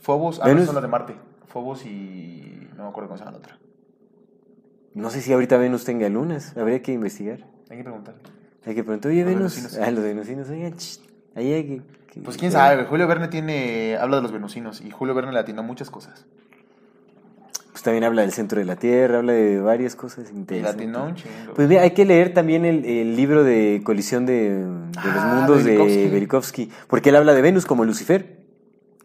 [0.01, 1.15] Phobos, ah, no, Venus- son las de Marte.
[1.47, 2.67] Phobos y...
[2.75, 3.57] no me acuerdo cómo se llama la otra.
[4.93, 7.39] No sé si ahorita Venus tenga lunas, habría que investigar.
[7.69, 8.21] Hay que preguntarle.
[8.67, 9.77] Hay que preguntar, oye, Venus.
[9.77, 10.73] Ah, los venusinos, oigan,
[11.35, 11.81] ahí hay que...
[12.21, 13.95] Pues quién sabe, Julio Verne tiene...
[13.97, 16.25] habla de los venusinos y Julio Verne le atinó muchas cosas.
[17.71, 20.87] Pues también habla del centro de la Tierra, habla de varias cosas interesantes.
[20.87, 21.53] atinó un chingo.
[21.55, 25.35] Pues mira, hay que leer también el, el libro de Colisión de, de los Ah,
[25.37, 26.09] Mundos de.
[26.11, 28.37] Velikovsky, porque él habla de Venus como Lucifer.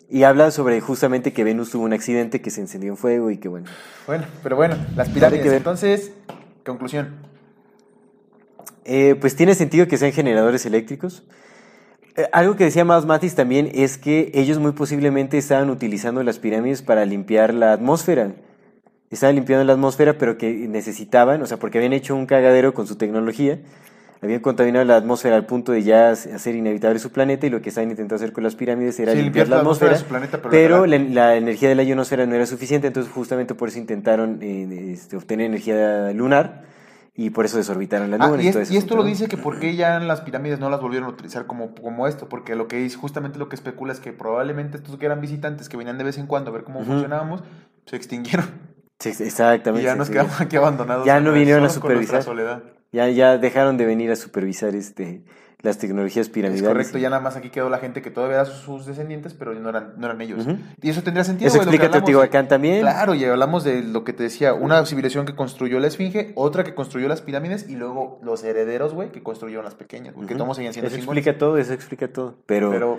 [0.09, 3.39] Y habla sobre justamente que Venus tuvo un accidente que se encendió en fuego y
[3.39, 3.67] que bueno.
[4.07, 5.53] Bueno, pero bueno, las pirámides.
[5.53, 6.13] Entonces,
[6.67, 7.15] conclusión.
[8.85, 11.23] Eh, pues tiene sentido que sean generadores eléctricos.
[12.17, 16.39] Eh, algo que decía Miles Mathis también es que ellos muy posiblemente estaban utilizando las
[16.39, 18.33] pirámides para limpiar la atmósfera.
[19.11, 22.87] Estaban limpiando la atmósfera, pero que necesitaban, o sea, porque habían hecho un cagadero con
[22.87, 23.59] su tecnología,
[24.23, 27.69] habían contaminado la atmósfera al punto de ya hacer inhabitable su planeta y lo que
[27.69, 30.51] estaban intentando hacer con las pirámides era Sí, limpiar limpiar la la atmósfera planeta, pero
[30.51, 33.79] pero la- la, la energía de la ionosfera no era suficiente, entonces justamente por eso
[33.79, 36.63] intentaron eh, este, obtener energía lunar
[37.15, 38.43] y por eso desorbitaron la Ah, luna.
[38.43, 40.71] y, es- y ese esto lo dice que por qué ya en las pirámides no
[40.71, 43.93] las volvieron a utilizar como, como esto, porque lo que es justamente lo que especula
[43.93, 46.65] es que probablemente estos que eran visitantes que venían de vez en cuando a ver
[46.65, 47.43] cómo funcionábamos,
[47.87, 48.47] se extinguieron
[48.99, 49.83] Sí, exactamente.
[49.83, 51.05] y ya nos quedamos aquí abandonados.
[51.05, 52.23] Ya no vinieron a con supervisar.
[52.23, 52.63] soledad.
[52.93, 55.23] Ya, ya dejaron de venir a supervisar este,
[55.63, 56.69] las tecnologías Es piramidales.
[56.69, 59.71] correcto, ya nada más aquí quedó la gente que todavía era sus, descendientes, pero no
[59.71, 60.47] eran, no eran ellos.
[60.83, 61.49] Y eso tendría sentido.
[61.49, 62.83] Eso explica Teotihuacán también.
[62.83, 66.65] Claro, y hablamos de lo que te decía, una civilización que construyó la esfinge, otra
[66.65, 70.35] que construyó las pirámides y luego los herederos, güey, que construyeron las pequeñas, güey, que
[70.35, 70.45] Ujú.
[70.45, 72.35] todos seguían siendo Eso explica todo, eso explica todo.
[72.45, 72.99] Pero, Pero,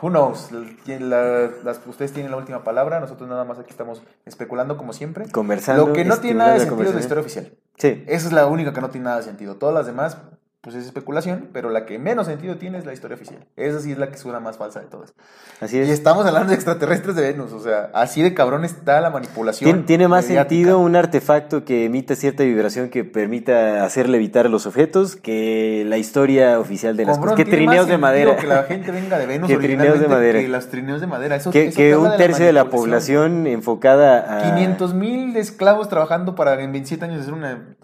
[0.00, 4.78] who knows, la- las, ustedes tienen la última palabra, nosotros nada más aquí estamos especulando
[4.78, 5.30] como siempre.
[5.30, 7.52] Conversando, Lo que no tiene nada de sentido es la historia oficial.
[7.78, 9.56] Sí, Esa es la única que no tiene nada de sentido.
[9.56, 10.18] Todas las demás,
[10.60, 13.46] pues es especulación, pero la que menos sentido tiene es la historia oficial.
[13.54, 15.14] Esa sí es la que suena más falsa de todas.
[15.60, 15.90] así Y es.
[15.90, 19.70] estamos hablando de extraterrestres de Venus, o sea, así de cabrón está la manipulación.
[19.70, 20.48] Tiene, tiene más mediática.
[20.48, 25.98] sentido un artefacto que emita cierta vibración que permita hacer levitar los objetos que la
[25.98, 27.44] historia oficial de las Cabrón, cosas.
[27.44, 28.36] Que trineos de madera.
[28.36, 30.40] Que la gente venga de Venus Que trineos de madera.
[30.40, 31.36] Que los trineos de madera.
[31.36, 34.54] Eso, que eso un tercio de la población enfocada a...
[34.54, 37.76] 500 mil esclavos trabajando para en 27 años hacer una...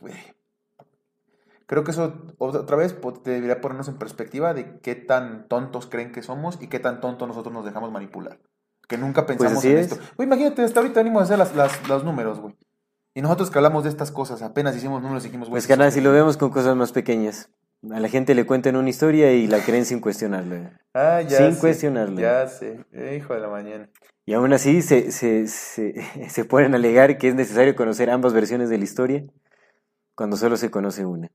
[0.00, 0.14] güey.
[1.68, 6.10] Creo que eso otra vez po- debería ponernos en perspectiva de qué tan tontos creen
[6.12, 8.40] que somos y qué tan tontos nosotros nos dejamos manipular.
[8.88, 9.92] Que nunca pensamos Pues así en es.
[9.92, 10.02] esto.
[10.16, 12.56] Güey, imagínate, hasta ahorita venimos a hacer las, las- los números, güey.
[13.14, 15.60] Y nosotros que hablamos de estas cosas, apenas hicimos números y dijimos, güey...
[15.60, 17.50] Pues canal, es- si lo vemos con cosas más pequeñas.
[17.92, 20.80] A la gente le cuentan una historia y la creen sin cuestionarla.
[20.94, 22.18] Ah, ya sin sé, cuestionarlo.
[22.18, 23.88] Ya sé, Eh, hijo de la mañana.
[24.24, 25.94] Y aún así se, se, se,
[26.30, 29.24] se pueden alegar que es necesario conocer ambas versiones de la historia
[30.16, 31.30] cuando solo se conoce una.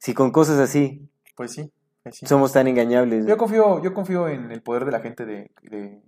[0.00, 1.70] Si con cosas así Pues sí,
[2.02, 2.26] pues sí.
[2.26, 6.02] somos tan engañables, Yo confío, yo confío en el poder de la gente de, de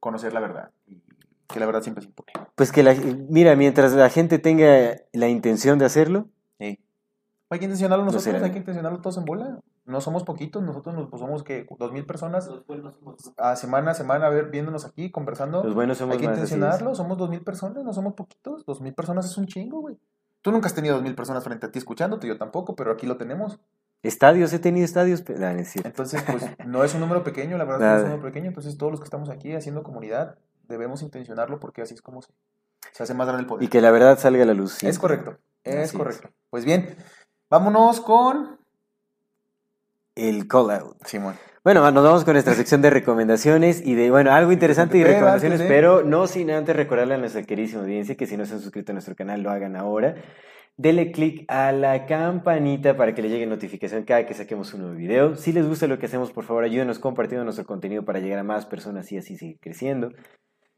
[0.00, 0.70] conocer la verdad.
[0.86, 1.00] Y
[1.48, 2.32] que la verdad siempre se impone.
[2.56, 2.94] pues que la,
[3.28, 6.28] mira, mientras la gente tenga la intención de hacerlo,
[6.58, 6.78] Sí.
[7.50, 8.44] Hay que intencionarlo No nosotros, será.
[8.46, 9.60] hay que intencionarlo todos en bola.
[9.84, 12.50] No somos poquitos, nosotros nos, pues, somos que dos mil personas
[13.36, 15.62] a semana a semana a ver, viéndonos aquí, conversando.
[15.62, 16.36] los buenos somos hay que más.
[16.38, 18.66] intencionarlo, somos dos mil personas, no somos poquitos.
[18.66, 19.96] Dos mil personas es un chingo, güey.
[20.46, 23.04] Tú nunca has tenido dos mil personas frente a ti escuchándote, yo tampoco, pero aquí
[23.04, 23.58] lo tenemos.
[24.04, 25.88] Estadios, he tenido estadios, pero no, no es cierto.
[25.88, 28.46] Entonces, pues no es un número pequeño, la verdad no es un número pequeño.
[28.46, 32.30] Entonces, todos los que estamos aquí haciendo comunidad debemos intencionarlo porque así es como se,
[32.92, 33.64] se hace más grande el poder.
[33.64, 34.84] Y que la verdad salga a la luz.
[34.84, 35.92] Es correcto, es Así es.
[35.94, 36.28] correcto.
[36.48, 36.94] Pues bien,
[37.50, 38.60] vámonos con
[40.14, 41.04] El call out.
[41.06, 41.34] Simón.
[41.34, 41.40] Bueno,
[41.74, 46.04] nos vamos con nuestra sección de recomendaciones y de, bueno, algo interesante y recomendaciones, pero
[46.04, 48.94] no sin antes recordarle a nuestra queridísima audiencia que si no se han suscrito a
[48.94, 50.14] nuestro canal lo hagan ahora.
[50.76, 54.94] Dele click a la campanita para que le llegue notificación cada que saquemos un nuevo
[54.94, 55.34] video.
[55.34, 58.44] Si les gusta lo que hacemos, por favor, ayúdenos compartiendo nuestro contenido para llegar a
[58.44, 60.12] más personas y así seguir creciendo.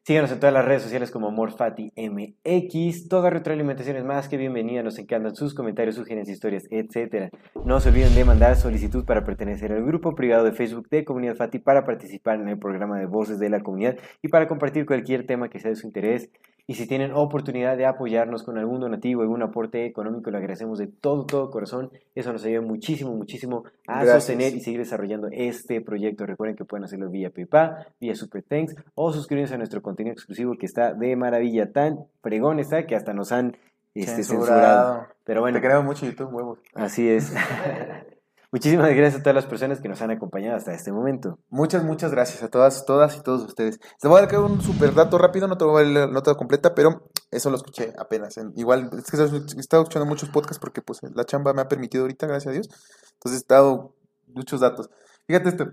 [0.09, 3.09] Síganos en todas las redes sociales como Morfati MX.
[3.09, 4.83] Toda retroalimentación es más que bienvenida.
[4.83, 7.31] Nos encantan sus comentarios, sugerencias, historias, etc.
[7.67, 11.37] No se olviden de mandar solicitud para pertenecer al grupo privado de Facebook de Comunidad
[11.37, 15.27] Fati para participar en el programa de Voces de la Comunidad y para compartir cualquier
[15.27, 16.31] tema que sea de su interés.
[16.71, 20.87] Y si tienen oportunidad de apoyarnos con algún donativo, algún aporte económico, lo agradecemos de
[20.87, 21.91] todo, todo corazón.
[22.15, 24.25] Eso nos ayuda muchísimo, muchísimo a Gracias.
[24.25, 26.27] sostener y seguir desarrollando este proyecto.
[26.27, 30.57] Recuerden que pueden hacerlo vía PayPal, vía Super Thanks o suscribirse a nuestro contenido exclusivo
[30.59, 31.73] que está de maravilla.
[31.73, 33.57] Tan fregón está que hasta nos han
[33.95, 35.07] este, censurado.
[35.25, 36.59] Pero bueno, Te queremos mucho YouTube, huevos.
[36.75, 37.33] así es.
[38.51, 41.39] Muchísimas gracias a todas las personas que nos han acompañado hasta este momento.
[41.51, 43.79] Muchas, muchas gracias a todas, todas y todos ustedes.
[44.03, 46.35] Les voy a dar un super dato rápido, no te voy a dar la nota
[46.35, 48.39] completa, pero eso lo escuché apenas.
[48.39, 51.69] En- igual, es que he estado escuchando muchos podcasts porque pues la chamba me ha
[51.69, 52.69] permitido ahorita, gracias a Dios.
[53.15, 53.95] Entonces he dado
[54.29, 54.89] muchos datos.
[55.27, 55.67] Fíjate esto.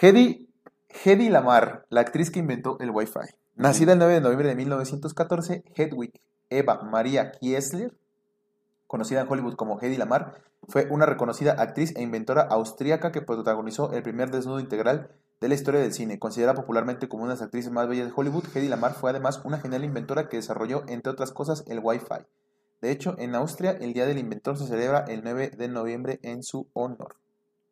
[0.00, 0.48] Hedy,
[1.04, 3.30] Hedy Lamar, la actriz que inventó el Wi-Fi.
[3.54, 6.12] Nacida el 9 de noviembre de 1914, Hedwig
[6.50, 7.96] Eva Maria Kiesler,
[8.88, 13.92] conocida en Hollywood como Hedy Lamar, fue una reconocida actriz e inventora austríaca que protagonizó
[13.92, 16.18] el primer desnudo integral de la historia del cine.
[16.18, 19.40] Considerada popularmente como una de las actrices más bellas de Hollywood, Hedy Lamar fue además
[19.44, 22.26] una genial inventora que desarrolló, entre otras cosas, el Wi-Fi.
[22.80, 26.42] De hecho, en Austria, el Día del Inventor se celebra el 9 de noviembre en
[26.42, 27.16] su honor.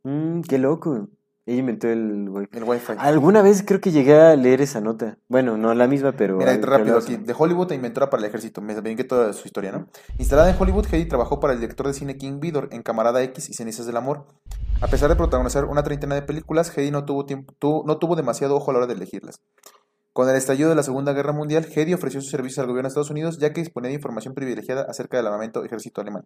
[0.05, 1.09] Mm, qué loco.
[1.49, 2.59] Ella inventó el Wi-Fi.
[2.59, 2.95] El Wi-Fi.
[2.99, 5.17] Alguna vez creo que llegué a leer esa nota.
[5.29, 6.39] Bueno, no la misma, pero...
[6.39, 7.17] Mira, rápido aquí.
[7.17, 8.61] De Hollywood e inventora para el ejército.
[8.61, 9.87] Me brinqué toda su historia, ¿no?
[10.19, 13.49] Instalada en Hollywood, Hedy trabajó para el director de cine King Vidor en Camarada X
[13.49, 14.27] y Cenizas del Amor.
[14.81, 18.17] A pesar de protagonizar una treintena de películas, Hedy no tuvo, tiempo, tuvo- no tuvo
[18.17, 19.41] demasiado ojo a la hora de elegirlas.
[20.13, 22.91] Con el estallido de la Segunda Guerra Mundial, Hedy ofreció sus servicios al gobierno de
[22.91, 26.25] Estados Unidos ya que disponía de información privilegiada acerca del armamento ejército alemán.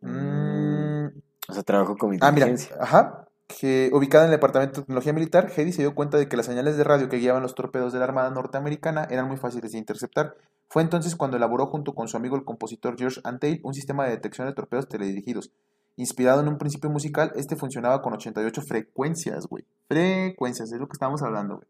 [0.00, 1.06] Mm,
[1.48, 2.76] O sea, trabajó con Ah, mira, inteligencia.
[2.80, 3.25] ajá.
[3.46, 6.46] Que ubicada en el Departamento de Tecnología Militar, Hedy se dio cuenta de que las
[6.46, 9.78] señales de radio que guiaban los torpedos de la Armada norteamericana eran muy fáciles de
[9.78, 10.36] interceptar.
[10.68, 14.10] Fue entonces cuando elaboró junto con su amigo el compositor George Antheil un sistema de
[14.10, 15.52] detección de torpedos teledirigidos.
[15.96, 19.64] Inspirado en un principio musical, este funcionaba con 88 frecuencias, güey.
[19.88, 21.68] Frecuencias, es lo que estábamos hablando, güey.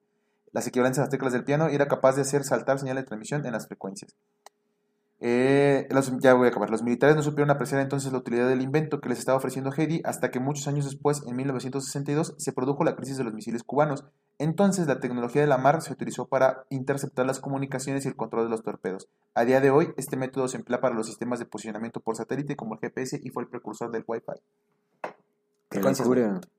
[0.52, 3.08] Las equivalentes a las teclas del piano y era capaz de hacer saltar señales de
[3.08, 4.16] transmisión en las frecuencias.
[5.18, 6.68] Eh, los- ya voy a acabar.
[6.70, 10.02] Los militares no supieron apreciar entonces la utilidad del invento que les estaba ofreciendo Hedy
[10.04, 14.04] hasta que muchos años después, en 1962, se produjo la crisis de los misiles cubanos.
[14.38, 18.44] Entonces la tecnología de la mar se utilizó para interceptar las comunicaciones y el control
[18.44, 19.08] de los torpedos.
[19.34, 22.56] A día de hoy, este método se emplea para los sistemas de posicionamiento por satélite
[22.56, 24.40] como el GPS y fue el precursor del Wi-Fi.
[25.68, 26.08] Frecuencias.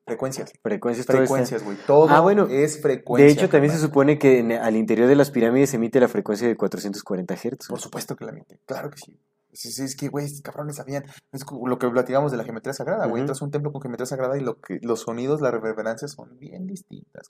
[0.06, 0.54] Frecuencias.
[0.62, 1.78] Frecuencias, Frecuencias, güey.
[1.88, 3.26] Todo Ah, bueno, es frecuencia.
[3.26, 6.08] De hecho, también se supone que en- al interior de las pirámides se emite la
[6.08, 7.68] frecuencia de 440 Hz.
[7.70, 9.18] Por supuesto que la mente, claro que sí.
[9.52, 11.04] Es que, güey, cabrones sabían.
[11.32, 13.22] Es lo que platicamos de la geometría sagrada, güey.
[13.22, 16.38] Entras a un templo con geometría sagrada y lo que, los sonidos, las reverberancias son
[16.38, 17.30] bien distintas.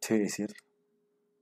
[0.00, 0.54] Sí, es cierto.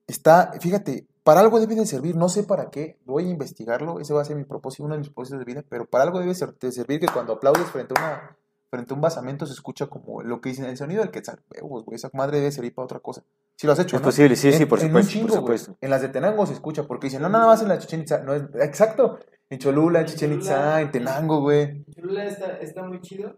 [0.07, 4.13] Está, fíjate, para algo debe de servir, no sé para qué, voy a investigarlo, ese
[4.13, 6.35] va a ser mi propósito, uno de mis propósitos de vida, pero para algo debe
[6.35, 8.37] ser- de servir que cuando aplaudes frente a una
[8.71, 11.85] frente a un basamento se escucha como lo que dicen, el sonido del quetzal, huevos,
[11.85, 13.23] güey, esa madre debe servir para otra cosa.
[13.57, 14.07] Si lo has hecho, Es ¿no?
[14.09, 15.77] posible, sí, sí, En- por en un supuesto, chingo, por supuesto.
[15.81, 18.19] En las de Tenango se escucha, porque dicen, no, nada más en la Chichen Itza,
[18.23, 19.19] no es, exacto,
[19.51, 21.85] en Cholula, en En Chichen Itza, en Tenango, güey.
[21.95, 23.35] Cholula está, está muy chido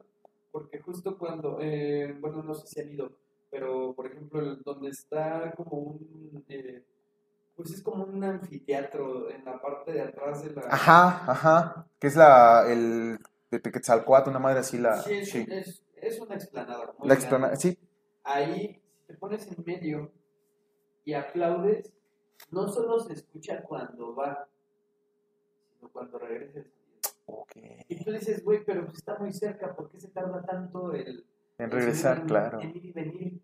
[0.52, 3.10] porque justo cuando, eh, bueno, no sé si han ido,
[3.50, 6.84] pero por ejemplo, donde está como un, eh,
[7.56, 10.62] pues es como un anfiteatro en la parte de atrás de la...
[10.70, 13.18] Ajá, ajá, que es la, el,
[13.58, 16.78] de Quetzalcoatl, una madre así, la, Sí, es, sí, es, es una explanada.
[16.86, 17.14] la grande.
[17.14, 17.78] explana- sí,
[18.24, 20.10] Ahí, te pones en medio
[21.04, 21.92] y aplaudes,
[22.50, 24.48] no solo se escucha cuando va,
[25.74, 27.00] sino cuando regresa el sonido.
[27.26, 27.52] ok.
[27.88, 31.26] Y tú dices, güey, pero pues está muy cerca, ¿por qué se tarda tanto el,
[31.58, 32.60] En el regresar, en- claro.
[32.60, 33.40] En ir y venir.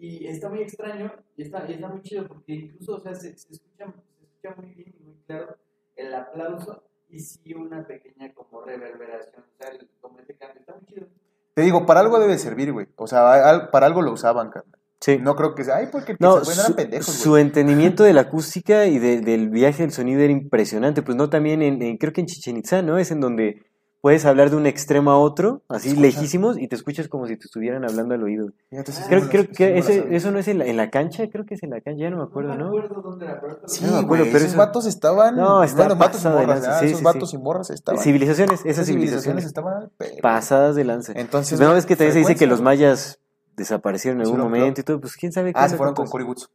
[0.00, 3.36] Y está muy extraño y está, y está muy chido porque incluso, o sea, se,
[3.36, 5.56] se escucha, se escucha muy bien y muy claro
[5.96, 10.74] el aplauso y sí una pequeña como reverberación, o sea, el, como este cambio, está
[10.74, 11.06] muy chido.
[11.54, 12.86] Te digo, para algo debe servir, güey.
[12.96, 14.78] O sea, al- para algo lo usaban, carnal.
[15.00, 15.18] Sí.
[15.20, 18.86] No creo que sea, ay, porque No, eran su, pendejos, su entendimiento de la acústica
[18.86, 21.02] y de- del viaje del sonido era impresionante.
[21.02, 22.98] Pues no también en, en- creo que en Chichen Itza, ¿no?
[22.98, 23.62] Es en donde
[24.00, 26.02] puedes hablar de un extremo a otro, así Escucha.
[26.06, 28.48] lejísimos, y te escuchas como si te estuvieran hablando al oído.
[28.70, 31.54] Sí, Creo, creo que ese- eso no es en la, en la cancha, creo que
[31.54, 33.84] es en la cancha, ya no me acuerdo, no me acuerdo dónde era, pero Sí,
[33.84, 35.36] No me acuerdo, pero esos eso- vatos estaban.
[35.36, 36.80] No, está bueno, vatos y de morras, lanza, ¿verdad?
[36.80, 37.36] sí, Esos sí, vatos sí.
[37.36, 38.02] y morras estaban.
[38.02, 39.90] Civilizaciones, esas civilizaciones civilizaciones estaban
[40.22, 41.12] pasadas de lanza.
[41.16, 43.20] Entonces, Pues, no, es que también se dice que los mayas
[43.56, 46.06] desaparecieron en algún momento y todo, pues quién sabe qué Ah, se fueron con.
[46.06, 46.48] Cory Woods.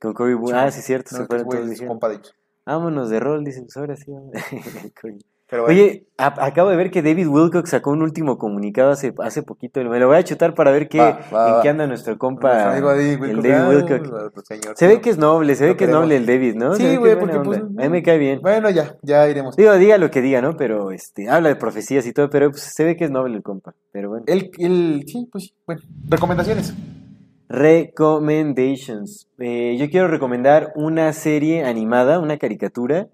[0.00, 0.52] Con Cory Wood.
[0.52, 1.88] Ah, sí, cierto, No, se fueron todos de.
[2.66, 4.12] Vámonos de rol, dicen, pues ahora sí.
[5.60, 5.64] Cory.
[5.64, 9.14] Pero bueno, Oye, a- acabo de ver que David Wilcox sacó un último comunicado hace,
[9.18, 9.82] hace poquito.
[9.84, 11.62] Me lo voy a chutar para ver qué, Va, va, en va.
[11.62, 14.46] qué anda nuestro compa, el David ah, Wilcox.
[14.46, 16.74] señor, Se ve que es noble, se ve que es noble el David, ¿no?
[16.74, 17.60] Sí, güey, porque pues.
[17.60, 18.40] A mí me cae bien.
[18.40, 19.56] Bueno, ya, ya iremos.
[19.56, 20.56] Digo, diga lo que diga, ¿no?
[20.56, 23.42] Pero este, habla de profecías y todo, pero pues, se ve que es noble el
[23.42, 23.74] compa.
[23.92, 24.24] Pero bueno.
[24.26, 25.54] El, el, sí, pues sí.
[25.66, 26.74] Bueno, recomendaciones.
[27.48, 29.28] Recommendations.
[29.38, 33.08] Eh, yo quiero recomendar una serie animada, una caricatura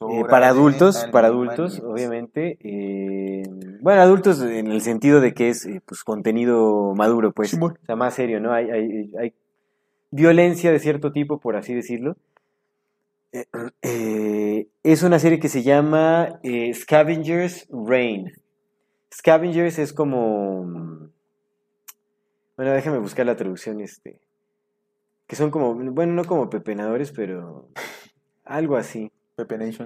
[0.00, 2.58] eh, para adultos, para adultos, obviamente.
[2.60, 3.42] eh,
[3.80, 7.96] bueno, adultos en el sentido de que es eh, pues contenido maduro, pues, o sea,
[7.96, 8.52] más serio, ¿no?
[8.52, 9.34] Hay, hay, hay
[10.10, 12.16] violencia de cierto tipo, por así decirlo.
[14.82, 16.40] Es una serie que se llama
[16.72, 18.32] Scavengers Reign.
[19.14, 20.64] Scavengers es como...
[22.56, 24.18] Bueno, déjame buscar la traducción, este...
[25.26, 27.68] Que son como, bueno, no como pepenadores, pero
[28.44, 29.12] algo así.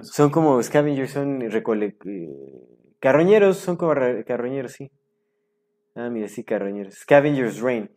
[0.03, 2.29] Son como scavengers, son recole eh,
[2.99, 3.93] carroñeros, son como
[4.25, 4.91] carroñeros, sí.
[5.95, 6.95] Ah, mira, sí, carroñeros.
[6.95, 7.89] Scavengers Reign.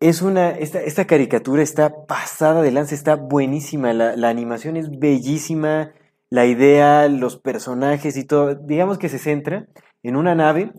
[0.00, 5.92] Es una, esta, esta caricatura está pasada de lanza, está buenísima, la, animación es bellísima,
[6.30, 9.66] la idea, los personajes y todo, digamos que se centra
[10.04, 10.72] en una nave,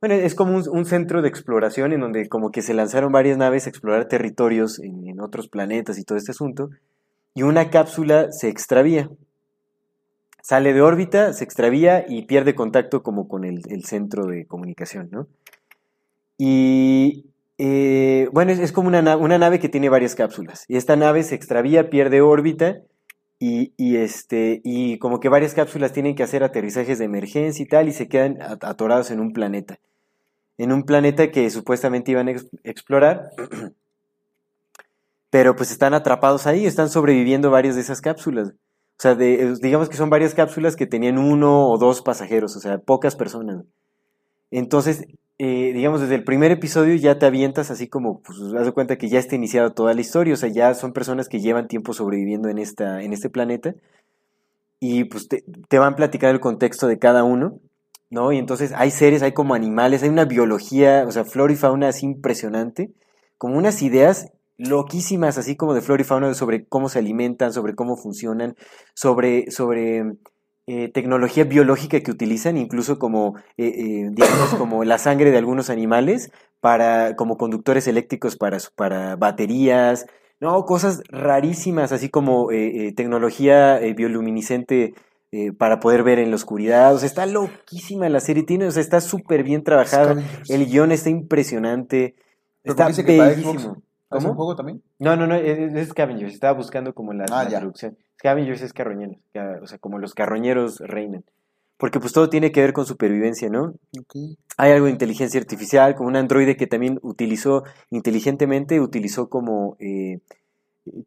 [0.00, 3.36] bueno, es como un, un centro de exploración en donde como que se lanzaron varias
[3.38, 6.70] naves a explorar territorios en, en otros planetas y todo este asunto,
[7.34, 9.10] y una cápsula se extravía
[10.42, 15.26] sale de órbita, se extravía y pierde contacto como con el, centro de comunicación, ¿no?
[16.38, 17.26] Y
[17.58, 20.64] eh, bueno, es, como una, na- una nave que tiene varias cápsulas.
[20.68, 22.78] Y esta nave se extravía, pierde órbita
[23.38, 27.88] y, este, y como que varias cápsulas tienen que hacer aterrizajes de emergencia y tal
[27.88, 29.78] y se quedan at- atorados en un planeta.
[30.58, 33.30] En un planeta que supuestamente iban a ex- explorar.
[35.30, 38.52] Pero pues están atrapados ahí, están sobreviviendo varias de esas cápsulas.
[39.00, 42.60] O sea, eh, digamos que son varias cápsulas que tenían uno o dos pasajeros, o
[42.60, 43.64] sea, pocas personas.
[44.50, 45.06] Entonces,
[45.38, 48.98] eh, digamos, desde el primer episodio ya te avientas así como, pues, haz de cuenta
[48.98, 51.94] que ya está iniciada toda la historia, o sea, ya son personas que llevan tiempo
[51.94, 53.74] sobreviviendo en, esta, en este planeta
[54.80, 57.58] y pues te, te van platicando el contexto de cada uno,
[58.10, 58.32] ¿no?
[58.32, 61.88] Y entonces hay seres, hay como animales, hay una biología, o sea, flora y fauna
[61.88, 62.92] así impresionante,
[63.38, 67.74] como unas ideas loquísimas, así como de flora y fauna, sobre cómo se alimentan, sobre
[67.74, 68.56] cómo funcionan,
[68.94, 70.04] sobre, sobre
[70.66, 75.70] eh, tecnología biológica que utilizan, incluso como, eh, eh, digamos, como la sangre de algunos
[75.70, 76.30] animales,
[76.60, 80.06] para, como conductores eléctricos para, para baterías,
[80.40, 84.94] no, cosas rarísimas, así como eh, eh, tecnología bioluminiscente
[85.32, 86.94] eh, para poder ver en la oscuridad.
[86.94, 90.22] O sea, está loquísima la serie, tiene, o sea, está súper bien trabajada.
[90.48, 92.16] El guion está impresionante.
[92.62, 93.82] Pero Está ¿por qué dice que para bellísimo.
[94.10, 94.18] Xbox?
[94.18, 94.34] ¿Es un ¿Cómo?
[94.36, 94.82] juego también?
[94.98, 96.34] No, no, no, es, es Scavengers.
[96.34, 97.96] Estaba buscando como la, Ah, la traducción.
[98.18, 99.16] Scavengers es carroñeros.
[99.32, 101.24] ca- O sea, como los carroñeros reinan.
[101.78, 103.74] Porque pues todo tiene que ver con supervivencia, ¿no?
[103.98, 104.14] Ok.
[104.58, 110.18] Hay algo de inteligencia artificial, como un androide que también utilizó inteligentemente, utilizó como eh,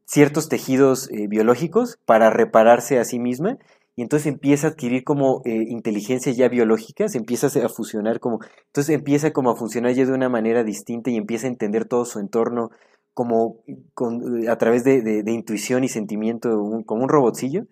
[0.05, 3.57] ciertos tejidos eh, biológicos para repararse a sí misma
[3.95, 8.40] y entonces empieza a adquirir como eh, inteligencia ya biológica, se empieza a fusionar como,
[8.68, 12.06] entonces empieza como a funcionar ya de una manera distinta y empieza a entender todo
[12.06, 12.72] su entorno
[13.14, 13.57] como
[13.94, 17.65] con- a través de, de- intuición y sentimiento, un- como un robotcillo.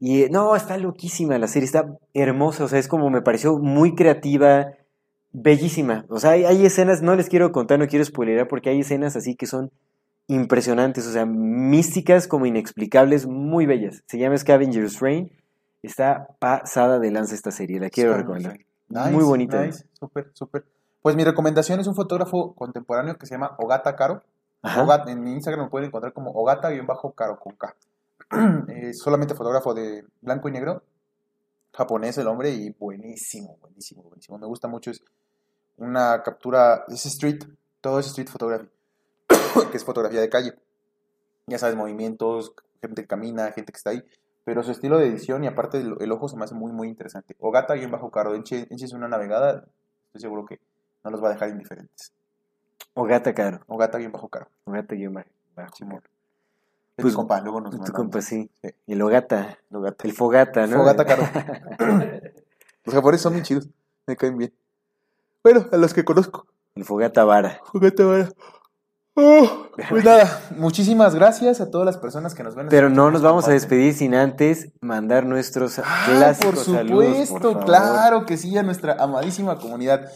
[0.00, 3.58] Y eh, no, está loquísima la serie, está hermosa, o sea, es como me pareció
[3.58, 4.72] muy creativa,
[5.32, 6.04] bellísima.
[6.08, 9.16] O sea, hay, hay escenas, no les quiero contar, no quiero spoilerar, porque hay escenas
[9.16, 9.70] así que son
[10.28, 14.02] impresionantes, o sea, místicas como inexplicables, muy bellas.
[14.06, 15.30] Se llama Scavengers Reign,
[15.82, 18.58] está pasada de lanza esta serie, la quiero recomendar.
[18.88, 19.64] Nice, muy bonita.
[19.64, 20.64] Nice, súper, súper.
[21.02, 24.22] Pues mi recomendación es un fotógrafo contemporáneo que se llama Ogata Caro.
[24.62, 27.74] Ogata- en Instagram me pueden encontrar como Ogata-Caro con K.
[28.68, 30.82] Es solamente fotógrafo de blanco y negro.
[31.74, 34.38] Japonés el hombre y buenísimo, buenísimo, buenísimo.
[34.38, 34.90] Me gusta mucho.
[34.92, 35.02] Es
[35.78, 37.40] una captura, es street,
[37.80, 38.68] todo es street photography,
[39.70, 40.54] que es fotografía de calle.
[41.46, 44.04] Ya sabes, movimientos, gente que camina, gente que está ahí.
[44.44, 46.88] Pero su estilo de edición y aparte el, el ojo se me hace muy, muy
[46.88, 47.36] interesante.
[47.38, 49.66] Ogata-Caro, Enche es una navegada,
[50.06, 50.60] estoy seguro que
[51.04, 52.12] no los va a dejar indiferentes.
[52.94, 53.60] O Gata Caro.
[53.68, 54.48] Ogata-Caro.
[54.64, 55.76] O Gata guion bajo.
[55.76, 56.02] Simón.
[56.96, 58.50] Es Pues, mi compa, luego nos Tu compa, sí.
[58.62, 58.70] Sí.
[58.86, 59.58] El Ogata.
[59.70, 60.06] El Ogata.
[60.06, 60.78] El Fogata, ¿no?
[60.78, 61.22] Fogata Caro.
[62.84, 63.68] Los japoneses son bien chidos.
[64.06, 64.52] Me caen bien.
[65.44, 66.46] Bueno, a los que conozco.
[66.74, 67.60] El Fogata Vara.
[67.64, 68.28] Fogata Vara.
[69.14, 72.68] Oh, pues nada, muchísimas gracias a todas las personas que nos ven.
[72.70, 77.52] Pero no nos vamos a despedir sin antes mandar nuestros Ah, clásicos por saludos, supuesto,
[77.52, 80.10] por claro que sí, a nuestra amadísima comunidad.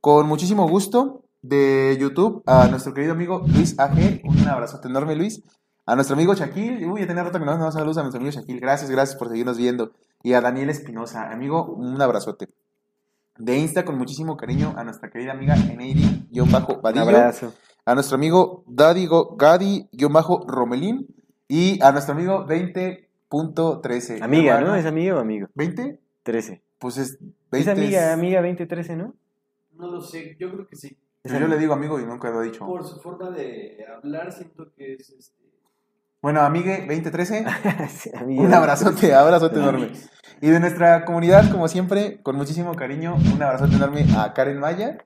[0.00, 4.22] Con muchísimo gusto de YouTube a nuestro querido amigo Luis AG.
[4.24, 5.42] Un abrazote enorme, Luis.
[5.86, 6.86] A nuestro amigo Shaquille.
[6.86, 8.58] Uy, ya tenía rato que no nos damos saludos a nuestro amigo Shaquille.
[8.60, 9.92] Gracias, gracias por seguirnos viendo.
[10.22, 12.48] Y a Daniel Espinosa, amigo, un abrazote.
[13.38, 16.44] De Insta, con muchísimo cariño, a nuestra querida amiga Eneiri-Vadillo.
[16.44, 17.54] Un abrazo.
[17.90, 21.08] A nuestro amigo Dadigo, Gadi-Romelín.
[21.48, 24.22] Y a nuestro amigo 20.13.
[24.22, 24.76] Amiga, Hermano, ¿no?
[24.76, 25.48] ¿Es amiga o amigo?
[25.56, 25.98] ¿20?
[26.22, 26.62] 13.
[26.78, 27.18] Pues es
[27.50, 27.58] 20.
[27.58, 29.14] Es amiga, amiga 2013, ¿no?
[29.76, 30.96] No lo sé, yo creo que sí.
[31.24, 32.64] Yo, yo le digo amigo y nunca lo he dicho.
[32.64, 35.42] Por su forma de hablar, siento que es este.
[36.22, 37.44] Bueno, amigue 2013.
[37.88, 38.40] Sí, amiga.
[38.40, 39.90] Un abrazote, abrazote enorme.
[40.40, 44.98] Y de nuestra comunidad, como siempre, con muchísimo cariño, un abrazote enorme a Karen Maya,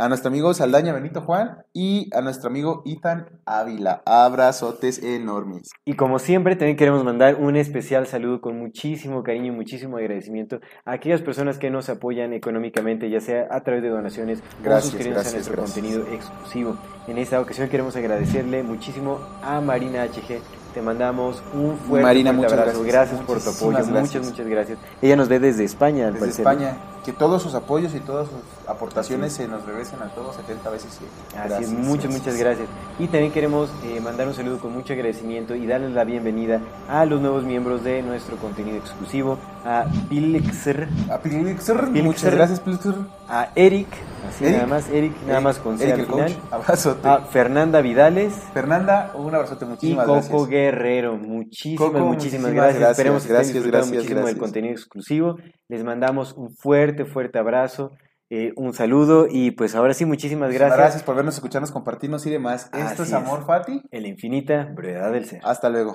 [0.00, 4.00] a nuestro amigo Saldaña Benito Juan y a nuestro amigo Ethan Ávila.
[4.06, 5.70] Abrazotes enormes.
[5.84, 10.60] Y como siempre, también queremos mandar un especial saludo con muchísimo cariño y muchísimo agradecimiento
[10.84, 14.90] a aquellas personas que nos apoyan económicamente, ya sea a través de donaciones Gracias, o
[14.90, 15.74] suscribiéndose a nuestro gracias.
[15.74, 16.76] contenido exclusivo.
[17.08, 20.57] En esta ocasión queremos agradecerle muchísimo a Marina HG.
[20.74, 22.82] Te mandamos un fuerte, Marina, fuerte muchas abrazo.
[22.84, 23.20] gracias.
[23.22, 23.70] por tu apoyo.
[23.70, 23.88] gracias.
[23.88, 24.78] Muchas, muchas gracias.
[25.02, 26.40] Ella nos ve desde España, al Desde parecer.
[26.46, 30.68] España, que todos sus apoyos y todas sus aportaciones se nos regresen a todos 70
[30.70, 30.98] veces
[31.32, 31.54] 7.
[31.54, 32.68] Así es, muchas, muchas gracias.
[32.98, 37.06] Y también queremos eh, mandar un saludo con mucho agradecimiento y darles la bienvenida a
[37.06, 39.38] los nuevos miembros de nuestro contenido exclusivo,
[39.70, 42.02] a Pilxer, A Pilixer, Pilixer.
[42.02, 42.94] muchas gracias, Pilixer.
[43.28, 43.86] a Eric,
[44.26, 44.56] así Eric.
[44.56, 47.08] nada más, Eric, nada más con C Eric al el final, coach, abrazote.
[47.08, 50.48] a Fernanda Vidales Fernanda, un abrazote, y muchísimas Coco gracias.
[50.48, 51.16] Guerrero.
[51.18, 52.78] Muchísimas, Coco, muchísimas gracias.
[52.78, 55.36] gracias, Esperemos que gracias, estén gracias, muchísimo del contenido exclusivo.
[55.68, 57.92] Les mandamos un fuerte, fuerte abrazo,
[58.30, 60.78] eh, un saludo y pues ahora sí, muchísimas gracias.
[60.78, 62.70] Gracias por vernos, escucharnos, compartirnos y demás.
[62.72, 63.12] Esto Así es es.
[63.14, 63.82] Amor Fati.
[63.90, 65.40] En la infinita brevedad del ser.
[65.44, 65.94] Hasta luego.